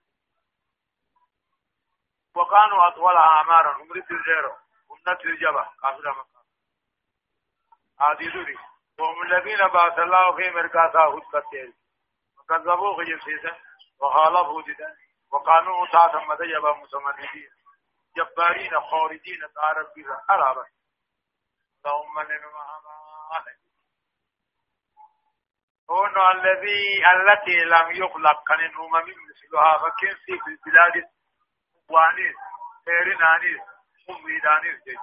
وكانوا 2.34 2.88
أطول 2.88 3.16
أعمارا 3.16 3.74
عمر 3.74 4.00
تلجيرو 4.00 4.56
ونت 4.88 5.24
الجبا 5.24 5.64
كافر 5.82 6.10
مكان. 6.10 6.44
هذه 8.00 8.28
ذري 8.34 8.58
وهم 8.98 9.22
الذين 9.22 9.68
بعث 9.68 9.98
الله 9.98 10.36
في 10.36 10.50
مركاتا 10.50 11.00
هد 11.00 11.22
كتير 11.42 11.72
وكذبوا 12.38 12.94
غير 12.94 13.20
سيسا 13.20 13.58
وخالفوا 14.00 14.62
جدا. 14.62 14.96
وكانوا 15.32 15.86
تحت 15.86 16.14
مدجبا 16.14 16.72
مسمدين 16.72 17.50
جبارين 18.16 18.80
خارجين 18.80 19.40
تعرف 19.54 19.88
بها 19.96 20.24
أرابا. 20.30 20.66
اللهم 21.86 22.14
من 22.14 22.40
معنا 22.54 23.69
هون 25.90 26.14
الذي 26.34 27.02
التي 27.14 27.64
لم 27.64 28.04
يخلق 28.04 28.42
كان 28.48 28.60
الأمم 28.60 29.14
مثلها 29.30 29.78
فكن 29.78 30.14
في 30.24 30.32
البلاد؟ 30.32 31.04
وانيس 31.90 32.36
خيرنانيس 32.86 33.60
أميدانيس 34.10 34.84
جيد. 34.84 34.98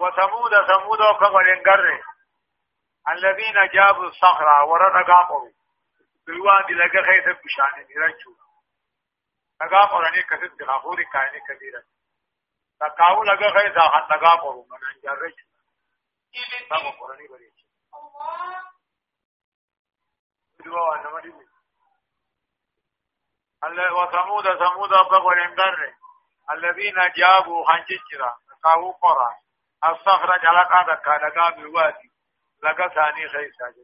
وثمود 0.00 0.50
ثمود 0.66 1.00
وكبر 1.00 1.48
ينقر 1.48 2.02
الذين 3.08 3.68
جابوا 3.74 4.08
الصخرة 4.08 4.64
ورد 4.64 5.06
قاموا. 5.06 5.50
بالوادي 6.26 6.74
لقى 6.74 7.02
خيث 7.02 7.36
بشان 7.44 7.86
يرجو. 7.90 8.46
قرانی 9.60 10.22
کسد 10.22 10.64
خافوری 10.66 11.04
کائنی 11.04 11.40
کبیرہ 11.40 11.80
تکاو 12.80 13.22
لگا 13.24 13.48
غیر 13.58 13.68
داخل 13.74 14.02
لگا 14.10 14.34
قرو 14.42 14.64
من 14.70 14.86
انجار 14.88 15.18
رج 15.18 15.38
تاکو 16.68 16.90
قرانی 16.90 17.28
بری 17.28 17.48
دعا 17.48 18.75
انما 20.74 21.20
دی 21.20 21.32
الله 23.64 24.02
وثمود 24.02 24.44
ثمود 24.58 24.90
بقول 24.90 25.40
اندر 25.40 25.94
الذين 26.50 26.94
جابوا 27.16 27.70
حنججرا 27.70 28.36
تکاو 28.48 28.92
قرا 28.92 29.34
الصخرة 29.84 30.36
جلقا 30.36 30.82
دكا 30.82 31.16
لگا 31.16 31.50
بالوادي 31.50 32.12
لگا 32.62 32.88
ثاني 32.88 33.28
خيسا 33.28 33.74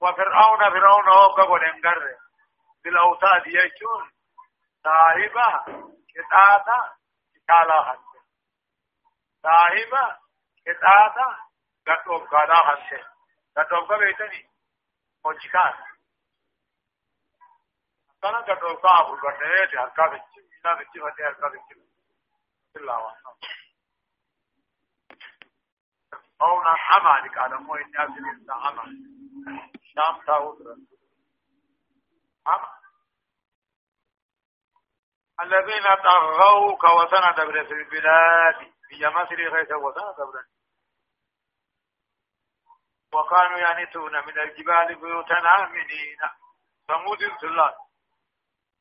وفرعون 0.00 0.58
فرعون 0.58 1.08
هو 1.08 1.34
بقول 1.36 1.64
اندر 1.64 2.16
بالاوتاد 2.84 3.46
يجون 3.46 4.10
صاحبا 4.84 5.64
قطعتا 6.16 6.94
قالا 7.48 7.82
خنته 7.82 8.20
صاحبا 9.42 10.18
قطعتا 10.66 11.36
گٹوب 11.86 12.28
قالا 12.30 12.56
خنته 12.56 13.04
گٹوب 13.56 13.88
کا 13.88 13.96
بیتنی 13.96 14.42
موچکان 14.42 14.49
کا 15.24 15.64
ابو 18.98 19.16
گٹے 19.16 19.76
ہر 19.76 19.88
کا 19.96 20.06
بچ 20.06 20.36
مینا 20.38 20.72
بچ 20.74 20.96
ہوتے 20.96 21.24
ہر 21.24 21.32
کا 21.34 21.48
بچ 21.48 21.72
اللہ 22.74 22.98
أو 26.40 26.62
نا 26.62 26.74
عمالك 26.90 27.38
على 27.38 27.56
مو 27.56 27.74
الناس 27.74 28.10
اللي 28.10 28.52
عمل 28.58 28.92
شام 29.86 30.20
تاوت 30.26 30.58
عمل 32.46 32.68
الذين 35.38 35.88
طغوا 36.04 36.76
كوثنا 36.76 37.30
دبر 37.32 37.64
في 37.64 37.74
البلاد 37.74 38.72
في 38.88 39.06
مصر 39.08 39.48
غيث 39.48 39.72
وثنا 39.72 40.12
دبر 40.12 40.44
وكانوا 43.14 43.58
ينتون 43.58 44.12
من 44.26 44.38
الجبال 44.38 44.94
بيوتا 44.94 45.38
آمنين 45.58 46.18
ثمود 46.88 47.22
السلال 47.22 47.74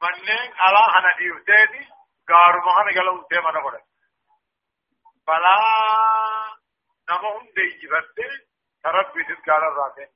منين؟ 0.02 0.54
على 0.58 0.78
هنا 0.78 1.18
ديوتيني 1.18 1.90
قارو 2.30 2.62
مهنا 2.66 3.00
قالوا 3.00 3.28
تيما 3.30 3.52
نقول 3.52 3.82
فلا 5.28 5.56
نمهم 7.10 7.46
دي 7.56 7.80
جبت 7.82 8.16
تربي 8.84 9.24
تذكار 9.24 9.68
الراتين 9.68 10.08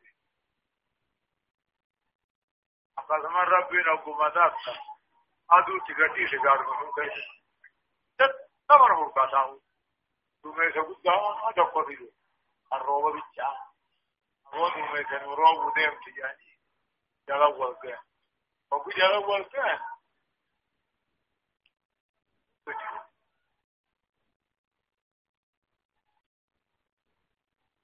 أقسم 2.97 3.37
ربي 3.37 3.77
نقوم 3.77 4.27
ذاتك 4.27 4.93
aduu 5.57 5.79
tigati 5.87 6.27
shigaarumuu 6.27 6.93
keessa 6.93 7.23
dadhaban 8.19 8.95
hulkaataa 8.97 9.47
duumessa 10.43 10.83
guddaa 10.89 11.51
tokko 11.55 11.83
fidu 11.87 12.07
kan 12.69 12.81
rooba 12.87 13.11
bichaa 13.17 13.53
ammoo 13.53 13.72
duumessanii 13.72 13.72
roobu 13.72 13.72
deemti 15.78 16.10
jedhanii 16.16 16.56
jala 17.26 17.48
wal 17.58 17.74
gahan 17.82 18.04
hoggu 18.70 18.90
jala 18.98 19.18
wal 19.28 19.44
gahan 19.52 19.80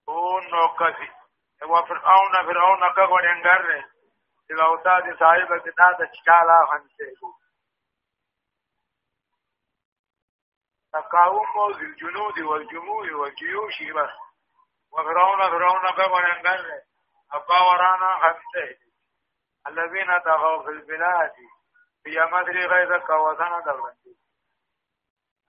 kunno 0.07 0.65
akkasi 0.69 1.09
wa 1.73 1.87
fir'auna 1.89 2.45
fir'auna 2.49 2.87
akka 2.91 3.07
godhen 3.15 3.47
garre 3.47 3.79
silawtaati 4.47 5.19
saahiba 5.23 5.62
qixaata 5.65 6.12
caalaa 6.27 6.67
kan 6.75 6.93
ta'e 6.99 7.33
تقاوم 10.95 11.73
ذي 11.79 11.87
الجنود 11.87 12.39
والجموع 12.41 13.12
والجيوش 13.12 13.83
بس 13.97 14.28
وفرعون 14.92 15.40
فرعون 15.40 15.86
قبل 15.86 16.26
انقل 16.26 16.82
أبا 17.34 17.62
ورانا 17.62 18.18
خمسة. 18.18 18.78
الذين 19.68 20.20
طغوا 20.26 20.64
في 20.64 20.70
البلاد 20.70 21.34
في 22.04 22.20
مدري 22.32 22.66
غيظك 22.66 23.10
وسنة 23.10 23.60
دورنجي 23.60 24.16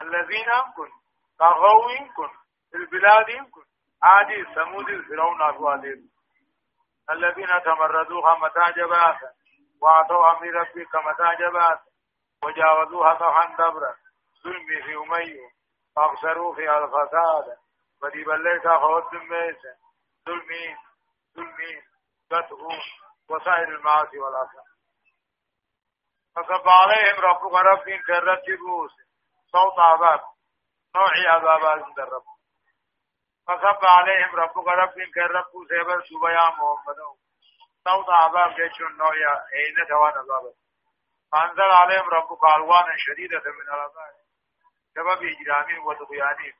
الذين 0.02 0.50
كن 0.76 0.90
طغوا 1.38 1.98
كن 2.16 2.28
في 2.70 2.76
البلاد 2.76 3.26
كن. 3.50 3.64
عادي 4.02 4.44
ثمود 4.54 4.86
فرعون 5.08 5.42
أبوالهم 5.42 6.10
الذين 7.10 7.48
تمردوها 7.64 8.38
متى 8.38 8.72
جبات 8.76 9.18
وأعطوا 9.82 10.30
أمر 10.30 10.46
ربك 10.46 10.96
متى 10.96 11.36
جبات 11.38 11.80
وجاوزوها 12.44 13.14
طحا 13.14 13.54
دبرا 13.54 13.94
ظلم 14.44 14.66
في 14.66 14.96
أمية 14.96 15.50
فأبصروا 15.96 16.54
في 16.54 16.70
الفساد. 16.70 17.56
بدي 18.02 18.24
بليس 18.24 18.62
خوات 18.62 19.12
ميسا 19.14 19.76
ظلمين 20.26 20.76
ظلمين 21.36 21.82
قطعوا 22.30 22.80
وسائر 23.30 23.68
المعاصي 23.68 24.18
والآثام 24.18 24.70
فصب 26.36 26.68
عليهم 26.68 27.20
ربك 27.20 27.54
رب 27.54 27.84
كرت 28.06 28.42
جبوس 28.48 28.92
صوت 29.52 29.78
عذاب 29.78 30.20
نوعي 30.96 31.26
عذاب 31.26 31.64
عند 31.64 31.98
الرب 31.98 32.24
فصب 33.46 33.84
عليهم 33.84 34.36
ربك 34.36 34.68
رب 34.68 34.94
كرت 35.14 35.52
سيبر 35.68 36.02
سبيا 36.04 36.48
محمد 36.48 36.96
صوت 37.84 38.10
عذاب 38.10 38.54
جيشون 38.54 38.96
نوعي 38.96 39.24
اين 39.54 39.86
توان 39.88 40.12
عذاب 40.12 40.54
فانزل 41.32 41.70
عليهم 41.72 42.08
ربك 42.08 42.44
الوانا 42.56 42.94
شديدة 42.96 43.42
من 43.58 43.68
العذاب 43.74 44.14
سبب 44.94 45.22
إجرامهم 45.22 45.86
وطغيانهم 45.86 46.59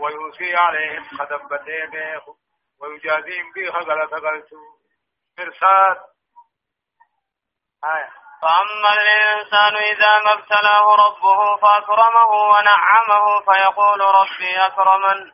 ويوصي 0.00 0.56
عليهم 0.56 1.04
خدم 1.18 1.48
بديه 1.48 2.20
ويجازيهم 2.80 3.52
به 3.52 3.68
غلط 3.68 4.14
غلط 4.14 4.48
مرصاد 5.38 5.96
آية. 7.84 8.10
فأما 8.42 8.92
الإنسان 8.92 9.76
إذا 9.76 10.18
ما 10.24 10.32
ابتلاه 10.32 10.94
ربه 10.94 11.56
فأكرمه 11.56 12.30
ونعمه 12.30 13.40
فيقول 13.40 14.00
ربي 14.00 14.56
أكرمن. 14.56 15.32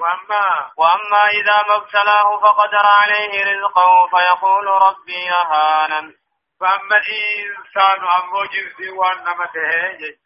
وأما 0.00 0.72
وأما 0.76 1.26
إذا 1.26 1.56
ما 1.68 1.76
ابتلاه 1.76 2.38
فقدر 2.38 2.86
عليه 3.00 3.44
رزقه 3.44 4.06
فيقول 4.06 4.66
ربي 4.66 5.30
أهانن. 5.30 6.14
فأما 6.60 6.96
الإنسان 6.96 8.08
أمو 8.18 8.44
جنسي 8.44 8.90
نمته 9.26 10.21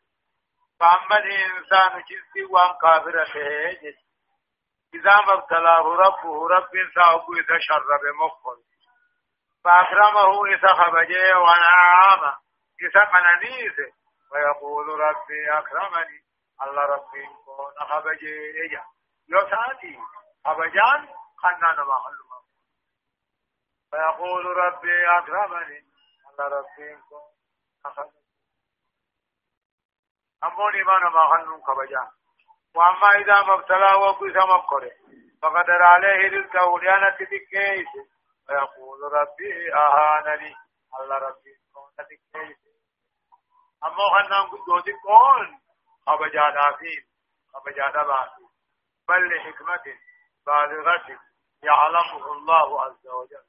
فأما 0.81 1.19
الإنسان 1.19 2.03
جنسي 2.09 2.45
وان 2.51 2.79
كافرته 2.83 3.47
إذا 4.95 5.15
ما 5.27 5.33
ابتلاه 5.35 5.83
ربه 5.83 6.49
رب 6.49 6.71
ساقو 6.95 7.33
إذا 7.33 7.59
شر 7.61 7.87
بمخل 8.03 8.63
فأكرمه 9.65 10.47
إذا 10.47 10.69
خبجه 10.69 11.39
ونعام 11.39 12.35
إذا 12.83 13.11
منانيسه 13.13 13.93
ويقول 14.33 14.89
ربي 14.89 15.59
أكرمني. 15.59 16.21
الله 16.63 16.83
ربي 16.83 17.27
كون 17.45 17.89
خبجه 17.89 18.35
إجا 18.65 18.85
يوساتي 19.29 19.99
خبجان 20.45 21.09
خنان 21.39 21.87
ما 21.87 21.99
خلوه. 21.99 22.45
فيقول 23.91 24.47
ربي 24.47 25.19
أكرمني. 25.19 25.87
ربكم 30.43 30.55
أموني 30.61 30.83
ما 30.83 31.29
خنون 31.29 31.61
كبجا 31.63 32.11
وأما 32.75 33.11
إذا 33.15 33.43
ما 33.43 33.55
ابتلاه 33.55 33.99
وقيس 33.99 34.37
مكره 34.37 34.93
فقدر 35.43 35.83
عليه 35.83 36.39
رزقه 36.39 36.81
لأنا 36.81 37.11
تذكيس 37.11 37.89
ويقول 38.49 39.13
ربي 39.13 39.75
أهانني 39.75 40.55
الله 41.01 41.17
ربي 41.19 41.55
كون 41.75 41.91
تذكيس 41.97 42.57
أما 43.85 44.05
خنون 44.19 44.51
قدوتي 44.51 44.93
كون 44.93 45.61
خبجا 46.07 46.51
نافين 46.51 47.07
خبجا 47.55 47.89
نباسي 47.89 48.47
بل 49.09 49.37
لحكمة 49.37 49.99
بالغة 50.47 51.19
يعلمه 51.63 52.33
الله 52.33 52.85
عز 52.85 53.07
وجل 53.07 53.47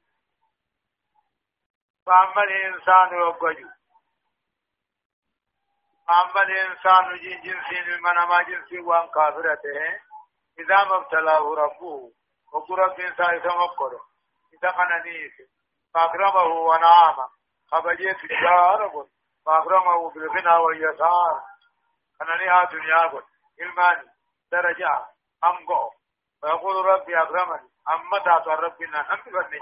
فأما 2.06 2.42
الإنسان 2.42 3.12
يوجد 3.18 3.77
فأما 6.08 6.42
الإنسان 6.42 7.16
جن 7.18 7.40
جنسي 7.40 7.96
من 8.00 8.28
ما 8.28 8.42
جنسي 8.42 8.78
وان 8.78 9.08
كافرته 9.08 10.00
إذا 10.58 10.84
ما 10.84 10.96
ابتلاه 10.96 11.54
ربه 11.54 12.12
وقرب 12.52 13.00
إنسان 13.00 13.36
يتمكره 13.36 14.00
إذا 14.54 14.70
قننيه 14.70 15.30
فأكرمه 15.94 16.42
ونعامه 16.44 17.28
خبجيت 17.70 18.24
الجار 18.24 19.06
فأكرمه 19.46 20.10
بالغنى 20.10 20.56
واليسار. 20.56 21.42
قننيها 22.20 22.64
دنيا 22.64 23.06
قل 23.06 23.22
إلماني 23.60 24.08
درجة 24.52 25.06
أمقو. 25.44 25.90
فيقول 26.40 26.86
ربي 26.86 27.22
أكرمني 27.22 27.68
أما 27.88 28.18
تاتوا 28.18 28.52
ربنا 28.52 29.14
أنت 29.14 29.28
بني. 29.28 29.60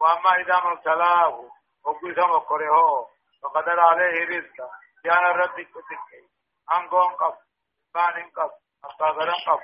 وأما 0.00 0.30
إذا 0.40 0.60
ما 0.60 0.72
ابتلاه 0.72 1.50
وقل 1.84 2.14
سمكره 2.16 3.13
فقدر 3.44 3.80
عليه 3.80 4.24
رزقا. 4.24 4.70
كان 5.04 5.24
ربي 5.24 5.64
كتك 5.64 6.30
أنقون 6.72 7.14
قف. 7.14 7.38
فان 7.94 8.30
قف. 8.30 8.52
أستغرن 8.84 9.34
قف. 9.46 9.62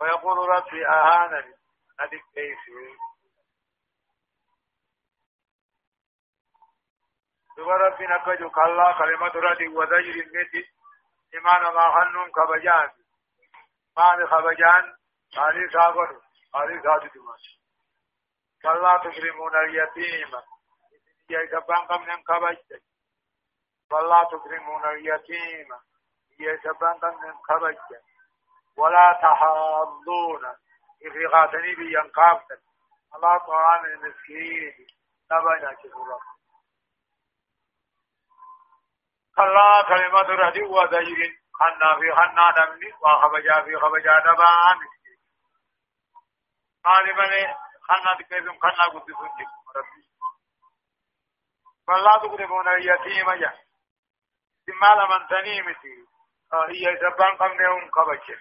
ويقول 0.00 0.48
ربي 0.48 0.86
أهانني. 0.86 1.54
ندك 2.00 2.22
كيسي 2.34 2.96
دوبا 7.56 7.72
ربي 7.72 8.06
نكجو 8.06 8.50
كلا 8.50 8.98
كلمة 8.98 9.32
ردي 9.34 9.68
وزجر 9.68 10.14
المتي 10.24 10.64
إيمان 11.34 11.74
ما 11.74 11.86
خنون 11.94 12.30
كبجان. 12.30 12.90
ما 13.96 14.26
خبجان. 14.26 14.96
علي 15.36 15.70
ساغر 15.72 16.20
علي 16.54 16.82
ساغر 16.82 17.06
دماش 17.14 17.60
كلا 18.62 18.98
تكرمون 18.98 19.56
اليتيم. 19.56 20.32
يا 21.30 21.46
كبان 21.46 21.86
كم 21.86 22.02
نم 22.10 22.22
كبجت 22.22 22.87
ولا 23.92 24.24
تكرمون 24.24 24.84
اليتيم. 24.84 25.68
يسبان 26.40 27.00
من 27.02 27.34
خرج 27.48 27.76
ولا 28.76 29.18
تحاضون. 29.22 30.44
إرغاتني 31.06 31.74
بينقابت 31.74 32.62
على 33.12 33.40
طعام 33.46 33.84
المسكين. 33.84 34.86
تبعنا 35.30 35.72
كثيرا 35.72 36.18
خلا 39.36 39.82
كلمة 39.88 40.20
ردي 40.20 40.62
وزجر 40.62 41.36
خنا 41.54 41.94
في 42.00 42.12
خنا 42.12 42.50
دمني. 42.50 42.92
وخبجا 42.92 43.62
في 43.64 43.76
خبجا 43.76 44.18
دبا 44.18 44.74
مسكين 44.74 45.18
قال 46.84 47.04
من 47.04 47.54
خنا 47.88 48.14
تكيزم 48.18 48.58
خنا 48.58 48.84
قد 48.84 49.06
سنجي 49.06 49.46
فلا 51.86 52.16
تكرمون 52.22 52.68
اليتيم 52.68 53.28
يعني 53.28 53.67
مال 54.72 55.00
امنتني 55.00 55.62
متي 55.62 56.06
هي 56.68 56.96
زبان 56.96 57.36
قمنهم 57.36 57.90
قبچه 57.90 58.38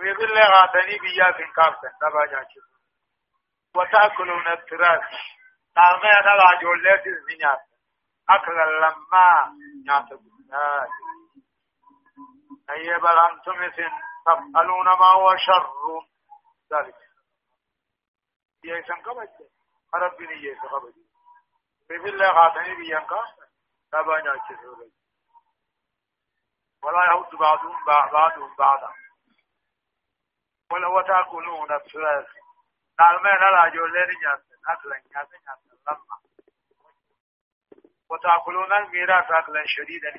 ويقول 0.00 0.28
لها 0.34 0.50
غاتني 0.50 0.98
بيا 0.98 1.32
في 1.32 1.52
كابتن 1.56 1.92
تبا 2.00 2.26
جاچه 2.26 2.62
وتاكلون 3.76 4.48
التراث 4.48 5.02
نعمه 5.76 6.10
أنا 6.20 6.34
لا 6.40 6.60
جولت 6.62 7.06
الزنيات 7.06 7.60
اكل 8.30 8.56
لما 8.82 9.56
نعتقد 9.86 10.32
أي 12.70 12.98
بل 12.98 13.18
أنتم 13.18 13.70
تفعلون 14.26 14.86
ما 14.86 15.06
هو 15.14 15.36
شر 15.36 16.06
ذلك 16.72 16.94
يسن 18.64 18.94
قبجه 18.94 19.48
ربني 19.94 20.34
يسن 20.34 20.68
قبجه 20.68 21.02
بيقول 21.88 22.18
لها 22.18 22.30
غاتني 22.32 22.74
بيا 22.74 22.98
كابتن 23.00 23.41
تابعنا 23.92 24.36
كثيرا 24.48 24.90
ولا 26.82 27.04
يهود 27.12 27.34
بعضهم 27.34 27.84
بعضهم 27.84 28.54
بعضا 28.58 28.94
ولا 30.72 30.86
وتأكلون 30.86 31.72
الثلاث 31.72 32.26
ما 33.00 33.30
لا 33.30 33.68
جولين 33.74 34.20
جاسن 34.22 34.56
أكلا 34.68 34.98
جاسن 34.98 35.38
جاسن 35.46 35.78
لما 35.88 36.18
وتأكلون 38.10 38.72
الميراث 38.72 39.30
أكلا 39.30 39.62
شديدا 39.66 40.12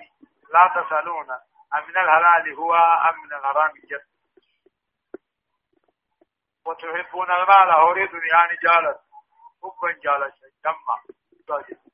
لا 0.54 0.72
تسألون 0.76 1.30
أمن 1.76 1.98
الحلال 1.98 2.54
هو 2.54 2.76
أم 2.76 3.20
من 3.24 3.34
الحرام 3.34 3.72
جد 3.72 4.06
وتحبون 6.66 7.32
المال 7.32 7.70
هوري 7.72 8.08
دنيا 8.08 8.48
جالت 8.64 9.00
حبا 9.64 9.92
جالت 9.92 10.36
جمع 10.66 11.93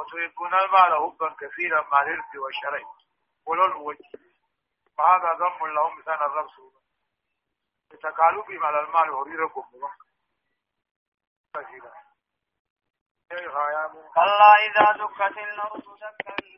وتحبون 0.00 0.54
المال 0.54 0.92
حبا 1.02 1.36
كثيرا 1.40 1.88
مع 1.92 2.02
الإرث 2.02 2.36
والشرع. 2.36 2.82
الوجه 3.48 4.10
فهذا 4.98 5.32
ذم 5.34 5.66
لهم 5.66 5.98
مثال 5.98 6.22
الرسول 6.22 6.72
بتكالبهم 7.90 8.64
على 8.64 8.80
المال 8.80 9.10
هريركم 9.10 9.64
كثيرا 11.54 11.92
كلا 14.14 14.52
إذا 14.66 14.92
دكت 15.04 15.38
الأرض 15.38 15.98
دكا. 15.98 16.50